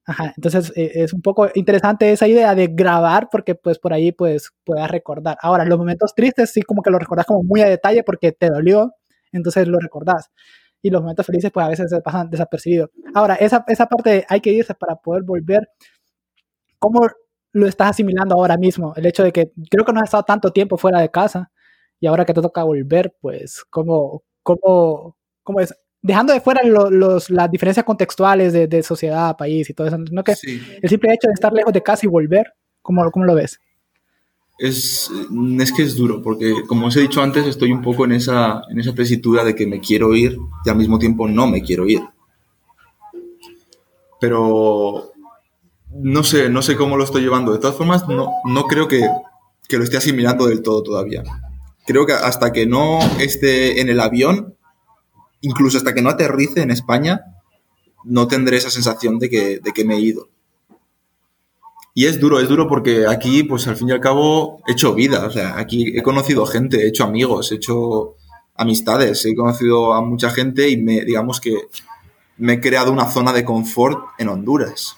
Ajá, 0.07 0.33
entonces 0.37 0.73
eh, 0.77 0.91
es 0.97 1.13
un 1.13 1.23
poco 1.23 1.49
interesante 1.55 2.11
esa 2.13 2.27
idea 2.29 2.55
de 2.57 2.69
grabar 2.69 3.29
porque 3.31 3.55
pues 3.55 3.79
por 3.79 3.93
ahí 3.93 4.13
pues 4.13 4.51
puedas 4.65 4.91
recordar. 4.91 5.39
Ahora, 5.43 5.65
los 5.65 5.79
momentos 5.79 6.15
tristes 6.15 6.51
sí 6.53 6.63
como 6.63 6.83
que 6.83 6.91
los 6.91 7.01
recordás 7.01 7.27
como 7.27 7.43
muy 7.45 7.61
a 7.63 7.69
detalle 7.69 8.03
porque 8.05 8.33
te 8.33 8.49
dolió, 8.51 8.93
entonces 9.33 9.69
lo 9.69 9.79
recordás. 9.79 10.31
Y 10.83 10.91
los 10.91 11.03
momentos 11.03 11.27
felices 11.27 11.53
pues 11.53 11.65
a 11.67 11.69
veces 11.71 11.91
se 11.91 12.01
pasan 12.03 12.31
desapercibidos. 12.31 12.91
Ahora, 13.15 13.37
esa, 13.37 13.65
esa 13.69 13.87
parte 13.87 14.27
hay 14.29 14.41
que 14.41 14.53
irse 14.53 14.75
para 14.75 14.97
poder 14.97 15.23
volver, 15.25 15.69
¿cómo 16.79 17.07
lo 17.53 17.67
estás 17.67 17.91
asimilando 17.91 18.35
ahora 18.35 18.57
mismo? 18.57 18.93
El 18.97 19.07
hecho 19.07 19.23
de 19.23 19.33
que 19.33 19.53
creo 19.71 19.85
que 19.85 19.93
no 19.93 20.01
has 20.01 20.09
estado 20.09 20.25
tanto 20.25 20.53
tiempo 20.53 20.77
fuera 20.77 21.01
de 21.01 21.11
casa 21.11 21.51
y 22.01 22.07
ahora 22.07 22.25
que 22.25 22.35
te 22.35 22.43
toca 22.43 22.65
volver, 22.65 23.15
pues, 23.21 23.65
¿cómo, 23.71 24.25
cómo, 24.43 25.17
cómo 25.43 25.61
es? 25.61 25.75
Dejando 26.01 26.33
de 26.33 26.41
fuera 26.41 26.63
los, 26.65 27.31
las 27.31 27.51
diferencias 27.51 27.87
contextuales 27.87 28.53
de, 28.53 28.67
de, 28.67 28.83
sociedad, 28.83 29.37
país 29.37 29.71
y 29.71 29.75
todo 29.75 29.87
eso, 29.87 29.99
¿no? 30.11 30.25
Que 30.25 30.33
el 30.33 30.89
simple 30.89 31.15
hecho 31.15 31.29
de 31.29 31.35
estar 31.35 31.53
lejos 31.53 31.73
de 31.73 31.83
casa 31.83 32.05
y 32.05 32.09
volver, 32.09 32.55
¿cómo, 32.83 33.09
cómo 33.13 33.25
lo 33.25 33.37
ves? 33.37 33.61
Es, 34.59 35.11
es 35.61 35.73
que 35.73 35.83
es 35.83 35.97
duro, 35.97 36.23
porque 36.23 36.53
como 36.67 36.87
os 36.87 36.97
he 36.97 37.01
dicho 37.01 37.23
antes, 37.23 37.47
estoy 37.47 37.71
un 37.71 37.83
poco 37.83 38.05
en 38.05 38.13
esa, 38.13 38.63
en 38.69 38.81
esa 38.81 38.95
tesitura 38.95 39.45
de 39.45 39.55
que 39.55 39.67
me 39.67 39.81
quiero 39.81 40.15
ir 40.15 40.37
y 40.65 40.71
al 40.71 40.77
mismo 40.77 40.99
tiempo 40.99 41.29
no 41.29 41.47
me 41.47 41.63
quiero 41.63 41.87
ir. 41.87 42.01
Pero 44.21 45.12
no 45.95 46.25
sé, 46.25 46.49
no 46.49 46.63
sé 46.63 46.77
cómo 46.77 46.97
lo 46.97 47.05
estoy 47.05 47.23
llevando. 47.23 47.53
De 47.53 47.59
todas 47.59 47.77
formas, 47.77 48.09
no, 48.09 48.31
no 48.45 48.65
creo 48.67 48.89
que, 48.89 49.07
que 49.69 49.79
lo 49.79 49.85
esté 49.85 49.97
asimilando 49.97 50.47
del 50.47 50.63
todo 50.63 50.83
todavía. 50.83 51.23
Creo 51.87 52.07
que 52.07 52.13
hasta 52.13 52.53
que 52.53 52.67
no 52.67 53.01
esté 53.21 53.81
en 53.81 53.89
el 53.89 54.01
avión, 54.01 54.57
incluso 55.41 55.79
hasta 55.79 55.95
que 55.95 56.03
no 56.03 56.11
aterrice 56.11 56.63
en 56.63 56.71
España, 56.71 57.23
no 58.05 58.29
tendré 58.29 58.57
esa 58.57 58.71
sensación 58.71 59.19
de 59.19 59.29
que, 59.29 59.59
de 59.59 59.73
que 59.73 59.85
me 59.85 59.97
he 59.97 60.01
ido. 60.01 60.29
Y 61.95 62.07
es 62.07 62.19
duro, 62.19 62.41
es 62.41 62.49
duro 62.49 62.69
porque 62.69 63.07
aquí, 63.07 63.43
pues 63.43 63.67
al 63.69 63.77
fin 63.77 63.91
y 63.91 63.93
al 63.93 64.01
cabo, 64.01 64.63
he 64.67 64.73
hecho 64.73 64.95
vida. 64.95 65.27
O 65.27 65.31
sea, 65.31 65.59
aquí 65.59 65.97
he 65.97 66.03
conocido 66.03 66.47
gente, 66.47 66.85
he 66.85 66.89
hecho 66.89 67.05
amigos, 67.05 67.53
he 67.53 67.57
hecho 67.57 68.15
amistades, 68.57 69.25
he 69.27 69.35
conocido 69.35 69.93
a 69.93 70.01
mucha 70.01 70.31
gente 70.31 70.71
y 70.71 70.79
me, 70.79 71.05
digamos 71.05 71.41
que 71.41 71.69
me 72.39 72.55
he 72.55 72.61
creado 72.61 72.93
una 72.93 73.11
zona 73.11 73.33
de 73.33 73.45
confort 73.45 73.99
en 74.19 74.29
Honduras. 74.29 74.97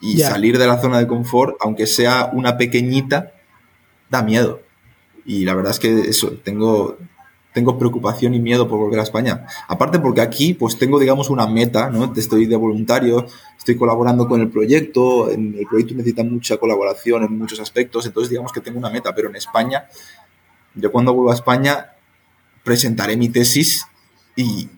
Y 0.00 0.18
salir 0.18 0.58
de 0.58 0.66
la 0.66 0.80
zona 0.80 0.98
de 0.98 1.06
confort, 1.06 1.56
aunque 1.60 1.86
sea 1.86 2.30
una 2.32 2.56
pequeñita, 2.56 3.32
da 4.10 4.22
miedo. 4.22 4.60
Y 5.24 5.44
la 5.44 5.54
verdad 5.54 5.72
es 5.72 5.78
que 5.78 6.00
eso, 6.00 6.32
tengo, 6.44 6.98
tengo 7.52 7.78
preocupación 7.78 8.34
y 8.34 8.40
miedo 8.40 8.68
por 8.68 8.78
volver 8.78 9.00
a 9.00 9.02
España. 9.02 9.46
Aparte 9.66 9.98
porque 9.98 10.20
aquí 10.20 10.54
pues 10.54 10.78
tengo 10.78 10.98
digamos 10.98 11.30
una 11.30 11.46
meta, 11.46 11.90
¿no? 11.90 12.12
Estoy 12.14 12.46
de 12.46 12.56
voluntario, 12.56 13.26
estoy 13.58 13.76
colaborando 13.76 14.28
con 14.28 14.40
el 14.40 14.48
proyecto, 14.50 15.30
en 15.30 15.56
el 15.58 15.66
proyecto 15.66 15.94
necesita 15.94 16.22
mucha 16.22 16.58
colaboración 16.58 17.24
en 17.24 17.36
muchos 17.36 17.58
aspectos, 17.58 18.06
entonces 18.06 18.30
digamos 18.30 18.52
que 18.52 18.60
tengo 18.60 18.78
una 18.78 18.90
meta, 18.90 19.14
pero 19.14 19.28
en 19.28 19.36
España, 19.36 19.86
yo 20.74 20.92
cuando 20.92 21.14
vuelva 21.14 21.32
a 21.32 21.36
España 21.36 21.92
presentaré 22.62 23.16
mi 23.16 23.30
tesis 23.30 23.86
y 24.36 24.68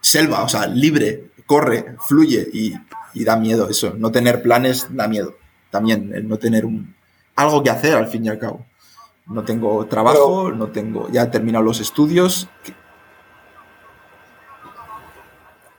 selva, 0.00 0.42
o 0.44 0.48
sea, 0.48 0.66
libre, 0.66 1.30
corre, 1.46 1.96
fluye 2.06 2.46
y, 2.52 2.74
y 3.16 3.24
da 3.24 3.36
miedo 3.36 3.68
eso, 3.68 3.94
no 3.96 4.12
tener 4.12 4.42
planes 4.42 4.86
da 4.90 5.08
miedo, 5.08 5.34
también 5.70 6.12
el 6.14 6.28
no 6.28 6.38
tener 6.38 6.64
un, 6.64 6.94
algo 7.34 7.62
que 7.62 7.70
hacer 7.70 7.94
al 7.94 8.06
fin 8.06 8.24
y 8.24 8.28
al 8.28 8.38
cabo 8.38 8.64
no 9.26 9.44
tengo 9.44 9.84
trabajo, 9.86 10.52
no 10.52 10.68
tengo, 10.68 11.08
ya 11.10 11.22
he 11.22 11.26
terminado 11.26 11.64
los 11.64 11.80
estudios. 11.80 12.48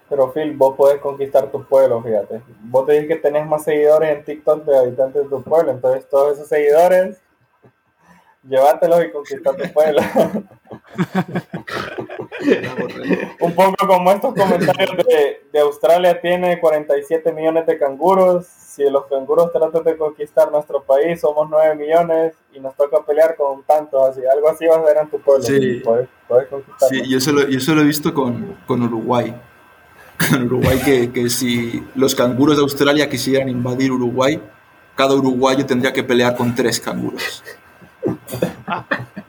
Pero 0.09 0.31
Phil, 0.31 0.55
vos 0.55 0.75
podés 0.75 0.99
conquistar 0.99 1.51
tu 1.51 1.63
pueblo, 1.65 2.01
fíjate. 2.01 2.41
Vos 2.63 2.85
te 2.85 2.93
dices 2.93 3.07
que 3.07 3.15
tenés 3.17 3.45
más 3.45 3.63
seguidores 3.63 4.17
en 4.17 4.23
TikTok 4.23 4.65
de 4.65 4.77
habitantes 4.77 5.23
de 5.23 5.29
tu 5.29 5.43
pueblo, 5.43 5.71
entonces 5.71 6.07
todos 6.09 6.33
esos 6.33 6.47
seguidores, 6.47 7.21
llévatelos 8.43 9.03
y 9.03 9.11
conquistar 9.11 9.55
tu 9.55 9.71
pueblo. 9.73 10.01
Un 13.39 13.53
poco 13.53 13.87
como 13.87 14.11
estos 14.11 14.33
comentarios 14.33 14.97
de, 14.97 15.43
de 15.51 15.59
Australia 15.59 16.19
tiene 16.19 16.59
47 16.59 17.31
millones 17.33 17.65
de 17.65 17.77
canguros, 17.77 18.47
si 18.77 18.89
los 18.89 19.05
canguros 19.07 19.51
tratan 19.51 19.83
de 19.83 19.97
conquistar 19.97 20.51
nuestro 20.51 20.83
país, 20.83 21.19
somos 21.19 21.49
9 21.49 21.75
millones 21.75 22.33
y 22.53 22.59
nos 22.59 22.75
toca 22.75 23.03
pelear 23.03 23.35
con 23.35 23.63
tantos, 23.63 24.09
así, 24.09 24.21
algo 24.31 24.49
así 24.49 24.67
vas 24.67 24.77
a 24.77 24.81
ver 24.81 24.97
en 24.97 25.09
tu 25.09 25.19
pueblo. 25.19 25.43
Sí, 25.43 25.81
sí 26.89 27.09
yo, 27.09 27.17
eso 27.17 27.31
lo, 27.31 27.47
yo 27.47 27.75
lo 27.75 27.81
he 27.81 27.85
visto 27.85 28.13
con, 28.13 28.55
con 28.67 28.83
Uruguay. 28.83 29.35
Con 30.31 30.45
Uruguay, 30.45 30.81
que, 30.83 31.11
que, 31.11 31.29
si 31.29 31.85
los 31.93 32.15
canguros 32.15 32.57
de 32.57 32.63
Australia 32.63 33.07
quisieran 33.07 33.49
invadir 33.49 33.91
Uruguay, 33.91 34.41
cada 34.95 35.13
uruguayo 35.13 35.63
tendría 35.63 35.93
que 35.93 36.03
pelear 36.03 36.35
con 36.35 36.55
tres 36.55 36.79
canguros. 36.79 37.43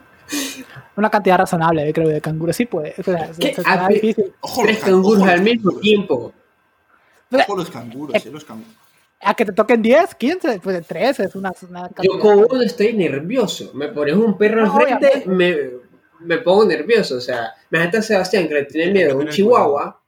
Una 0.99 1.09
cantidad 1.09 1.37
razonable, 1.37 1.93
creo, 1.93 2.09
de 2.09 2.19
canguros. 2.19 2.57
Sí, 2.57 2.65
puede. 2.65 2.93
O 2.97 3.03
sea, 3.03 3.31
ah, 3.65 3.87
difícil. 3.87 4.33
tres 4.65 4.79
canguros 4.79 5.25
al 5.25 5.41
mismo 5.41 5.71
tiempo. 5.79 6.33
Ojo 7.31 7.55
los 7.55 7.69
canguros, 7.69 8.25
eh, 8.25 8.29
los 8.29 8.43
canguros. 8.43 8.73
A 9.21 9.33
que 9.33 9.45
te 9.45 9.53
toquen 9.53 9.81
10, 9.81 10.15
15, 10.15 10.59
pues 10.59 10.85
13 10.85 11.23
es 11.23 11.35
una, 11.35 11.53
una 11.69 11.89
Yo 12.03 12.19
como 12.19 12.45
uno 12.49 12.61
estoy 12.61 12.91
nervioso. 12.91 13.71
Me 13.75 13.87
pones 13.87 14.15
un 14.15 14.37
perro 14.37 14.61
al 14.63 14.71
frente, 14.71 15.23
me, 15.25 15.55
me, 16.19 16.37
pongo 16.39 16.65
nervioso. 16.65 17.15
O 17.15 17.21
sea, 17.21 17.53
imagínate 17.71 17.97
a 17.99 18.01
Sebastián 18.01 18.49
que 18.49 18.55
le 18.55 18.65
tiene 18.65 18.91
miedo 18.91 19.13
a 19.13 19.15
un 19.15 19.29
chihuahua. 19.29 20.01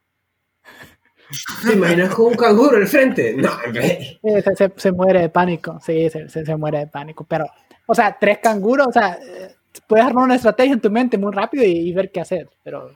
¿Te 1.66 1.74
imaginas 1.74 2.14
con 2.14 2.26
un 2.26 2.34
canguro 2.34 2.76
al 2.76 2.88
frente? 2.88 3.34
No, 3.34 3.50
sí, 3.82 4.20
se, 4.22 4.56
se, 4.58 4.74
se, 4.76 4.92
muere 4.92 5.22
de 5.22 5.30
pánico. 5.30 5.80
Sí, 5.86 6.10
se, 6.10 6.28
se, 6.28 6.56
muere 6.58 6.80
de 6.80 6.88
pánico. 6.88 7.24
Pero, 7.24 7.46
o 7.88 7.96
sea, 7.96 8.18
tres 8.20 8.39
canguros, 8.39 8.88
o 8.88 8.92
sea, 8.92 9.14
eh, 9.14 9.56
puedes 9.88 10.05
armar 10.05 10.26
una 10.26 10.36
estrategia 10.36 10.74
en 10.74 10.82
tu 10.82 10.89
mente 10.89 11.17
muy 11.17 11.32
rápido 11.32 11.63
y, 11.63 11.72
y 11.72 11.93
ver 11.93 12.11
qué 12.11 12.22
hacer. 12.22 12.49
Pero 12.63 12.91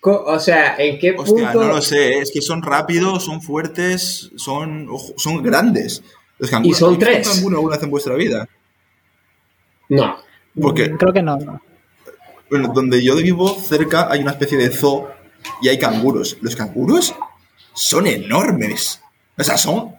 o 0.00 0.38
sea, 0.38 0.76
¿en 0.78 0.98
qué 0.98 1.12
punto? 1.12 1.32
Hostia, 1.32 1.52
no 1.54 1.64
lo 1.64 1.82
sé, 1.82 2.18
es 2.18 2.30
que 2.30 2.40
son 2.40 2.62
rápidos, 2.62 3.24
son 3.24 3.42
fuertes, 3.42 4.30
son, 4.36 4.88
son 5.16 5.42
grandes. 5.42 6.02
Los 6.38 6.50
canguros, 6.50 6.76
y 6.76 6.80
son 6.80 6.98
tres. 6.98 7.36
alguno 7.36 7.56
alguna 7.56 7.76
vez 7.76 7.84
en 7.84 7.90
vuestra 7.90 8.14
vida? 8.14 8.48
No. 9.88 10.16
Porque, 10.60 10.90
mm, 10.90 10.96
Creo 10.98 11.12
que 11.12 11.22
no, 11.22 11.60
Bueno, 12.48 12.72
donde 12.72 13.02
yo 13.02 13.16
vivo, 13.16 13.48
cerca 13.54 14.10
hay 14.10 14.20
una 14.20 14.32
especie 14.32 14.56
de 14.56 14.70
zoo 14.70 15.08
y 15.60 15.68
hay 15.68 15.78
canguros. 15.78 16.38
Los 16.40 16.54
canguros 16.54 17.14
son 17.74 18.06
enormes. 18.06 19.02
O 19.36 19.42
sea, 19.42 19.56
son 19.56 19.94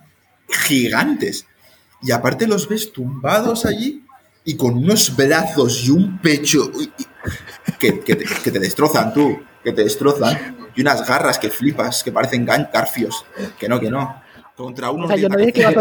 gigantes. 0.47 1.45
Y 2.01 2.11
aparte 2.11 2.47
los 2.47 2.70
ves 2.70 2.93
tumbados 2.93 3.65
allí 3.65 4.03
y 4.46 4.56
con 4.56 4.78
unos 4.78 5.16
brazos 5.16 5.86
y 5.86 5.92
un 5.92 6.20
pecho 6.20 6.72
que, 7.80 8.00
que, 8.00 8.18
que 8.18 8.52
te 8.52 8.60
destrozan 8.60 9.14
tú 9.14 9.40
que 9.64 9.72
te 9.74 9.84
destrozan 9.84 10.58
y 10.76 10.82
unas 10.82 11.08
garras 11.08 11.38
que 11.38 11.50
flipas, 11.50 12.04
que 12.04 12.12
parecen 12.12 12.46
garfios. 12.46 13.26
Que 13.60 13.68
no, 13.68 13.80
que 13.80 13.90
no. 13.90 14.22
Contra 14.56 14.92
uno 14.92 15.16
yo, 15.16 15.30
no 15.30 15.38
dije 15.38 15.54
que 15.54 15.62
iba 15.62 15.72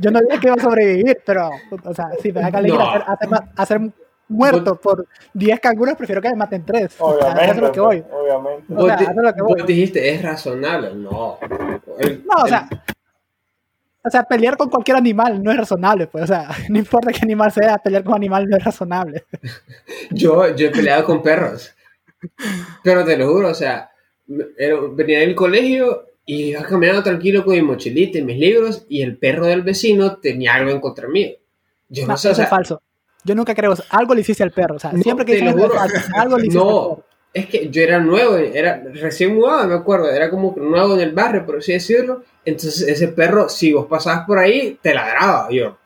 yo 0.00 0.10
no 0.10 0.20
dije 0.20 0.40
que 0.40 0.46
iba 0.46 0.56
a 0.56 0.62
sobrevivir, 0.62 1.18
pero, 1.24 1.50
o 1.84 1.94
sea, 1.94 2.08
si 2.22 2.32
me 2.32 2.40
da 2.40 2.50
que 2.50 2.56
alegría 2.56 2.92
hacer, 3.06 3.28
hacer, 3.56 3.80
muerto 4.26 4.76
por 4.76 5.06
10 5.34 5.60
canguros, 5.60 5.96
prefiero 5.96 6.22
que 6.22 6.30
me 6.30 6.36
maten 6.36 6.64
3. 6.64 6.94
Obviamente. 6.98 7.50
es 7.50 7.56
lo 7.58 7.72
que 7.72 7.80
voy. 7.80 8.04
Obviamente. 8.10 8.74
O 8.74 8.86
sea, 8.86 9.12
lo 9.12 9.34
que 9.34 9.42
voy. 9.42 9.54
Vos 9.58 9.66
dijiste, 9.66 10.14
es 10.14 10.22
razonable. 10.22 10.94
No. 10.94 11.38
no, 11.40 12.42
o 12.42 12.46
sea. 12.46 12.68
O 14.02 14.10
sea, 14.10 14.22
pelear 14.24 14.56
con 14.56 14.70
cualquier 14.70 14.96
animal 14.96 15.42
no 15.42 15.50
es 15.50 15.58
razonable, 15.58 16.06
pues, 16.06 16.24
o 16.24 16.26
sea, 16.26 16.48
no 16.68 16.78
importa 16.78 17.12
qué 17.12 17.20
animal 17.22 17.52
sea, 17.52 17.78
pelear 17.78 18.04
con 18.04 18.14
animal 18.14 18.48
no 18.48 18.56
es 18.56 18.64
razonable. 18.64 19.24
yo, 20.10 20.54
yo 20.54 20.68
he 20.68 20.70
peleado 20.70 21.04
con 21.04 21.22
perros. 21.22 21.74
Pero 22.82 23.04
te 23.04 23.16
lo 23.16 23.32
juro, 23.32 23.48
o 23.48 23.54
sea, 23.54 23.90
venía 24.26 25.20
del 25.20 25.34
colegio 25.34 26.06
y 26.26 26.50
iba 26.50 26.62
caminando 26.62 27.02
tranquilo 27.02 27.44
con 27.44 27.54
mi 27.54 27.62
mochilita 27.62 28.18
y 28.18 28.22
mis 28.22 28.38
libros 28.38 28.84
y 28.88 29.02
el 29.02 29.16
perro 29.16 29.46
del 29.46 29.62
vecino 29.62 30.18
tenía 30.18 30.54
algo 30.54 30.70
en 30.70 30.80
contra 30.80 31.08
mío. 31.08 31.30
Yo 31.88 32.06
no, 32.06 32.16
sé, 32.16 32.30
eso 32.30 32.42
es 32.42 32.48
falso. 32.48 32.82
Yo 33.24 33.34
nunca 33.34 33.54
creo, 33.54 33.74
algo 33.90 34.14
le 34.14 34.20
hiciste 34.20 34.42
al 34.42 34.52
perro, 34.52 34.76
o 34.76 34.78
sea, 34.78 34.92
siempre 34.92 35.24
que 35.24 35.34
dices 35.34 35.54
algo 36.14 36.38
le 36.38 36.46
hiciste 36.46 36.58
no, 36.58 37.04
es 37.32 37.46
que 37.46 37.68
yo 37.70 37.82
era 37.82 37.98
nuevo, 38.00 38.36
era 38.36 38.82
recién 38.92 39.34
mudado, 39.34 39.68
me 39.68 39.74
acuerdo, 39.74 40.10
era 40.10 40.30
como 40.30 40.54
nuevo 40.56 40.94
en 40.94 41.00
el 41.00 41.12
barrio, 41.12 41.46
por 41.46 41.58
así 41.58 41.72
decirlo. 41.72 42.24
Entonces 42.44 42.88
ese 42.88 43.08
perro, 43.08 43.48
si 43.48 43.72
vos 43.72 43.86
pasabas 43.86 44.26
por 44.26 44.38
ahí, 44.38 44.78
te 44.82 44.92
ladraba. 44.92 45.48
Yo, 45.50 45.78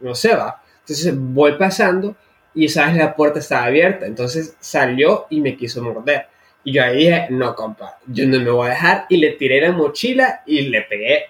no 0.00 0.14
sé, 0.14 0.34
va. 0.34 0.62
Entonces 0.80 1.12
voy 1.16 1.56
pasando 1.56 2.14
y 2.54 2.68
sabes 2.68 2.96
la 2.96 3.14
puerta 3.14 3.38
estaba 3.38 3.66
abierta, 3.66 4.06
entonces 4.06 4.56
salió 4.60 5.26
y 5.30 5.40
me 5.40 5.56
quiso 5.56 5.82
morder. 5.82 6.26
Y 6.62 6.72
yo 6.74 6.84
ahí 6.84 6.98
dije, 6.98 7.26
no, 7.30 7.54
compa, 7.54 7.98
yo 8.06 8.26
no 8.26 8.38
me 8.38 8.50
voy 8.50 8.68
a 8.68 8.70
dejar 8.70 9.06
y 9.08 9.16
le 9.16 9.30
tiré 9.30 9.60
la 9.60 9.72
mochila 9.72 10.42
y 10.46 10.62
le 10.62 10.82
pegué 10.82 11.24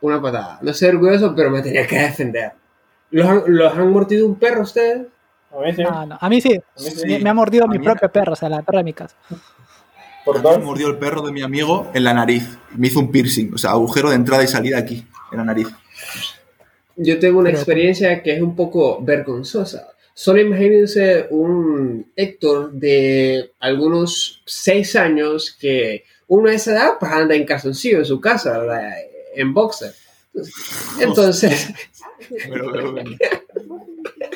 una 0.00 0.20
patada. 0.20 0.58
No 0.62 0.72
sé 0.72 0.88
orgulloso, 0.88 1.34
pero 1.34 1.50
me 1.50 1.62
tenía 1.62 1.86
que 1.86 1.98
defender. 1.98 2.52
¿Los 3.10 3.26
han, 3.26 3.42
¿los 3.46 3.74
han 3.74 3.90
mordido 3.90 4.26
un 4.26 4.36
perro 4.36 4.62
ustedes? 4.62 5.06
A 5.52 5.60
mí 5.60 5.72
sí. 5.74 5.82
No, 5.82 6.06
no. 6.06 6.18
A 6.20 6.28
mí 6.28 6.40
sí. 6.40 6.60
Me, 7.22 7.28
ha 7.28 7.34
mordido 7.34 7.66
mi 7.68 7.78
propio 7.78 8.10
perro, 8.10 8.32
o 8.32 8.36
sea, 8.36 8.48
la 8.48 8.62
perra 8.62 8.78
de 8.78 8.84
mi 8.84 8.92
casa. 8.92 9.16
¿Por 10.24 10.42
me 10.42 10.64
mordió 10.64 10.88
el 10.88 10.98
perro 10.98 11.22
de 11.22 11.32
mi 11.32 11.42
amigo 11.42 11.90
en 11.94 12.04
la 12.04 12.14
nariz. 12.14 12.56
Me 12.76 12.86
hizo 12.86 13.00
un 13.00 13.10
piercing, 13.10 13.52
o 13.54 13.58
sea, 13.58 13.70
agujero 13.70 14.10
de 14.10 14.16
entrada 14.16 14.44
y 14.44 14.48
salida 14.48 14.78
aquí, 14.78 15.04
en 15.32 15.38
la 15.38 15.44
nariz. 15.44 15.68
Yo 16.96 17.18
tengo 17.18 17.40
una 17.40 17.50
experiencia 17.50 18.22
que 18.22 18.34
es 18.36 18.42
un 18.42 18.54
poco 18.54 19.02
vergonzosa. 19.02 19.88
Solo 20.14 20.40
imagínense 20.40 21.26
un 21.30 22.12
Héctor 22.14 22.72
de 22.72 23.52
algunos 23.60 24.42
seis 24.44 24.94
años 24.94 25.56
que 25.58 26.04
uno 26.28 26.50
de 26.50 26.56
esa 26.56 26.72
edad 26.72 26.90
pues 27.00 27.10
anda 27.10 27.34
en 27.34 27.44
calzoncillo 27.44 27.98
en 27.98 28.04
su 28.04 28.20
casa, 28.20 28.62
en 29.34 29.54
boxer. 29.54 29.92
Entonces, 31.00 31.72
Pero, 32.48 32.72
pero, 32.72 32.94
pero- 32.94 33.10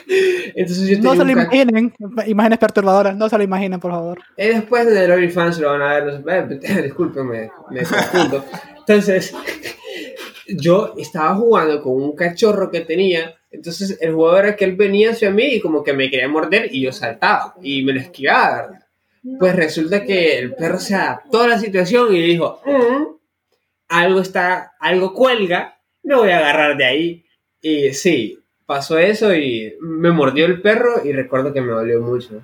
entonces 0.09 0.88
yo 0.88 0.98
No 1.02 1.14
se 1.16 1.24
lo 1.24 1.30
imaginen, 1.30 1.92
imágenes 2.26 2.59
perturbadoras, 2.59 3.16
no 3.16 3.28
se 3.28 3.36
lo 3.38 3.44
imaginen, 3.44 3.80
por 3.80 3.90
favor. 3.90 4.18
Eh, 4.36 4.54
después 4.54 4.86
de 4.86 5.12
OnlyFans 5.12 5.59
lo 5.59 5.70
van 5.70 5.82
a 5.82 5.94
ver. 5.94 6.04
no 6.24 6.32
sé, 6.32 6.61
eh, 6.62 6.82
discúlpenme, 6.84 7.50
me 7.70 7.82
confundo. 7.82 8.44
Entonces, 8.78 9.34
yo 10.48 10.94
estaba 10.96 11.34
jugando 11.34 11.82
con 11.82 11.94
un 11.94 12.14
cachorro 12.14 12.70
que 12.70 12.80
tenía. 12.80 13.34
Entonces, 13.50 13.98
el 14.00 14.14
jugador 14.14 14.46
era 14.46 14.57
que 14.57 14.64
él 14.64 14.76
venía 14.76 15.11
hacia 15.11 15.30
mí 15.30 15.44
y 15.44 15.61
como 15.61 15.82
que 15.82 15.92
me 15.92 16.11
quería 16.11 16.28
morder 16.28 16.68
y 16.72 16.82
yo 16.82 16.92
saltaba 16.92 17.54
y 17.62 17.82
me 17.84 17.92
lo 17.92 18.00
esquivaba, 18.00 18.62
¿verdad? 18.62 18.86
Pues 19.40 19.57
resulta 19.57 20.04
que 20.04 20.38
el 20.38 20.54
perro 20.54 20.78
se 20.78 20.94
adaptó 20.94 21.42
a 21.42 21.48
la 21.48 21.59
situación 21.59 22.14
y 22.14 22.22
dijo: 22.22 22.61
"Mm, 22.64 23.16
algo 23.88 24.20
está, 24.20 24.74
algo 24.78 25.14
cuelga, 25.14 25.80
me 26.04 26.14
voy 26.14 26.30
a 26.30 26.38
agarrar 26.38 26.76
de 26.76 26.84
ahí. 26.84 27.24
Y 27.61 27.92
sí, 27.92 28.38
pasó 28.66 28.98
eso 28.98 29.32
y 29.34 29.76
me 29.80 30.10
mordió 30.10 30.46
el 30.46 30.60
perro 30.60 31.04
y 31.04 31.12
recuerdo 31.12 31.52
que 31.52 31.60
me 31.60 31.72
dolió 31.72 32.00
mucho. 32.00 32.42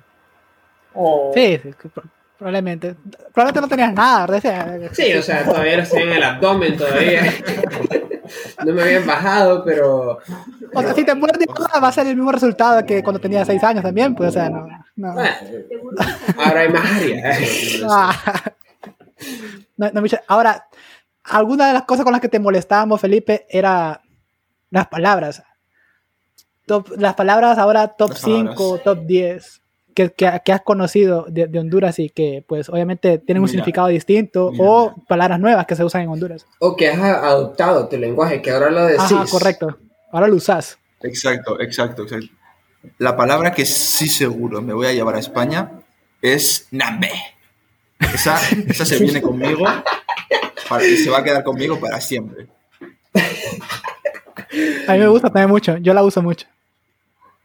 Oh. 0.93 1.31
Sí, 1.33 1.59
probablemente. 2.37 2.95
Probablemente 3.33 3.61
no 3.61 3.67
tenías 3.67 3.93
nada, 3.93 4.27
¿verdad? 4.27 4.89
Sí, 4.93 5.13
o 5.13 5.21
sea, 5.21 5.43
todavía 5.43 5.77
lo 5.77 5.87
tenía 5.87 6.05
en 6.05 6.13
el 6.13 6.23
abdomen, 6.23 6.77
todavía. 6.77 7.21
No 8.65 8.73
me 8.73 8.83
habían 8.83 9.05
bajado, 9.05 9.63
pero. 9.65 10.19
O 10.73 10.81
sea, 10.81 10.93
si 10.93 11.03
te 11.03 11.13
muerde 11.13 11.45
ahora 11.49 11.79
va 11.79 11.89
a 11.89 11.91
ser 11.91 12.07
el 12.07 12.15
mismo 12.15 12.31
resultado 12.31 12.83
que 12.85 13.03
cuando 13.03 13.19
tenía 13.19 13.43
6 13.45 13.63
años 13.63 13.83
también, 13.83 14.15
pues, 14.15 14.29
o 14.29 14.31
sea, 14.31 14.49
no. 14.49 14.65
no. 14.95 15.13
bueno, 15.13 15.29
ahora 16.37 16.61
hay 16.61 16.69
más 16.69 16.91
área. 16.91 17.37
Ah. 17.89 18.53
No, 19.77 19.91
no, 19.91 20.01
Michelle. 20.01 20.23
Ahora, 20.27 20.67
alguna 21.23 21.67
de 21.67 21.73
las 21.73 21.83
cosas 21.83 22.03
con 22.03 22.13
las 22.13 22.21
que 22.21 22.29
te 22.29 22.39
molestábamos, 22.39 22.99
Felipe, 22.99 23.45
era 23.49 24.01
las 24.69 24.87
palabras. 24.87 25.43
Top- 26.81 26.97
las 26.97 27.13
palabras 27.15 27.57
ahora 27.57 27.87
top 27.89 28.09
Las 28.09 28.21
palabras. 28.21 28.55
5, 28.57 28.77
top 28.83 28.99
10 29.05 29.61
que, 29.93 30.09
que- 30.11 30.41
que 30.43 30.51
has 30.51 30.61
conocido 30.61 31.25
de, 31.29 31.45
de 31.47 31.59
Honduras 31.59 31.99
y 31.99 32.09
que, 32.09 32.43
pues, 32.47 32.67
obviamente 32.69 33.19
tienen 33.19 33.41
un 33.41 33.45
Mira, 33.45 33.51
significado 33.51 33.87
distinto 33.89 34.49
mira, 34.51 34.63
o 34.63 34.89
mira. 34.91 35.07
palabras 35.07 35.39
nuevas 35.39 35.67
que 35.67 35.75
se 35.75 35.83
usan 35.83 36.01
en 36.01 36.09
Honduras. 36.09 36.47
O 36.59 36.75
que 36.75 36.89
has 36.89 36.99
adoptado 36.99 37.87
tu 37.87 37.97
lenguaje, 37.97 38.41
que 38.41 38.49
ahora 38.51 38.71
lo 38.71 38.85
decís. 38.85 39.03
Ajá, 39.11 39.25
correcto. 39.29 39.77
Ahora 40.11 40.27
lo 40.27 40.35
usas. 40.35 40.77
Exacto, 41.01 41.59
exacto, 41.61 42.03
exacto. 42.03 42.33
La 42.97 43.15
palabra 43.15 43.51
que 43.51 43.65
sí 43.65 44.07
seguro 44.09 44.61
me 44.61 44.73
voy 44.73 44.87
a 44.87 44.93
llevar 44.93 45.15
a 45.15 45.19
España 45.19 45.71
es 46.21 46.67
nambe. 46.71 47.11
Esa, 47.99 48.39
esa 48.67 48.85
se 48.85 48.97
viene 48.99 49.21
conmigo 49.21 49.63
para- 50.67 50.85
y 50.85 50.97
se 50.97 51.09
va 51.09 51.19
a 51.19 51.23
quedar 51.23 51.43
conmigo 51.43 51.79
para 51.79 52.01
siempre. 52.01 52.47
A 54.87 54.93
mí 54.93 54.99
me 54.99 55.07
gusta 55.07 55.29
también 55.29 55.49
mucho. 55.49 55.77
Yo 55.77 55.93
la 55.93 56.03
uso 56.03 56.21
mucho. 56.21 56.47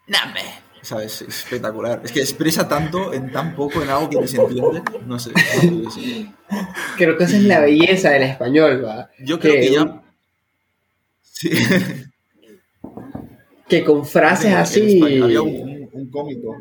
Nambe. 0.08 0.40
Esa 0.82 1.02
es 1.02 1.22
espectacular. 1.22 2.00
Es 2.04 2.12
que 2.12 2.20
expresa 2.20 2.66
tanto 2.68 3.12
en 3.12 3.30
tan 3.32 3.54
poco, 3.54 3.82
en 3.82 3.90
algo 3.90 4.08
que 4.20 4.28
se 4.28 4.40
entiende. 4.40 4.82
No 5.06 5.18
sé. 5.18 5.32
no 5.70 5.90
sé. 5.90 6.26
Creo 6.96 7.16
que 7.16 7.24
esa 7.24 7.36
es 7.36 7.42
la 7.44 7.60
belleza 7.60 8.10
del 8.10 8.22
español, 8.22 8.84
¿va? 8.84 9.10
Yo 9.18 9.38
creo 9.38 9.54
que 9.54 9.72
ya. 9.72 10.02
Sí. 11.22 11.50
Que 13.68 13.84
con 13.84 14.06
frases 14.06 14.54
así. 14.54 15.02
Había 15.22 15.42
un, 15.42 15.48
un- 15.50 15.88
un 15.92 16.10
cómico. 16.10 16.56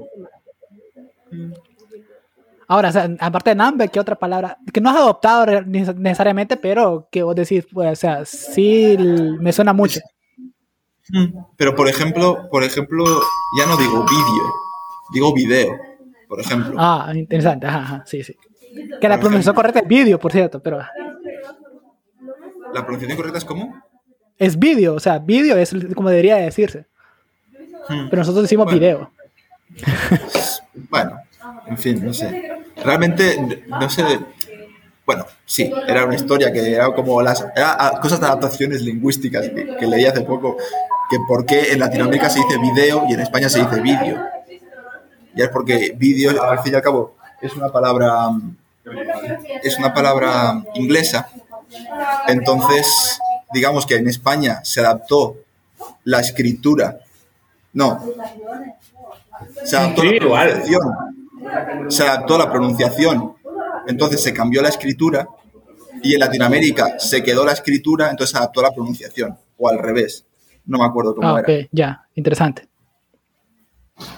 Ahora, 2.69 2.89
o 2.89 2.91
sea, 2.91 3.09
aparte 3.19 3.51
de 3.51 3.55
Nambe, 3.55 3.87
¿qué 3.87 3.99
otra 3.99 4.15
palabra? 4.17 4.57
Que 4.73 4.81
no 4.81 4.89
has 4.89 4.97
adoptado 4.97 5.45
neces- 5.45 5.95
necesariamente, 5.95 6.57
pero 6.57 7.07
que 7.09 7.23
vos 7.23 7.33
decís, 7.35 7.65
pues, 7.71 7.89
o 7.91 7.95
sea, 7.95 8.25
sí 8.25 8.97
me 9.39 9.53
suena 9.53 9.71
mucho. 9.71 10.01
Pero 11.55 11.75
por 11.75 11.87
ejemplo, 11.87 12.47
por 12.51 12.63
ejemplo, 12.63 13.05
ya 13.57 13.65
no 13.65 13.77
digo 13.77 14.03
vídeo, 14.03 14.53
digo 15.13 15.33
video, 15.33 15.77
por 16.27 16.39
ejemplo. 16.41 16.75
Ah, 16.77 17.11
interesante, 17.15 17.65
ajá, 17.67 17.79
ajá, 17.79 18.03
sí, 18.05 18.23
sí. 18.23 18.35
Que 19.01 19.07
la 19.09 19.17
pronunciación 19.19 19.55
correcta 19.55 19.79
es 19.79 19.87
vídeo, 19.87 20.19
por 20.19 20.31
cierto, 20.31 20.61
pero 20.61 20.79
¿La 22.73 22.81
pronunciación 22.81 23.17
correcta 23.17 23.37
es 23.39 23.45
cómo? 23.45 23.81
es 24.39 24.59
vídeo, 24.59 24.93
o 24.93 24.99
sea, 24.99 25.17
vídeo 25.17 25.57
es 25.57 25.73
como 25.95 26.09
debería 26.09 26.35
de 26.35 26.43
decirse. 26.43 26.85
Hmm. 27.89 28.07
Pero 28.09 28.21
nosotros 28.21 28.43
decimos 28.43 28.65
Bueno. 28.65 28.79
video. 28.79 29.11
Bueno, 30.91 31.17
en 31.65 31.77
fin, 31.77 32.05
no 32.05 32.13
sé. 32.13 32.51
Realmente, 32.83 33.65
no 33.67 33.89
sé. 33.89 34.03
Bueno, 35.07 35.25
sí, 35.43 35.71
era 35.87 36.05
una 36.05 36.13
historia 36.13 36.53
que 36.53 36.71
era 36.71 36.93
como 36.93 37.19
las 37.23 37.41
era, 37.55 37.75
ah, 37.79 37.99
cosas 37.99 38.19
de 38.19 38.27
adaptaciones 38.27 38.81
lingüísticas 38.83 39.49
que, 39.49 39.75
que 39.75 39.87
leí 39.87 40.05
hace 40.05 40.21
poco. 40.21 40.55
Que 41.09 41.17
por 41.27 41.45
qué 41.45 41.71
en 41.71 41.79
Latinoamérica 41.79 42.29
se 42.29 42.39
dice 42.39 42.57
video 42.57 43.05
y 43.09 43.13
en 43.13 43.21
España 43.21 43.49
se 43.49 43.59
dice 43.59 43.81
vídeo. 43.81 44.21
Y 45.35 45.41
es 45.41 45.49
porque 45.49 45.95
vídeo, 45.95 46.43
al 46.43 46.59
fin 46.59 46.73
y 46.73 46.75
al 46.75 46.81
cabo, 46.81 47.15
es 47.41 47.55
una 47.55 47.71
palabra. 47.71 48.31
Es 49.63 49.77
una 49.77 49.93
palabra 49.93 50.63
inglesa. 50.75 51.29
Entonces, 52.27 53.19
digamos 53.53 53.85
que 53.85 53.95
en 53.95 54.07
España 54.07 54.61
se 54.63 54.79
adaptó 54.79 55.37
la 56.03 56.19
escritura. 56.19 56.99
No. 57.73 58.01
Se 59.63 59.77
adaptó 59.77 60.03
la 60.03 60.15
igual. 60.15 60.49
pronunciación. 60.49 61.89
Se 61.89 62.03
adaptó 62.03 62.37
la 62.37 62.51
pronunciación. 62.51 63.35
Entonces 63.87 64.23
se 64.23 64.33
cambió 64.33 64.61
la 64.61 64.69
escritura. 64.69 65.27
Y 66.03 66.13
en 66.13 66.19
Latinoamérica 66.19 66.99
se 66.99 67.23
quedó 67.23 67.43
la 67.43 67.53
escritura, 67.53 68.09
entonces 68.09 68.31
se 68.31 68.37
adaptó 68.37 68.61
la 68.61 68.71
pronunciación. 68.71 69.37
O 69.57 69.69
al 69.69 69.79
revés. 69.79 70.26
No 70.67 70.77
me 70.77 70.85
acuerdo 70.85 71.15
cómo 71.15 71.27
Ah, 71.27 71.39
ok, 71.41 71.49
era. 71.49 71.67
ya, 71.71 72.07
interesante. 72.15 72.67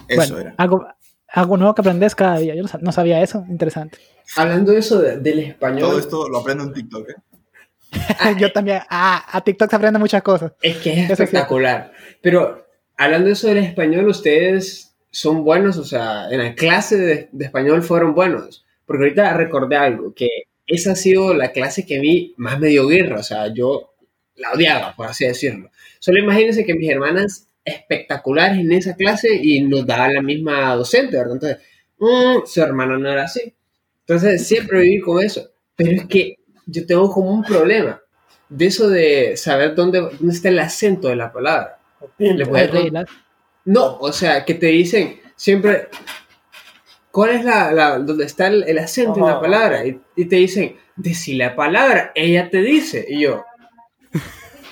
Eso 0.08 0.16
bueno, 0.34 0.39
era. 0.39 0.54
Algo, 0.58 0.86
algo 1.30 1.58
nuevo 1.58 1.76
que 1.76 1.82
aprendes 1.82 2.16
cada 2.16 2.38
día. 2.39 2.56
Yo 2.56 2.62
no, 2.64 2.68
sa- 2.68 2.80
no 2.82 2.91
sabía 2.91 3.22
eso, 3.22 3.45
interesante. 3.50 3.97
Hablando 4.36 4.72
de 4.72 4.80
eso 4.80 5.00
de- 5.00 5.18
del 5.20 5.39
español. 5.39 5.82
Todo 5.89 6.00
esto 6.00 6.28
lo 6.30 6.39
aprendo 6.39 6.64
en 6.64 6.74
TikTok, 6.74 7.10
¿eh? 7.10 7.16
Yo 8.39 8.52
también, 8.52 8.82
ah, 8.89 9.26
a 9.32 9.41
TikTok 9.41 9.70
se 9.70 9.76
aprende 9.76 10.00
muchas 10.00 10.22
cosas. 10.22 10.52
Es 10.62 10.78
que 10.78 10.91
es 10.91 11.10
Eso 11.10 11.24
espectacular. 11.24 11.91
Pero 12.22 12.66
hablando 12.97 13.28
de 13.28 13.34
eso 13.34 13.47
del 13.47 13.58
español, 13.60 14.08
ustedes 14.08 14.95
son 15.12 15.43
buenos, 15.43 15.78
o 15.78 15.86
sea, 15.86 16.30
en 16.30 16.38
la 16.39 16.54
clase 16.54 16.97
de, 16.97 17.30
de 17.32 17.45
español 17.45 17.82
fueron 17.82 18.14
buenos. 18.14 18.66
Porque 18.86 19.04
ahorita 19.04 19.34
recordé 19.34 19.76
algo, 19.78 20.14
que 20.14 20.28
esa 20.68 20.91
ha 20.91 20.95
sido 20.95 21.34
la 21.34 21.52
clase 21.52 21.86
que 21.86 21.97
a 21.97 22.02
mí 22.02 22.34
más 22.38 22.60
me 22.60 22.68
dio 22.68 22.88
guerra, 22.88 23.20
o 23.20 23.24
sea, 23.24 23.47
yo 23.52 23.93
la 24.36 24.52
odiaba, 24.52 24.95
por 24.95 25.08
así 25.08 25.26
decirlo. 25.26 25.70
Solo 26.00 26.20
imagínense 26.20 26.66
que 26.66 26.74
mis 26.74 26.89
hermanas 26.89 27.47
espectaculares 27.64 28.60
en 28.60 28.72
esa 28.72 28.95
clase 28.95 29.36
y 29.41 29.62
nos 29.62 29.86
daban 29.86 30.14
la 30.14 30.22
misma 30.22 30.74
docente, 30.76 31.18
¿verdad? 31.18 31.34
Entonces, 31.34 31.58
mm, 32.00 32.45
su 32.45 32.62
hermana 32.62 32.97
no 32.97 33.12
era 33.12 33.24
así. 33.24 33.54
Entonces, 34.02 34.47
siempre 34.47 34.82
viví 34.82 35.02
con 35.02 35.24
eso. 35.24 35.50
Pero 35.76 35.91
es 35.91 36.06
que 36.08 36.36
yo 36.66 36.86
tengo 36.86 37.12
como 37.12 37.32
un 37.32 37.43
problema 37.43 38.02
de 38.50 38.66
eso 38.66 38.89
de 38.89 39.38
saber 39.38 39.76
dónde, 39.76 40.00
dónde 40.00 40.34
está 40.34 40.50
el 40.50 40.60
acento 40.60 41.10
de 41.10 41.16
la 41.16 41.32
palabra. 41.32 41.78
Le 42.18 42.43
reglas. 42.43 43.06
No, 43.66 43.97
o 44.00 44.12
sea, 44.12 44.45
que 44.45 44.56
te 44.56 44.68
dicen 44.68 45.20
siempre 45.36 45.89
cuál 47.12 47.32
es 47.32 47.45
la, 47.45 47.72
la 47.72 48.00
dónde 48.00 48.26
está 48.26 48.47
el, 48.47 48.64
el 48.64 48.80
acento 48.80 49.20
en 49.20 49.26
la 49.26 49.34
Ajá. 49.34 49.41
palabra 49.41 49.86
y, 49.86 50.00
y 50.16 50.26
te 50.26 50.38
dicen, 50.38 50.76
decí 50.95 51.36
la 51.36 51.56
palabra, 51.56 52.12
ella 52.16 52.50
te 52.50 52.62
dice 52.62 53.06
y 53.08 53.22
yo, 53.22 53.45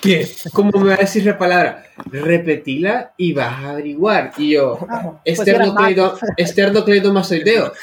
¿qué? 0.02 0.28
¿Cómo 0.54 0.72
me 0.80 0.89
va 0.89 0.95
a 0.95 0.98
decir 0.98 1.26
la 1.26 1.38
palabra? 1.38 1.86
Repetila 2.12 3.14
y 3.18 3.34
vas 3.34 3.64
a 3.64 3.70
averiguar 3.72 4.32
y 4.38 4.52
yo, 4.52 4.78
Pues 4.80 5.39
era 5.48 5.64
esternocleido, 5.64 6.18
esternocleidomastoideo. 6.38 7.74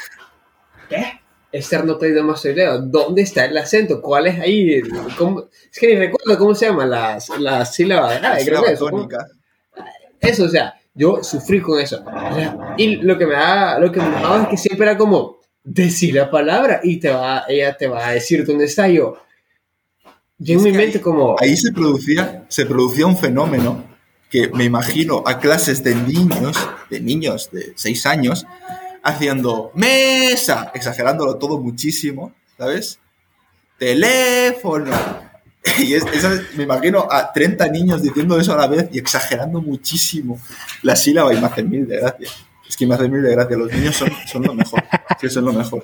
¿Qué? 0.89 1.19
Esternocleidomastoideo. 1.51 2.79
¿Dónde 2.79 3.21
está 3.21 3.45
el 3.45 3.57
acento? 3.57 4.01
¿Cuál 4.01 4.27
es 4.27 4.39
ahí? 4.39 4.81
¿Cómo? 5.17 5.45
Es 5.71 5.79
que 5.79 5.87
ni 5.87 5.95
recuerdo 5.95 6.37
cómo 6.37 6.55
se 6.55 6.67
llama 6.67 6.85
la, 6.85 7.17
la 7.39 7.65
sílaba 7.65 8.19
La 8.19 8.39
sílaba 8.39 8.67
que 8.67 8.73
es. 8.73 8.79
¿cómo? 8.79 8.91
tónica. 8.91 9.25
Eso, 10.19 10.45
o 10.45 10.49
sea, 10.49 10.73
yo 10.93 11.23
sufrí 11.23 11.61
con 11.61 11.79
eso. 11.79 12.03
O 12.05 12.35
sea, 12.35 12.75
y 12.77 12.97
lo 12.97 13.17
que 13.17 13.25
me 13.25 13.33
da, 13.33 13.79
lo 13.79 13.91
que 13.91 13.99
me 13.99 14.07
enojaba 14.07 14.43
es 14.43 14.47
que 14.49 14.57
siempre 14.57 14.87
era 14.87 14.97
como, 14.97 15.39
decir 15.65 16.13
la 16.13 16.29
palabra 16.29 16.79
y 16.83 16.99
te 16.99 17.09
va, 17.09 17.43
ella 17.47 17.75
te 17.75 17.87
va 17.87 18.07
a 18.07 18.11
decir 18.11 18.45
dónde 18.45 18.65
está 18.65 18.87
yo. 18.87 19.17
Yo 20.37 20.57
en 20.57 20.63
mi 20.63 20.71
mente 20.71 20.97
ahí- 20.97 21.03
como, 21.03 21.35
Ahí 21.39 21.55
se 21.57 21.71
producía, 21.71 22.45
se 22.49 22.65
producía 22.65 23.05
un 23.07 23.17
fenómeno 23.17 23.83
que 24.29 24.49
me 24.49 24.65
imagino 24.65 25.23
a 25.25 25.39
clases 25.39 25.83
de 25.83 25.95
niños, 25.95 26.57
de 26.89 26.99
niños 26.99 27.49
de 27.51 27.73
6 27.75 28.05
años, 28.05 28.45
haciendo 29.03 29.71
mesa, 29.75 30.71
exagerándolo 30.73 31.37
todo 31.37 31.59
muchísimo, 31.59 32.33
¿sabes? 32.57 32.99
Teléfono. 33.77 34.91
Y 35.79 35.95
es, 35.95 36.03
me 36.55 36.63
imagino 36.63 37.07
a 37.09 37.33
30 37.33 37.67
niños 37.69 38.03
diciendo 38.03 38.39
eso 38.39 38.53
a 38.53 38.55
la 38.57 38.67
vez 38.67 38.87
y 38.91 38.99
exagerando 38.99 39.59
muchísimo 39.63 40.39
la 40.83 40.95
sílaba 40.95 41.33
y 41.33 41.39
me 41.41 41.47
hacen 41.47 41.67
mil 41.67 41.87
de 41.87 41.97
gracia. 41.97 42.29
Es 42.69 42.77
que 42.77 42.85
me 42.85 42.93
hacen 42.93 43.11
mil 43.11 43.23
de 43.23 43.31
gracia. 43.31 43.57
Los 43.57 43.73
niños 43.73 43.95
son, 43.95 44.09
son 44.31 44.43
lo 44.43 44.53
mejor. 44.53 44.83
Sí, 45.19 45.27
son 45.27 45.45
lo 45.45 45.53
mejor. 45.53 45.81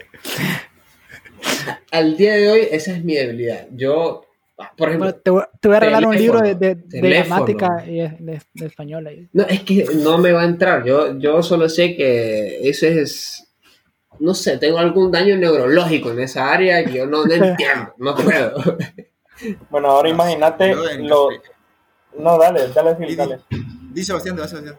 al 1.92 2.16
día 2.16 2.36
de 2.36 2.52
hoy 2.52 2.68
esa 2.72 2.92
es 2.92 3.04
mi 3.04 3.16
debilidad. 3.16 3.68
Yo 3.72 4.22
Por 4.78 4.90
ejemplo, 4.90 5.08
Bueno, 5.10 5.22
te, 5.24 5.32
voy- 5.32 5.44
te 5.60 5.68
voy 5.68 5.78
a 5.78 5.80
regalar 5.80 6.06
un 6.08 6.16
libro 6.16 6.40
de, 6.40 6.56
de, 6.56 6.76
de 6.76 7.10
gramática 7.10 7.84
y 7.86 7.96
de, 8.00 8.10
de- 8.20 8.42
de 8.54 8.66
español. 8.66 9.08
ahí. 9.08 9.28
no, 9.34 9.44
es 9.44 9.62
que 9.64 9.86
no 9.96 10.18
me 10.18 10.32
va 10.32 10.42
a 10.42 10.46
entrar. 10.46 10.84
Yo, 10.84 11.18
yo 11.18 11.42
solo 11.44 11.68
sé 11.70 11.96
que 11.96 12.68
ese 12.70 13.02
es. 13.02 13.48
No 14.20 14.34
sé, 14.36 14.58
tengo 14.58 14.78
algún 14.78 15.12
daño 15.12 15.36
neurológico 15.38 16.12
en 16.12 16.20
esa 16.20 16.52
área 16.52 16.84
que 16.86 16.94
yo 16.94 17.06
no, 17.08 17.26
no 17.26 17.34
entiendo, 17.34 17.94
no 17.98 18.16
puedo. 18.16 18.54
Bueno, 19.70 19.90
ahora 19.90 20.10
imagínate 20.10 20.72
en 20.72 21.08
lo... 21.08 21.30
castellano. 21.30 21.56
No, 22.20 22.38
dale, 22.38 22.68
dale, 22.68 22.96
Phil, 22.96 23.16
dale. 23.16 23.40
di. 23.50 23.66
Di, 23.94 24.04
Sebastián, 24.04 24.36
di, 24.36 24.48
Sebastián. 24.48 24.76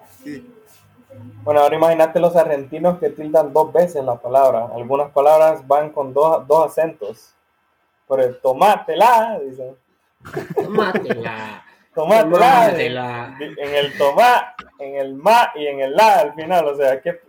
Bueno, 1.43 1.61
ahora 1.61 1.75
imagínate 1.77 2.21
los 2.21 2.37
argentinos 2.37 2.99
que 2.99 3.11
tildan 3.11 3.53
dos 3.53 3.73
veces 3.73 4.05
la 4.05 4.21
palabra. 4.21 4.69
Algunas 4.75 5.11
palabras 5.13 5.67
van 5.67 5.91
con 5.91 6.13
dos, 6.15 6.47
dos 6.47 6.67
acentos. 6.71 7.35
Por 8.13 8.21
el 8.21 8.37
tomátela, 8.43 9.41
dicen. 9.43 9.75
Tómatela. 10.55 11.65
Tomátela. 11.95 12.69
Tómatela. 12.75 13.37
En 13.41 13.75
el 13.75 13.97
tomá, 13.97 14.55
en 14.79 14.97
el 14.97 15.15
ma 15.15 15.51
y 15.55 15.67
en 15.67 15.81
el 15.81 15.97
la 15.97 16.19
al 16.19 16.35
final. 16.35 16.67
O 16.69 16.77
sea, 16.77 17.01
que 17.01 17.23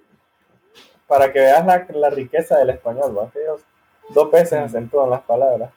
para 1.07 1.31
que 1.31 1.39
veas 1.39 1.65
la, 1.65 1.87
la 1.93 2.09
riqueza 2.09 2.57
del 2.57 2.71
español, 2.71 3.17
¿va? 3.17 3.31
Ellos 3.33 3.61
dos 4.09 4.29
veces 4.29 4.59
acentúan 4.59 5.09
las 5.09 5.21
palabras. 5.21 5.71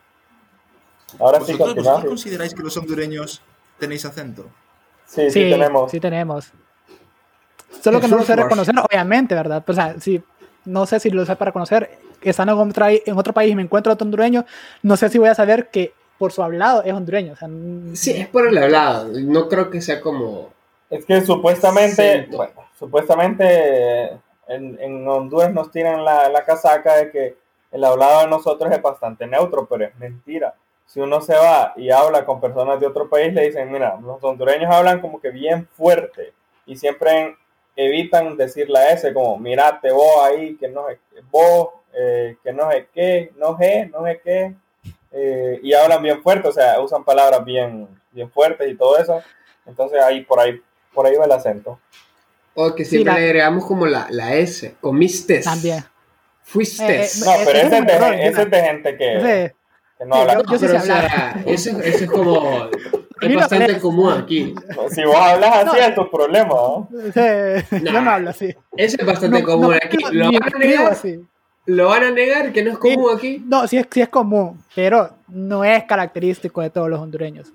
Ahora 1.20 1.38
sí, 1.38 1.52
¿Vosotros, 1.52 1.58
continuamos. 1.58 1.84
vosotros 1.84 2.10
consideráis 2.10 2.52
que 2.52 2.62
los 2.64 2.76
hondureños 2.76 3.42
tenéis 3.78 4.04
acento? 4.04 4.46
Sí, 5.04 5.30
sí, 5.30 5.48
tenemos. 5.48 5.88
Sí 5.88 6.00
tenemos. 6.00 6.52
Solo 7.80 8.00
que 8.00 8.08
no 8.08 8.16
lo 8.16 8.24
sé 8.24 8.34
reconocer, 8.34 8.74
obviamente, 8.76 9.36
¿verdad? 9.36 9.62
O 9.68 9.72
sea, 9.72 10.00
sí, 10.00 10.20
no 10.64 10.84
sé 10.84 10.98
si 10.98 11.10
lo 11.10 11.24
sé 11.24 11.36
para 11.36 11.52
conocer. 11.52 11.96
Estando 12.22 12.52
en 12.60 12.70
otro, 12.70 12.86
en 12.88 13.18
otro 13.18 13.32
país 13.32 13.52
y 13.52 13.56
me 13.56 13.62
encuentro 13.62 13.92
otro 13.92 14.04
hondureño, 14.04 14.44
no 14.82 14.96
sé 14.96 15.08
si 15.08 15.18
voy 15.18 15.28
a 15.28 15.34
saber 15.34 15.68
que 15.68 15.92
por 16.18 16.32
su 16.32 16.42
hablado 16.42 16.82
es 16.82 16.92
hondureño. 16.92 17.34
O 17.34 17.36
sea, 17.36 17.48
n- 17.48 17.94
Sí, 17.96 18.12
es 18.12 18.28
por 18.28 18.46
el 18.48 18.56
hablado. 18.58 19.08
No 19.12 19.48
creo 19.48 19.70
que 19.70 19.80
sea 19.80 20.00
como. 20.00 20.50
Es 20.88 21.04
que 21.04 21.20
supuestamente, 21.20 22.28
bueno, 22.36 22.52
supuestamente 22.78 24.10
en, 24.48 24.78
en 24.80 25.08
Honduras 25.08 25.52
nos 25.52 25.70
tiran 25.70 26.04
la, 26.04 26.28
la 26.28 26.44
casaca 26.44 26.96
de 26.96 27.10
que 27.10 27.36
el 27.72 27.84
hablado 27.84 28.20
de 28.22 28.28
nosotros 28.28 28.72
es 28.72 28.80
bastante 28.80 29.26
neutro, 29.26 29.66
pero 29.66 29.84
es 29.84 29.96
mentira. 29.98 30.54
Si 30.86 31.00
uno 31.00 31.20
se 31.20 31.34
va 31.34 31.72
y 31.76 31.90
habla 31.90 32.24
con 32.24 32.40
personas 32.40 32.78
de 32.78 32.86
otro 32.86 33.08
país, 33.10 33.34
le 33.34 33.46
dicen, 33.46 33.70
mira, 33.72 33.98
los 34.00 34.22
hondureños 34.22 34.72
hablan 34.72 35.00
como 35.00 35.20
que 35.20 35.30
bien 35.30 35.66
fuerte 35.76 36.32
y 36.64 36.76
siempre 36.76 37.36
evitan 37.74 38.36
decir 38.36 38.70
la 38.70 38.90
S, 38.90 39.12
como, 39.12 39.36
mirate 39.38 39.90
vos 39.90 40.22
ahí, 40.24 40.56
que 40.56 40.68
no 40.68 40.86
vos, 41.30 41.68
eh, 41.98 42.36
que 42.44 42.52
no 42.52 42.70
sé 42.70 42.88
qué, 42.94 43.32
no 43.36 43.56
sé, 43.58 43.86
no 43.92 44.04
sé 44.04 44.20
qué, 44.22 44.54
eh, 45.12 45.60
y 45.62 45.72
hablan 45.72 46.02
bien 46.02 46.22
fuerte, 46.22 46.48
o 46.48 46.52
sea, 46.52 46.78
usan 46.80 47.04
palabras 47.04 47.44
bien, 47.44 47.88
bien 48.12 48.30
fuertes 48.30 48.70
y 48.70 48.76
todo 48.76 48.98
eso. 48.98 49.22
Entonces 49.66 50.00
ahí 50.02 50.20
por 50.22 50.38
ahí 50.40 50.60
por 50.92 51.06
ahí 51.06 51.16
va 51.16 51.24
el 51.24 51.32
acento. 51.32 51.78
O 52.54 52.74
que 52.74 52.84
Sí, 52.84 52.90
siempre 52.92 53.12
la- 53.12 53.18
le 53.18 53.26
agregamos 53.26 53.66
como 53.66 53.86
la, 53.86 54.06
la 54.10 54.34
S. 54.34 54.74
Comiste. 54.80 55.40
también. 55.40 55.84
Fuiste. 56.42 56.84
Eh, 56.84 57.04
eh, 57.04 57.08
No, 57.24 57.32
Ese 57.32 57.44
pero 57.44 57.58
es 57.58 57.64
ese 57.66 57.78
es 57.78 57.86
de, 57.86 57.92
error, 57.92 58.14
ese 58.14 58.42
es 58.42 58.50
de 58.50 58.62
gente 58.62 58.96
que, 58.96 59.16
Ese- 59.16 59.54
que 59.98 60.04
no 60.06 60.14
sí, 60.14 60.20
habla. 60.20 60.34
yo- 60.34 60.42
yo 60.52 60.58
sí 60.58 60.66
pero, 60.66 60.78
o 60.78 60.82
sea, 60.82 61.42
eso, 61.46 61.70
eso 61.80 62.04
es 62.04 62.10
como. 62.10 62.64
Es 63.20 63.28
Mira, 63.30 63.40
bastante 63.40 63.78
común 63.80 64.12
aquí. 64.12 64.54
Si 64.90 65.02
vos 65.04 65.16
hablas 65.16 65.50
así 65.66 65.78
No. 65.80 65.86
es 65.86 65.94
tu 65.94 66.10
problema. 66.10 66.48
¿no? 66.48 66.88
ese- 67.08 67.64
yo 67.82 67.92
no 67.92 68.02
Nah. 68.02 68.14
hablo 68.14 68.30
así. 68.30 68.54
Eso 68.76 68.96
es 69.00 69.06
bastante 69.06 69.40
No, 69.40 69.46
común 69.46 69.70
no, 69.70 69.76
aquí. 69.76 69.96
no, 70.02 70.10
¿Lo 70.12 70.24
van, 70.32 70.54
a 70.54 70.58
negar? 70.58 70.96
¿Lo 71.66 71.88
van 71.88 72.04
a 72.04 72.10
negar 72.10 72.52
que 72.52 72.62
no 72.62 72.72
es 72.72 72.78
común 72.78 73.10
aquí? 73.16 73.42
No, 73.46 73.66
sí 73.66 73.76
es, 73.76 73.86
sí 73.90 74.00
es 74.00 74.08
común, 74.08 74.62
pero 74.74 75.10
no 75.28 75.64
es 75.64 75.84
característico 75.84 76.60
de 76.62 76.70
todos 76.70 76.88
los 76.88 77.00
hondureños. 77.00 77.52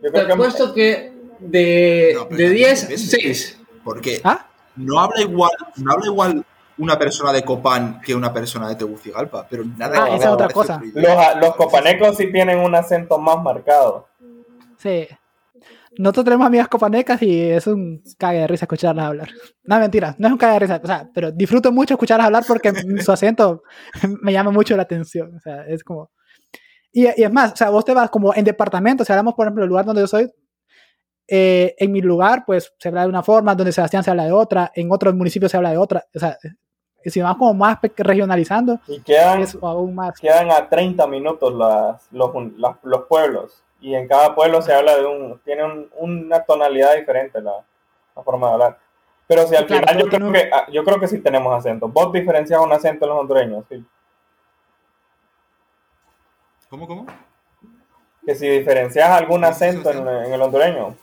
Te 0.00 0.20
apuesto 0.32 0.74
que 0.74 1.12
de, 1.38 2.12
No, 2.14 2.20
de 2.24 2.28
también 2.28 2.54
10, 2.54 2.80
depende. 2.88 2.98
6. 2.98 3.60
Porque 3.84 4.20
¿Ah? 4.24 4.46
no 4.74 5.00
habla 5.00 5.20
igual, 5.22 5.52
no 5.76 5.92
habla 5.92 6.06
igual 6.06 6.44
una 6.78 6.98
persona 6.98 7.32
de 7.32 7.42
Copán 7.44 8.00
que 8.02 8.14
una 8.14 8.32
persona 8.32 8.68
de 8.68 8.74
Tegucigalpa, 8.74 9.46
pero 9.48 9.64
nada 9.64 10.04
Ah, 10.04 10.08
esa 10.16 10.24
es 10.26 10.30
otra 10.32 10.48
cosa. 10.48 10.80
los, 10.94 11.16
los 11.40 11.56
copanecos 11.56 12.16
sí 12.16 12.30
tienen 12.32 12.58
un 12.58 12.74
acento 12.74 13.16
más 13.18 13.42
marcado. 13.42 14.08
Sí. 14.78 15.06
Nosotros 15.98 16.24
tenemos 16.26 16.46
amigas 16.46 16.68
copanecas 16.68 17.22
y 17.22 17.50
es 17.50 17.66
un 17.66 18.02
cague 18.18 18.38
de 18.40 18.46
risa 18.46 18.64
escucharlas 18.66 19.06
hablar. 19.06 19.28
No, 19.64 19.78
mentira, 19.78 20.14
no 20.18 20.26
es 20.28 20.32
un 20.32 20.38
cague 20.38 20.54
de 20.54 20.58
risa, 20.60 20.80
o 20.82 20.86
sea, 20.86 21.08
pero 21.14 21.30
disfruto 21.32 21.72
mucho 21.72 21.94
escucharlas 21.94 22.26
hablar 22.26 22.44
porque 22.46 22.72
su 23.00 23.12
acento 23.12 23.62
me 24.22 24.32
llama 24.32 24.50
mucho 24.50 24.76
la 24.76 24.82
atención. 24.82 25.34
O 25.36 25.40
sea, 25.40 25.64
es 25.66 25.82
como. 25.84 26.10
Y, 26.92 27.04
y 27.06 27.24
es 27.24 27.32
más, 27.32 27.52
o 27.52 27.56
sea, 27.56 27.70
vos 27.70 27.84
te 27.84 27.92
vas 27.94 28.10
como 28.10 28.34
en 28.34 28.44
departamentos, 28.44 29.06
si 29.06 29.12
hablamos, 29.12 29.34
por 29.34 29.46
ejemplo, 29.46 29.62
del 29.62 29.68
lugar 29.68 29.84
donde 29.84 30.00
yo 30.02 30.06
soy, 30.06 30.30
eh, 31.28 31.74
en 31.78 31.92
mi 31.92 32.00
lugar, 32.00 32.44
pues 32.46 32.72
se 32.78 32.88
habla 32.88 33.02
de 33.02 33.08
una 33.08 33.22
forma, 33.22 33.54
donde 33.54 33.72
Sebastián 33.72 34.04
se 34.04 34.10
habla 34.10 34.24
de 34.24 34.32
otra, 34.32 34.70
en 34.74 34.90
otros 34.92 35.14
municipios 35.14 35.50
se 35.50 35.56
habla 35.56 35.70
de 35.70 35.78
otra. 35.78 36.04
O 36.14 36.18
sea, 36.18 36.38
si 37.04 37.20
vas 37.20 37.36
como 37.36 37.54
más 37.54 37.78
regionalizando, 37.96 38.80
Y 38.88 39.00
quedan, 39.00 39.40
es 39.40 39.56
aún 39.60 39.94
más. 39.94 40.18
quedan 40.20 40.50
a 40.50 40.68
30 40.68 41.06
minutos 41.06 41.52
las, 41.54 42.08
los, 42.12 42.30
las- 42.58 42.76
los 42.82 43.04
pueblos. 43.08 43.62
Y 43.86 43.94
en 43.94 44.08
cada 44.08 44.34
pueblo 44.34 44.60
se 44.62 44.72
habla 44.74 44.96
de 44.96 45.06
un. 45.06 45.38
Tiene 45.44 45.62
un- 45.64 45.88
una 45.98 46.42
tonalidad 46.44 46.96
diferente 46.96 47.40
la, 47.40 47.64
la 48.16 48.22
forma 48.24 48.48
de 48.48 48.52
hablar. 48.54 48.78
Pero 49.28 49.46
si 49.46 49.54
al 49.54 49.64
Claro, 49.66 49.86
final 49.86 50.02
yo 50.02 50.08
creo, 50.10 50.32
que 50.32 50.40
que, 50.40 50.50
ah, 50.52 50.66
yo 50.72 50.82
creo 50.82 50.98
que 50.98 51.06
sí 51.06 51.18
tenemos 51.20 51.54
acento. 51.56 51.86
Vos 51.88 52.12
diferencias 52.12 52.60
un 52.60 52.72
acento 52.72 53.04
en 53.04 53.10
los 53.10 53.20
hondureños. 53.20 53.64
sí. 53.68 53.84
¿Cómo, 56.68 56.86
cómo? 56.88 57.06
Que 58.26 58.34
si 58.34 58.46
diferencias 58.48 59.08
algún 59.10 59.42
acento 59.44 59.90
en 59.90 60.06
el 60.32 60.42
hondureño. 60.42 60.96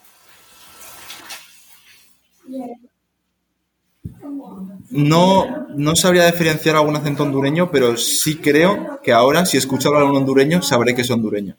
No, 4.90 5.66
no 5.76 5.96
sabría 5.96 6.26
diferenciar 6.26 6.76
algún 6.76 6.96
acento 6.96 7.24
hondureño, 7.24 7.72
pero 7.72 7.98
sí 7.98 8.38
creo 8.38 9.00
que 9.02 9.12
ahora, 9.12 9.46
si 9.46 9.58
escucho 9.58 9.88
hablar 9.90 10.04
a 10.04 10.06
un 10.12 10.18
hondureño, 10.18 10.62
sabré 10.62 10.94
que 10.96 11.02
es 11.02 11.10
hondureño. 11.12 11.56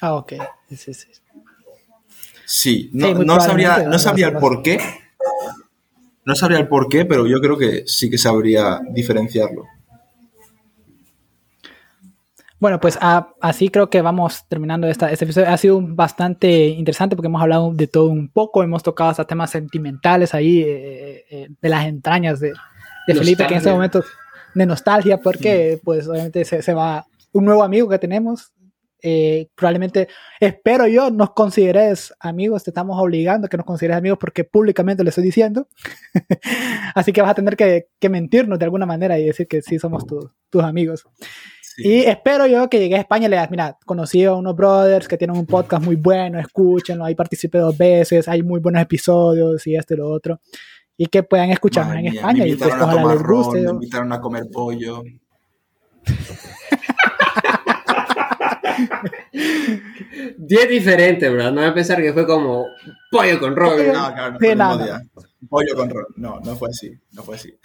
Ah, 0.00 0.14
ok. 0.14 0.32
Sí, 0.68 0.76
sí, 0.76 0.94
sí. 0.94 1.08
Sí, 2.46 2.90
no, 2.92 3.08
Sí, 3.08 3.14
no 3.24 3.40
sabría, 3.40 3.84
no 3.84 3.98
sabría 3.98 4.28
el 4.28 4.36
por 4.36 4.62
qué. 4.62 4.78
No 6.26 6.34
sabría 6.34 6.58
el 6.58 6.68
por 6.68 6.88
qué, 6.88 7.04
pero 7.04 7.26
yo 7.26 7.40
creo 7.40 7.56
que 7.58 7.84
sí 7.86 8.10
que 8.10 8.18
sabría 8.18 8.80
diferenciarlo. 8.90 9.64
Bueno, 12.58 12.80
pues 12.80 12.96
a- 13.00 13.28
así 13.40 13.68
creo 13.68 13.90
que 13.90 14.00
vamos 14.00 14.46
terminando 14.48 14.86
esta, 14.86 15.10
este 15.10 15.24
episodio. 15.26 15.48
Ha 15.50 15.56
sido 15.58 15.80
bastante 15.82 16.68
interesante 16.68 17.14
porque 17.14 17.26
hemos 17.26 17.42
hablado 17.42 17.72
de 17.74 17.86
todo 17.88 18.06
un 18.08 18.28
poco, 18.28 18.62
hemos 18.62 18.82
tocado 18.82 19.10
hasta 19.10 19.26
temas 19.26 19.50
sentimentales 19.50 20.32
ahí, 20.32 20.62
eh, 20.62 21.24
eh, 21.30 21.48
de 21.60 21.68
las 21.68 21.84
entrañas 21.86 22.40
de, 22.40 22.52
de 23.06 23.14
Felipe, 23.14 23.46
que 23.46 23.54
en 23.54 23.58
este 23.58 23.70
momento 23.70 24.02
de 24.54 24.66
nostalgia, 24.66 25.18
porque 25.18 25.78
pues 25.84 26.08
obviamente 26.08 26.44
se, 26.46 26.62
se 26.62 26.72
va 26.72 27.04
un 27.32 27.44
nuevo 27.44 27.62
amigo 27.64 27.88
que 27.88 27.98
tenemos. 27.98 28.52
Eh, 29.06 29.48
probablemente, 29.54 30.08
espero 30.40 30.86
yo, 30.86 31.10
nos 31.10 31.34
consideres 31.34 32.14
amigos, 32.20 32.64
te 32.64 32.70
estamos 32.70 32.96
obligando 32.98 33.44
a 33.46 33.48
que 33.50 33.58
nos 33.58 33.66
consideres 33.66 33.98
amigos 33.98 34.16
porque 34.18 34.44
públicamente 34.44 35.02
lo 35.02 35.10
estoy 35.10 35.24
diciendo. 35.24 35.68
Así 36.94 37.12
que 37.12 37.20
vas 37.20 37.32
a 37.32 37.34
tener 37.34 37.54
que, 37.54 37.88
que 38.00 38.08
mentirnos 38.08 38.58
de 38.58 38.64
alguna 38.64 38.86
manera 38.86 39.18
y 39.18 39.26
decir 39.26 39.46
que 39.46 39.60
sí 39.60 39.78
somos 39.78 40.06
tu- 40.06 40.30
tus 40.48 40.62
amigos. 40.62 41.04
Sí. 41.60 41.82
Y 41.86 42.00
espero 42.04 42.46
yo 42.46 42.70
que 42.70 42.78
llegue 42.78 42.94
a 42.96 43.00
España 43.00 43.26
y 43.26 43.28
le 43.28 43.36
digas, 43.36 43.50
mira, 43.50 43.76
conocí 43.84 44.24
a 44.24 44.32
unos 44.32 44.56
brothers 44.56 45.06
que 45.06 45.18
tienen 45.18 45.36
un 45.36 45.44
podcast 45.44 45.84
muy 45.84 45.96
bueno, 45.96 46.38
escúchenlo, 46.38 47.04
ahí 47.04 47.14
participé 47.14 47.58
dos 47.58 47.76
veces, 47.76 48.26
hay 48.26 48.42
muy 48.42 48.60
buenos 48.60 48.80
episodios 48.80 49.66
y 49.66 49.76
esto 49.76 49.92
y 49.92 49.96
lo 49.98 50.08
otro. 50.08 50.40
Y 50.96 51.06
que 51.08 51.22
puedan 51.24 51.50
escucharnos 51.50 51.94
Madre 51.94 52.06
en 52.06 52.12
mía, 52.12 52.20
España 52.20 52.44
me 52.44 52.48
y 52.48 52.54
pues 52.54 52.70
invitaron 52.70 52.88
a 52.88 52.92
tomar 52.94 53.16
les 53.16 53.22
ron, 53.22 53.52
me 53.52 53.70
invitaron 53.70 54.12
a 54.14 54.20
comer 54.20 54.44
pollo. 54.50 55.02
10 60.38 60.68
diferentes, 60.68 61.30
bro. 61.32 61.44
No 61.50 61.60
voy 61.60 61.70
a 61.70 61.74
pensar 61.74 62.00
que 62.00 62.12
fue 62.12 62.26
como 62.26 62.66
pollo 63.10 63.38
con. 63.40 63.54
Pollo. 63.54 63.92
No, 63.92 64.12
claro, 64.12 64.32
no 64.32 64.38
fue 64.38 64.48
el 64.52 64.56
mismo 64.58 64.76
nada. 64.76 64.84
día. 64.84 65.02
Pollo 65.48 65.74
con 65.76 65.90
ron. 65.90 66.04
No, 66.16 66.40
no 66.40 66.56
fue 66.56 66.68
así. 66.70 66.92
No 67.12 67.22
fue 67.22 67.36
así. 67.36 67.54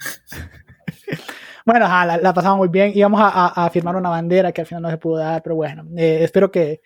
Bueno, 1.66 1.84
ajá, 1.84 2.06
la, 2.06 2.16
la 2.16 2.32
pasamos 2.34 2.56
muy 2.58 2.68
bien. 2.68 2.90
Íbamos 2.94 3.20
a, 3.20 3.28
a- 3.28 3.66
a 3.66 3.70
firmar 3.70 3.94
una 3.94 4.08
bandera 4.08 4.50
que 4.50 4.62
al 4.62 4.66
final 4.66 4.82
no 4.82 4.90
se 4.90 4.96
pudo 4.96 5.18
dar, 5.18 5.42
pero 5.42 5.54
bueno, 5.56 5.84
eh, 5.96 6.20
espero 6.22 6.50
que, 6.50 6.80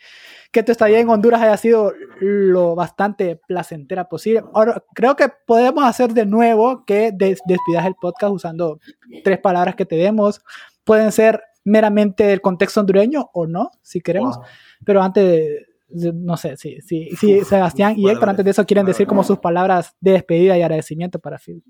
que 0.50 0.64
tu 0.64 0.72
estadía 0.72 0.98
en 0.98 1.08
Honduras 1.08 1.40
haya 1.40 1.56
sido 1.56 1.94
lo 2.20 2.74
bastante 2.74 3.40
placentera 3.46 4.08
posible. 4.08 4.42
Ahora, 4.52 4.82
creo 4.92 5.14
que 5.14 5.28
podemos 5.46 5.84
hacer 5.84 6.12
de 6.12 6.26
nuevo 6.26 6.84
que 6.84 7.12
des- 7.14 7.40
despidas 7.46 7.86
el 7.86 7.94
podcast 7.94 8.32
usando 8.34 8.80
tres 9.22 9.38
palabras 9.38 9.76
que 9.76 9.86
te 9.86 9.94
demos. 9.96 10.42
Pueden 10.82 11.12
ser 11.12 11.40
meramente 11.64 12.24
del 12.24 12.40
contexto 12.40 12.80
hondureño 12.80 13.30
o 13.32 13.46
no, 13.46 13.70
si 13.82 14.00
queremos. 14.00 14.36
Wow. 14.36 14.44
Pero 14.84 15.02
antes 15.02 15.24
de, 15.24 15.66
de- 15.88 16.12
no 16.12 16.36
sé, 16.36 16.56
si 16.56 16.80
sí, 16.82 17.08
sí, 17.18 17.40
Uf, 17.40 17.48
Sebastián 17.48 17.92
uf, 17.92 17.98
y 17.98 18.06
Héctor 18.08 18.20
vale. 18.20 18.30
antes 18.30 18.44
de 18.44 18.50
eso 18.52 18.64
quieren 18.66 18.84
Vale, 18.84 18.90
decir 18.92 19.06
vale. 19.06 19.08
como 19.10 19.24
sus 19.24 19.38
palabras 19.38 19.94
de 20.00 20.12
despedida 20.12 20.56
y 20.58 20.62
agradecimiento 20.62 21.18
para 21.18 21.38
Phil. 21.38 21.62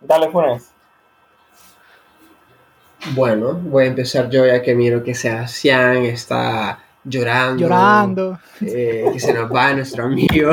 Dale, 0.00 0.30
Funes. 0.30 0.70
Bueno, 3.14 3.54
voy 3.54 3.84
a 3.84 3.88
empezar 3.88 4.28
yo 4.28 4.46
ya 4.46 4.60
que 4.60 4.74
miro 4.74 5.02
que 5.02 5.14
Sebastián 5.14 5.98
está 6.04 6.78
llorando. 7.04 7.62
Llorando. 7.62 8.38
eh, 8.60 9.06
que 9.12 9.20
se 9.20 9.32
nos 9.32 9.50
va 9.52 9.72
nuestro 9.72 10.04
amigo. 10.04 10.50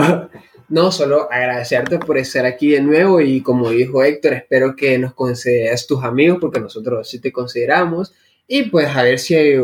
No, 0.70 0.92
solo 0.92 1.32
agradecerte 1.32 1.98
por 1.98 2.18
estar 2.18 2.46
aquí 2.46 2.72
de 2.72 2.82
nuevo 2.82 3.22
y 3.22 3.42
como 3.42 3.70
dijo 3.70 4.04
Héctor, 4.04 4.34
espero 4.34 4.76
que 4.76 4.98
nos 4.98 5.14
consideres 5.14 5.88
tus 5.88 6.04
amigos 6.04 6.40
porque 6.42 6.60
nosotros 6.60 7.10
sí 7.10 7.20
te 7.20 7.32
consideramos 7.32 8.14
y 8.48 8.64
pues 8.64 8.94
a 8.94 9.04
ver 9.04 9.18
si 9.18 9.36
eh, 9.36 9.62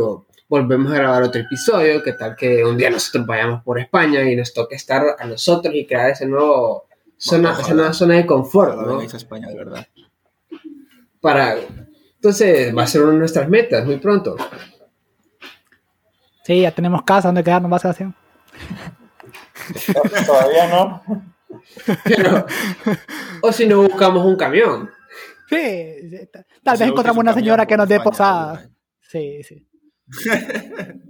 volvemos 0.47 0.93
a 0.93 0.95
grabar 0.95 1.23
otro 1.23 1.41
episodio, 1.41 2.01
que 2.01 2.13
tal 2.13 2.35
que 2.37 2.63
un 2.63 2.77
día 2.77 2.89
nosotros 2.89 3.25
vayamos 3.25 3.63
por 3.63 3.79
España 3.79 4.23
y 4.23 4.35
nos 4.35 4.53
toque 4.53 4.75
estar 4.75 5.17
a 5.19 5.25
nosotros 5.25 5.75
y 5.75 5.85
crear 5.85 6.11
ese 6.11 6.25
nuevo 6.25 6.85
zona, 7.17 7.57
esa 7.59 7.73
nueva 7.73 7.93
zona 7.93 8.15
de 8.15 8.25
confort, 8.25 8.77
¿no? 8.77 9.01
España, 9.01 9.47
de 9.47 9.55
verdad. 9.55 9.87
Para... 11.19 11.57
Entonces 12.15 12.75
va 12.75 12.83
a 12.83 12.87
ser 12.87 13.01
una 13.01 13.11
de 13.11 13.17
nuestras 13.17 13.49
metas 13.49 13.85
muy 13.85 13.97
pronto. 13.97 14.37
Sí, 16.45 16.61
ya 16.61 16.71
tenemos 16.71 17.03
casa 17.03 17.27
donde 17.27 17.43
quedarnos, 17.43 17.71
va 17.71 17.75
a 17.75 17.79
ser 17.79 17.91
así. 17.91 18.05
To- 19.93 20.01
Todavía 20.25 20.67
no. 20.67 21.03
Pero- 22.03 22.45
o 23.41 23.51
si 23.51 23.65
no 23.67 23.81
buscamos 23.83 24.25
un 24.25 24.35
camión. 24.35 24.89
Sí, 25.49 26.09
sí, 26.09 26.25
ta- 26.31 26.45
tal 26.63 26.77
vez 26.77 26.87
encontramos 26.89 27.21
una 27.21 27.33
señora 27.33 27.65
que 27.65 27.77
nos 27.77 27.87
dé 27.87 27.99
posada. 27.99 28.67
Sí, 29.01 29.43
sí. 29.43 29.67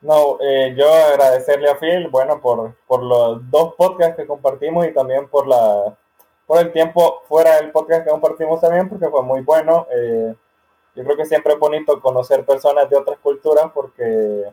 No, 0.00 0.36
eh, 0.40 0.74
yo 0.76 0.92
agradecerle 0.92 1.70
a 1.70 1.76
Phil, 1.78 2.08
bueno, 2.08 2.38
por, 2.42 2.76
por 2.86 3.02
los 3.02 3.50
dos 3.50 3.74
podcasts 3.74 4.16
que 4.16 4.26
compartimos 4.26 4.86
y 4.86 4.92
también 4.92 5.28
por 5.28 5.46
la 5.46 5.96
por 6.46 6.60
el 6.60 6.72
tiempo 6.72 7.22
fuera 7.26 7.56
del 7.56 7.70
podcast 7.72 8.04
que 8.04 8.10
compartimos 8.10 8.60
también, 8.60 8.86
porque 8.90 9.08
fue 9.08 9.22
muy 9.22 9.40
bueno. 9.40 9.86
Eh, 9.90 10.34
yo 10.94 11.04
creo 11.04 11.16
que 11.16 11.24
siempre 11.24 11.54
es 11.54 11.58
bonito 11.58 12.02
conocer 12.02 12.44
personas 12.44 12.90
de 12.90 12.96
otras 12.98 13.18
culturas 13.20 13.70
porque 13.72 14.44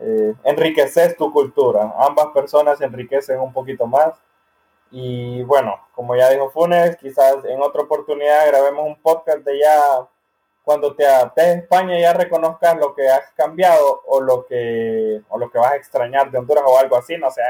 eh, 0.00 0.34
enriqueces 0.44 1.16
tu 1.16 1.32
cultura. 1.32 1.94
Ambas 1.98 2.28
personas 2.28 2.80
enriquecen 2.80 3.40
un 3.40 3.52
poquito 3.52 3.86
más. 3.86 4.14
Y 4.90 5.42
bueno, 5.44 5.80
como 5.94 6.14
ya 6.16 6.30
dijo 6.30 6.50
Funes, 6.50 6.96
quizás 6.96 7.44
en 7.44 7.60
otra 7.60 7.82
oportunidad 7.82 8.46
grabemos 8.46 8.86
un 8.86 8.96
podcast 8.96 9.38
de 9.38 9.58
ya 9.58 10.08
cuando 10.62 10.94
te 10.94 11.06
adaptes 11.06 11.44
a 11.44 11.52
España 11.52 11.98
ya 11.98 12.12
reconozcas 12.12 12.76
lo 12.76 12.94
que 12.94 13.08
has 13.08 13.30
cambiado 13.36 14.02
o 14.06 14.20
lo 14.20 14.46
que, 14.46 15.22
o 15.28 15.38
lo 15.38 15.50
que 15.50 15.58
vas 15.58 15.72
a 15.72 15.76
extrañar 15.76 16.30
de 16.30 16.38
Honduras 16.38 16.64
o 16.66 16.78
algo 16.78 16.96
así, 16.96 17.16
no 17.16 17.30
sé. 17.30 17.42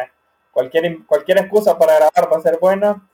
Cualquier, 0.53 1.05
cualquier 1.07 1.39
excusa 1.39 1.79
para 1.79 1.97
grabar 1.97 2.33
va 2.33 2.37
a 2.37 2.43
ser 2.43 2.59
buena. 2.59 3.09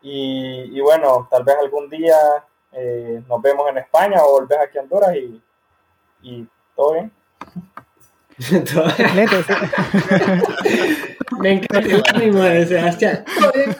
Y, 0.00 0.80
bueno, 0.80 1.26
tal 1.28 1.42
vez 1.42 1.56
algún 1.56 1.90
día 1.90 2.16
eh, 2.72 3.20
nos 3.26 3.42
vemos 3.42 3.68
en 3.68 3.78
España 3.78 4.22
o 4.22 4.32
volvés 4.32 4.58
aquí 4.60 4.78
a 4.78 4.82
Honduras 4.82 5.14
y, 5.16 5.42
y 6.22 6.48
todo 6.76 6.92
bien. 6.92 7.12
Excelente. 8.38 9.36
sí. 9.44 9.52
Me 11.40 11.52
encanta 11.52 11.78
el 11.88 12.02
ánimo 12.14 12.40
de 12.42 12.66
Sebastián. 12.66 13.24
Todo 13.38 13.52
bien, 13.54 13.76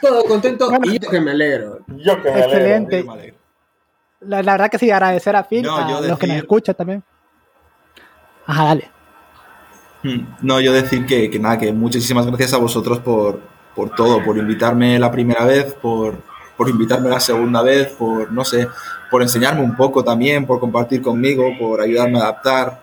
Todo 0.00 0.24
contento 0.24 0.68
Bueno. 0.68 0.92
y 0.92 0.98
yo 0.98 1.10
que 1.10 1.20
me 1.20 1.30
alegro. 1.30 1.78
Yo 1.88 2.22
que 2.22 2.30
me 2.30 2.34
alegro. 2.42 2.52
Excelente. 2.52 3.04
Alegro. 3.08 3.36
La, 4.20 4.42
la 4.42 4.52
verdad 4.52 4.70
que 4.70 4.78
sí, 4.78 4.90
agradecer 4.90 5.34
a 5.36 5.44
Phil, 5.44 5.62
No, 5.62 5.76
a 5.76 6.00
los 6.00 6.18
que 6.18 6.26
nos 6.26 6.36
escuchan 6.36 6.74
también. 6.74 7.02
Ajá, 8.46 8.64
dale. 8.66 8.90
Hmm, 10.02 10.20
No, 10.42 10.60
yo 10.60 10.72
decir 10.72 11.06
que, 11.06 11.30
que 11.30 11.38
nada, 11.38 11.58
que 11.58 11.72
muchísimas 11.72 12.26
gracias 12.26 12.52
a 12.54 12.58
vosotros 12.58 12.98
por, 13.00 13.40
por 13.74 13.90
todo, 13.94 14.22
por 14.22 14.36
invitarme 14.36 14.98
la 14.98 15.10
primera 15.10 15.44
vez, 15.44 15.72
por, 15.74 16.16
por 16.56 16.68
invitarme 16.68 17.08
la 17.08 17.20
segunda 17.20 17.62
vez, 17.62 17.88
por, 17.88 18.30
no 18.32 18.44
sé, 18.44 18.68
por 19.10 19.22
enseñarme 19.22 19.62
un 19.62 19.76
poco 19.76 20.04
también, 20.04 20.46
por 20.46 20.60
compartir 20.60 21.02
conmigo, 21.02 21.44
por 21.58 21.80
ayudarme 21.80 22.18
a 22.18 22.22
adaptar. 22.22 22.82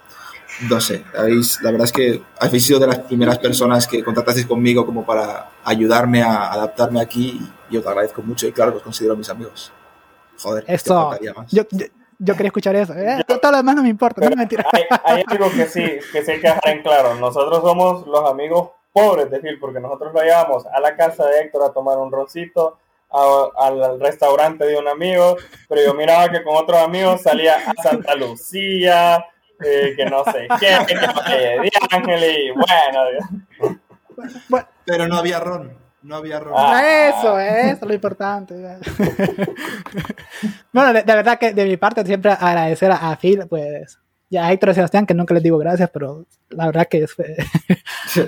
No 0.69 0.79
sé, 0.79 1.03
habéis, 1.17 1.61
la 1.61 1.71
verdad 1.71 1.85
es 1.85 1.91
que 1.91 2.21
habéis 2.39 2.65
sido 2.65 2.79
de 2.79 2.87
las 2.87 2.99
primeras 2.99 3.39
personas 3.39 3.87
que 3.87 4.03
contactasteis 4.03 4.45
conmigo 4.45 4.85
como 4.85 5.05
para 5.05 5.49
ayudarme 5.63 6.21
a 6.21 6.51
adaptarme 6.51 7.01
aquí 7.01 7.41
y 7.69 7.77
os 7.77 7.85
agradezco 7.87 8.21
mucho 8.21 8.47
y 8.47 8.51
claro 8.51 8.71
que 8.71 8.77
os 8.77 8.83
considero 8.83 9.15
mis 9.15 9.29
amigos. 9.29 9.71
Joder, 10.39 10.63
¿qué 10.65 10.73
Eso. 10.75 10.93
faltaría 11.09 11.33
más? 11.33 11.51
Yo, 11.51 11.63
yo, 11.71 11.85
yo 12.19 12.33
quería 12.35 12.47
escuchar 12.47 12.75
eso. 12.75 12.93
Eh, 12.93 13.23
todo 13.27 13.51
lo 13.51 13.57
demás 13.57 13.75
no 13.75 13.83
me 13.83 13.89
importa, 13.89 14.21
no 14.21 14.27
Pero 14.27 14.37
mentira. 14.37 14.65
hay, 14.71 14.83
hay 15.03 15.23
algo 15.27 15.49
que 15.51 15.65
sí, 15.65 15.83
que 16.11 16.23
sí 16.23 16.31
hay 16.31 16.39
que 16.39 16.47
dejar 16.47 16.67
en 16.69 16.81
claro. 16.83 17.15
Nosotros 17.15 17.61
somos 17.61 18.05
los 18.07 18.29
amigos 18.29 18.69
pobres 18.93 19.31
de 19.31 19.39
Phil, 19.39 19.57
porque 19.59 19.79
nosotros 19.79 20.13
lo 20.13 20.21
llevamos 20.21 20.65
a 20.67 20.79
la 20.79 20.95
casa 20.95 21.25
de 21.25 21.41
Héctor 21.41 21.63
a 21.63 21.73
tomar 21.73 21.97
un 21.97 22.11
roncito, 22.11 22.77
a- 23.11 23.47
al 23.57 23.99
restaurante 23.99 24.65
de 24.65 24.77
un 24.77 24.87
amigo, 24.87 25.35
pero 25.67 25.81
yo 25.83 25.93
miraba 25.95 26.29
que 26.29 26.43
con 26.43 26.55
otros 26.55 26.79
amigos 26.79 27.21
salía 27.23 27.55
a 27.55 27.73
Santa 27.81 28.13
Lucía, 28.15 29.25
eh, 29.63 29.93
que 29.95 30.05
no 30.05 30.23
sé. 30.25 30.47
Qué, 30.59 30.77
que 30.87 30.95
no 30.95 31.13
sé, 31.23 32.47
y 32.47 32.51
bueno, 32.51 33.79
Bueno, 34.49 34.67
Pero 34.85 35.07
no 35.07 35.17
había 35.17 35.39
ron, 35.39 35.73
no 36.03 36.15
había 36.17 36.39
ron. 36.39 36.53
Ah. 36.57 36.81
eso, 37.09 37.39
eso 37.39 37.71
es 37.73 37.81
lo 37.81 37.93
importante. 37.93 38.55
bueno, 40.71 40.93
de, 40.93 41.03
de 41.03 41.15
verdad 41.15 41.37
que 41.39 41.53
de 41.53 41.65
mi 41.65 41.77
parte 41.77 42.05
siempre 42.05 42.31
agradecer 42.31 42.91
a, 42.91 43.11
a 43.11 43.17
Phil, 43.17 43.45
pues, 43.47 43.99
y 44.29 44.37
a 44.37 44.51
Héctor 44.51 44.69
y 44.69 44.71
a 44.71 44.75
Sebastián, 44.75 45.05
que 45.05 45.13
nunca 45.13 45.33
les 45.33 45.43
digo 45.43 45.57
gracias, 45.57 45.89
pero 45.91 46.25
la 46.49 46.65
verdad 46.65 46.87
que 46.87 47.03
es- 47.03 47.15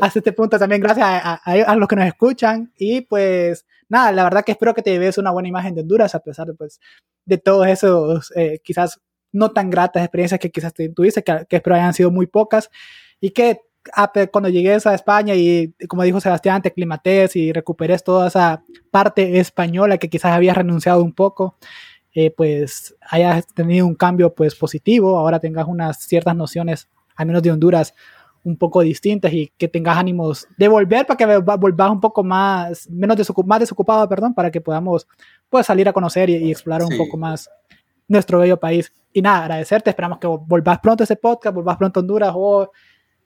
hasta 0.02 0.20
este 0.20 0.32
punto 0.34 0.60
también 0.60 0.82
gracias 0.82 1.06
a, 1.08 1.34
a- 1.44 1.52
a 1.72 1.76
los 1.76 1.88
que 1.88 1.96
nos 1.96 2.06
escuchan 2.06 2.72
y 2.78 3.02
pues 3.02 3.66
nada, 3.90 4.12
la 4.12 4.24
verdad 4.24 4.44
que 4.44 4.52
espero 4.52 4.74
que 4.74 4.82
te 4.84 4.92
lleves 4.92 5.18
una 5.18 5.32
buena 5.32 5.50
imagen 5.50 5.74
de 5.76 5.82
Honduras 5.82 6.14
a 6.16 6.20
pesar 6.20 6.48
de, 6.48 6.54
pues, 6.54 6.80
de 7.26 7.38
todos 7.38 7.68
esos 7.68 8.32
eh, 8.36 8.60
quizás 8.64 9.00
no 9.36 9.52
tan 9.52 9.70
gratas 9.70 10.04
experiencias 10.04 10.40
que 10.40 10.50
quizás 10.52 10.74
te- 10.74 10.90
tuviste, 10.90 11.24
que, 11.24 11.46
que 11.50 11.56
espero 11.58 11.76
hayan 11.76 11.94
sido 11.94 12.12
muy 12.12 12.28
pocas 12.28 12.70
y 13.20 13.30
que 13.32 13.62
a 13.94 14.12
pe- 14.12 14.30
cuando 14.30 14.50
llegues 14.50 14.88
a 14.88 14.96
España 14.96 15.36
y 15.36 15.74
como 15.88 16.04
dijo 16.04 16.20
Sebastián, 16.20 16.62
te 16.62 16.70
aclimates 16.70 17.36
y 17.36 17.52
recuperes 17.54 18.04
toda 18.04 18.28
esa 18.28 18.64
parte 18.92 19.40
española 19.40 19.98
que 19.98 20.10
quizás 20.10 20.32
habías 20.32 20.58
renunciado 20.58 21.04
un 21.04 21.14
poco, 21.14 21.58
eh, 22.14 22.32
pues 22.32 22.96
hayas 23.02 23.46
tenido 23.48 23.86
un 23.86 23.94
cambio 23.96 24.34
pues 24.34 24.56
positivo, 24.56 25.18
ahora 25.20 25.40
tengas 25.40 25.68
unas 25.68 26.00
ciertas 26.00 26.36
nociones, 26.36 26.88
al 27.16 27.28
menos 27.28 27.44
de 27.44 27.52
Honduras, 27.52 27.94
un 28.44 28.58
poco 28.58 28.82
distintas 28.82 29.34
y 29.34 29.52
que 29.58 29.68
tengas 29.68 29.98
ánimos 29.98 30.48
de 30.58 30.68
volver 30.68 31.06
para 31.06 31.18
que 31.18 31.26
vol- 31.28 31.60
volvas 31.60 31.90
un 31.92 32.00
poco 32.00 32.24
más, 32.24 32.90
menos 32.90 33.18
más 33.46 33.60
desocupado, 33.60 34.08
perdón, 34.08 34.34
para 34.34 34.50
que 34.52 34.62
podamos 34.62 35.08
pues 35.50 35.66
salir 35.66 35.90
a 35.90 35.94
conocer 35.94 36.30
y, 36.30 36.36
y 36.38 36.52
explorar 36.52 36.84
un 36.84 36.96
poco 36.98 37.18
más 37.18 37.50
nuestro 38.08 38.40
bello 38.40 38.58
país. 38.58 38.92
Y 39.14 39.22
nada, 39.22 39.44
agradecerte, 39.44 39.90
esperamos 39.90 40.20
que 40.20 40.28
volvás 40.28 40.80
pronto 40.80 41.04
a 41.04 41.06
ese 41.06 41.16
podcast, 41.16 41.56
volvás 41.56 41.78
pronto 41.78 42.00
a 42.00 42.02
Honduras 42.02 42.34
o 42.36 42.70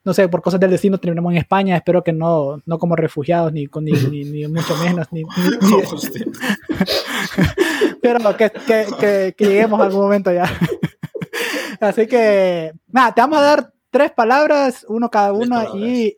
no 0.04 0.14
sé, 0.14 0.28
por 0.28 0.42
cosas 0.42 0.60
del 0.60 0.72
destino 0.72 0.98
terminemos 0.98 1.32
en 1.34 1.40
España, 1.40 1.76
espero 1.76 2.04
que 2.04 2.14
no, 2.14 2.62
no 2.66 2.80
como 2.80 2.96
refugiados, 2.96 3.52
ni, 3.52 3.68
ni, 3.82 3.92
ni, 3.92 4.24
ni 4.24 4.48
mucho 4.48 4.76
menos, 4.78 5.08
ni, 5.12 5.24
pero 8.02 8.38
que, 8.38 8.50
que, 8.50 8.86
que, 9.00 9.36
que 9.38 9.46
lleguemos 9.46 9.80
a 9.80 9.84
algún 9.84 10.02
momento 10.02 10.32
ya. 10.32 10.46
Así 11.80 12.08
que, 12.08 12.74
nada, 12.88 13.14
te 13.14 13.22
vamos 13.22 13.40
a 13.40 13.42
dar 13.42 13.74
tres 13.92 14.12
palabras, 14.12 14.86
uno 14.88 15.10
cada 15.10 15.34
uno, 15.34 15.78
y, 15.78 16.18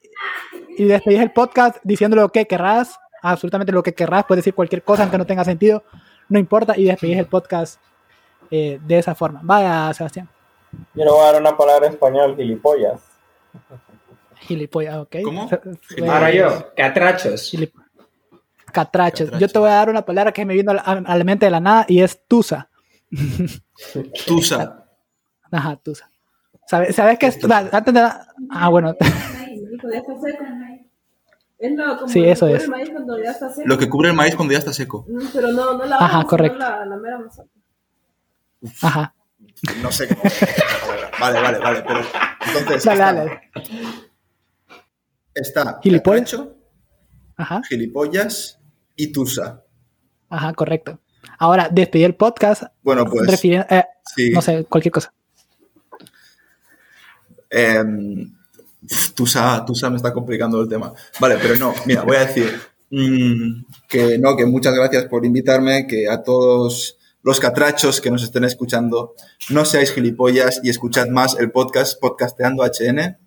y 0.78 0.84
despedís 0.86 1.20
el 1.20 1.32
podcast 1.32 1.78
diciendo 1.84 2.16
lo 2.16 2.30
que 2.30 2.46
querrás, 2.46 2.98
absolutamente 3.22 3.72
lo 3.72 3.84
que 3.84 3.94
querrás, 3.94 4.26
puedes 4.26 4.44
decir 4.44 4.54
cualquier 4.54 4.84
cosa 4.84 5.04
aunque 5.04 5.18
no 5.18 5.26
tenga 5.26 5.44
sentido, 5.44 5.84
no 6.30 6.40
importa, 6.40 6.78
y 6.78 6.86
despedís 6.86 7.18
el 7.18 7.26
podcast 7.26 7.80
eh, 8.52 8.80
de 8.86 8.98
esa 9.00 9.16
forma. 9.16 9.40
Vaya, 9.44 9.92
Sebastián. 9.94 10.30
yo 10.94 11.04
le 11.06 11.10
voy 11.12 11.22
a 11.22 11.32
dar 11.32 11.42
una 11.42 11.56
palabra 11.58 11.88
en 11.88 11.94
español, 11.94 12.36
gilipollas. 12.36 13.02
Gilipollas, 14.42 14.98
ok. 14.98 15.16
¿Cómo? 15.24 15.50
Ahora 16.12 16.32
yo, 16.32 16.74
catrachos. 16.76 17.52
Gilip- 17.54 17.72
Catrachos. 18.72 19.26
Catrachos. 19.30 19.40
Yo 19.40 19.48
te 19.50 19.60
voy 19.60 19.70
a 19.70 19.74
dar 19.74 19.90
una 19.90 20.04
palabra 20.06 20.32
que 20.32 20.46
me 20.46 20.54
vino 20.54 20.72
a 20.72 21.16
la, 21.18 21.24
mente 21.26 21.46
de 21.46 21.52
la 21.52 21.60
nada 21.60 21.86
y 21.90 22.02
es 22.02 22.26
tusa. 22.28 22.70
Tusa. 24.26 24.86
Ajá, 25.52 25.76
tusa. 25.76 26.10
¿Sabes, 26.68 26.96
¿Sabes 26.96 27.20
qué 27.20 27.26
es? 27.28 27.40
Antes 27.52 27.94
de 27.94 28.10
Ah, 28.50 28.70
bueno. 28.70 28.96
Es 31.60 31.72
lo, 31.76 31.96
como 31.98 32.08
Sí, 32.08 32.20
lo 32.20 32.26
que 32.26 32.32
eso 32.32 32.46
cubre 32.48 32.58
es. 32.58 32.64
el 32.64 32.70
maíz 32.72 32.90
cuando 32.90 33.18
ya 33.22 33.32
está 33.32 33.50
seco. 33.50 33.68
Lo 33.68 33.78
que 33.78 33.90
cubre 33.90 34.10
el 34.10 34.16
maíz 34.16 34.36
cuando 34.36 34.52
ya 34.54 34.60
está 34.60 34.74
seco. 34.74 35.06
Mm, 35.08 35.20
Pero 35.34 35.48
no, 35.50 35.78
no 35.78 35.86
la 35.86 35.96
Ajá, 35.98 36.24
correcto. 36.24 36.58
sino 36.58 36.70
La, 36.70 36.86
la 36.86 36.98
mera 36.98 37.20
mazorca. 37.20 37.52
Ajá. 38.82 39.16
No 39.82 39.92
sé 39.92 40.08
cómo. 40.08 40.22
Vale, 41.20 41.40
vale, 41.40 41.60
vale. 41.60 41.84
Pero 41.88 42.00
entonces. 42.60 42.84
Dale, 42.84 43.02
está, 43.04 43.14
dale. 43.14 43.42
está 45.34 45.80
Gilipollas. 45.84 46.40
Ajá. 47.38 47.62
gilipollas 47.68 48.60
y 48.96 49.12
tusa. 49.12 49.64
Ajá, 50.30 50.54
correcto. 50.54 51.00
Ahora, 51.38 51.70
despedí 51.72 52.04
el 52.04 52.16
podcast. 52.16 52.64
Bueno, 52.82 53.06
pues. 53.06 53.44
eh, 53.44 53.86
sí. 54.16 54.32
No 54.32 54.42
sé, 54.42 54.66
cualquier 54.66 54.92
cosa. 54.92 55.14
Em, 57.50 58.34
Tusa, 59.14 59.64
Tusa 59.66 59.90
me 59.90 59.98
está 59.98 60.14
complicando 60.14 60.62
el 60.62 60.70
tema. 60.70 60.94
Vale, 61.20 61.38
pero 61.42 61.56
no, 61.58 61.74
mira, 61.86 62.04
voy 62.04 62.16
a 62.16 62.26
decir 62.26 62.60
mm, 62.90 63.64
que 63.88 64.18
no, 64.18 64.36
que 64.36 64.46
muchas 64.46 64.74
gracias 64.74 65.06
por 65.06 65.26
invitarme, 65.26 65.86
que 65.86 66.10
a 66.10 66.24
todos 66.24 66.98
los 67.24 67.40
catrachos 67.40 68.02
que 68.02 68.10
nos 68.12 68.24
estén 68.24 68.44
escuchando, 68.44 69.14
no 69.50 69.64
seáis 69.66 69.94
gilipollas 69.94 70.60
y 70.64 70.70
escuchad 70.70 71.08
más 71.08 71.38
el 71.40 71.52
podcast 71.52 72.00
Podcasteando 72.00 72.64
HN. 72.64 73.18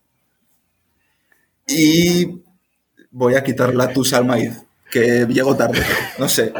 Y 1.67 2.43
voy 3.11 3.35
a 3.37 3.45
quitar 3.45 3.75
la 3.75 3.93
tusa 3.93 4.19
al 4.19 4.25
maíz, 4.27 4.65
que 4.91 5.27
llego 5.29 5.55
tarde, 5.57 5.81
no 6.19 6.29
sé. 6.29 6.53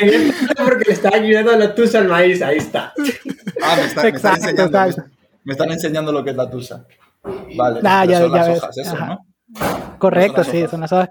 Llegué 0.00 0.32
porque 0.56 0.84
le 0.86 0.92
estaba 0.92 1.16
ayudando 1.16 1.56
la 1.56 1.74
tusa 1.74 1.98
al 1.98 2.08
maíz, 2.08 2.42
ahí 2.42 2.58
está. 2.58 2.92
Ah, 3.62 3.76
me, 3.76 3.82
está- 3.86 4.02
me 4.02 4.08
están 4.10 4.34
enseñando, 4.36 4.78
me, 4.80 4.86
exacto. 4.88 5.10
me 5.44 5.52
están 5.52 5.70
enseñando 5.72 6.12
lo 6.12 6.24
que 6.24 6.30
es 6.30 6.36
la 6.36 6.50
tusa. 6.50 6.84
Vale, 7.56 7.80
Ah, 7.84 8.04
ya- 8.04 8.20
son 8.20 8.30
ya 8.30 8.36
las 8.38 8.48
ves. 8.48 8.58
hojas, 8.58 8.78
eso, 8.78 8.92
Ajá. 8.94 9.06
¿no? 9.06 9.98
Correcto, 9.98 10.44
Son 10.44 10.52
sí, 10.52 10.58
hojas. 10.58 10.70
son 10.70 10.80
las 10.82 10.92
hojas. 10.92 11.10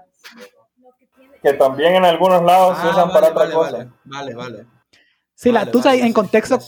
Que 1.42 1.52
también 1.54 1.94
en 1.96 2.04
algunos 2.04 2.42
lados 2.42 2.78
se 2.78 2.86
Ah, 2.86 2.90
usan 2.90 3.08
vale, 3.08 3.12
para 3.14 3.26
otra 3.28 3.42
vale, 3.44 3.54
cosa. 3.54 3.70
vale, 3.72 3.90
vale, 4.04 4.34
vale. 4.34 4.66
Sí, 5.34 5.52
la 5.52 5.60
Vale, 5.60 5.70
tusa 5.72 5.94
en 5.94 6.12
contexto 6.12 6.58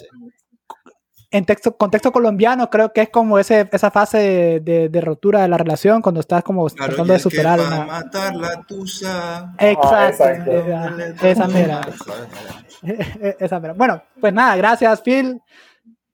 en 1.32 1.44
texto, 1.44 1.76
contexto 1.76 2.10
colombiano 2.10 2.68
creo 2.70 2.92
que 2.92 3.02
es 3.02 3.08
como 3.08 3.38
ese, 3.38 3.68
esa 3.70 3.92
fase 3.92 4.18
de, 4.18 4.60
de- 4.60 4.88
de 4.88 5.00
rotura 5.00 5.42
de 5.42 5.48
la 5.48 5.56
relación 5.58 6.02
cuando 6.02 6.20
estás 6.20 6.42
como 6.42 6.66
Claro, 6.66 6.88
tratando 6.94 7.12
de 7.12 7.18
que 7.18 7.22
superar 7.22 7.60
a 7.60 7.66
una... 7.68 7.84
matar 7.86 8.34
la 8.34 8.62
tusa. 8.64 9.54
Exacto, 9.58 9.96
exacto. 10.24 10.50
esa, 10.50 11.28
esa 11.30 11.46
mera. 11.48 11.80
esa 13.38 13.60
mera. 13.60 13.74
Bueno, 13.74 14.02
pues 14.20 14.32
nada, 14.32 14.56
gracias 14.56 15.00
Phil, 15.02 15.40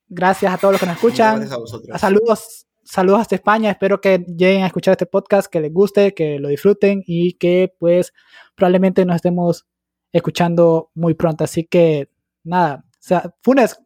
gracias 0.09 0.53
a 0.53 0.59
todos 0.59 0.73
los 0.73 0.81
que 0.81 0.87
nos 0.87 0.97
escuchan, 0.97 1.37
Gracias 1.37 1.53
a 1.57 1.61
vosotros. 1.61 2.01
saludos, 2.01 2.67
saludos 2.87 3.21
hasta 3.21 3.35
España, 3.35 3.71
espero 3.71 4.01
que 4.01 4.19
lleguen 4.19 4.63
a 4.63 4.67
escuchar 4.67 4.93
este 4.93 5.07
podcast, 5.07 5.51
que 5.51 5.61
les 5.61 5.73
guste, 5.73 6.15
que 6.15 6.39
lo 6.39 6.49
disfruten 6.49 7.03
y 7.07 7.35
que 7.35 7.75
pues 7.79 8.15
probablemente 8.55 9.05
nos 9.05 9.17
estemos 9.17 9.67
escuchando 10.13 10.91
muy 10.95 11.15
pronto, 11.15 11.45
así 11.45 11.65
que 11.65 12.09
nada, 12.45 12.85
o 12.87 12.97
sea, 12.99 13.35
Funes, 13.43 13.79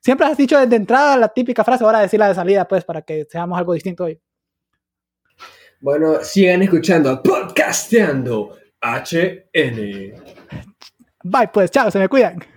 siempre 0.00 0.26
has 0.26 0.36
dicho 0.36 0.58
desde 0.58 0.76
entrada 0.76 1.16
la 1.16 1.28
típica 1.28 1.64
frase, 1.64 1.82
ahora 1.84 2.00
decirla 2.00 2.28
de 2.28 2.34
salida 2.34 2.68
pues 2.68 2.84
para 2.84 3.02
que 3.02 3.26
seamos 3.28 3.58
algo 3.58 3.72
distinto 3.72 4.04
hoy. 4.04 4.20
Bueno, 5.80 6.22
sigan 6.22 6.62
escuchando 6.62 7.20
Podcasteando 7.22 8.56
HN. 8.80 10.14
Bye 11.24 11.48
pues, 11.52 11.70
chao, 11.70 11.90
se 11.90 11.98
me 11.98 12.08
cuidan. 12.08 12.51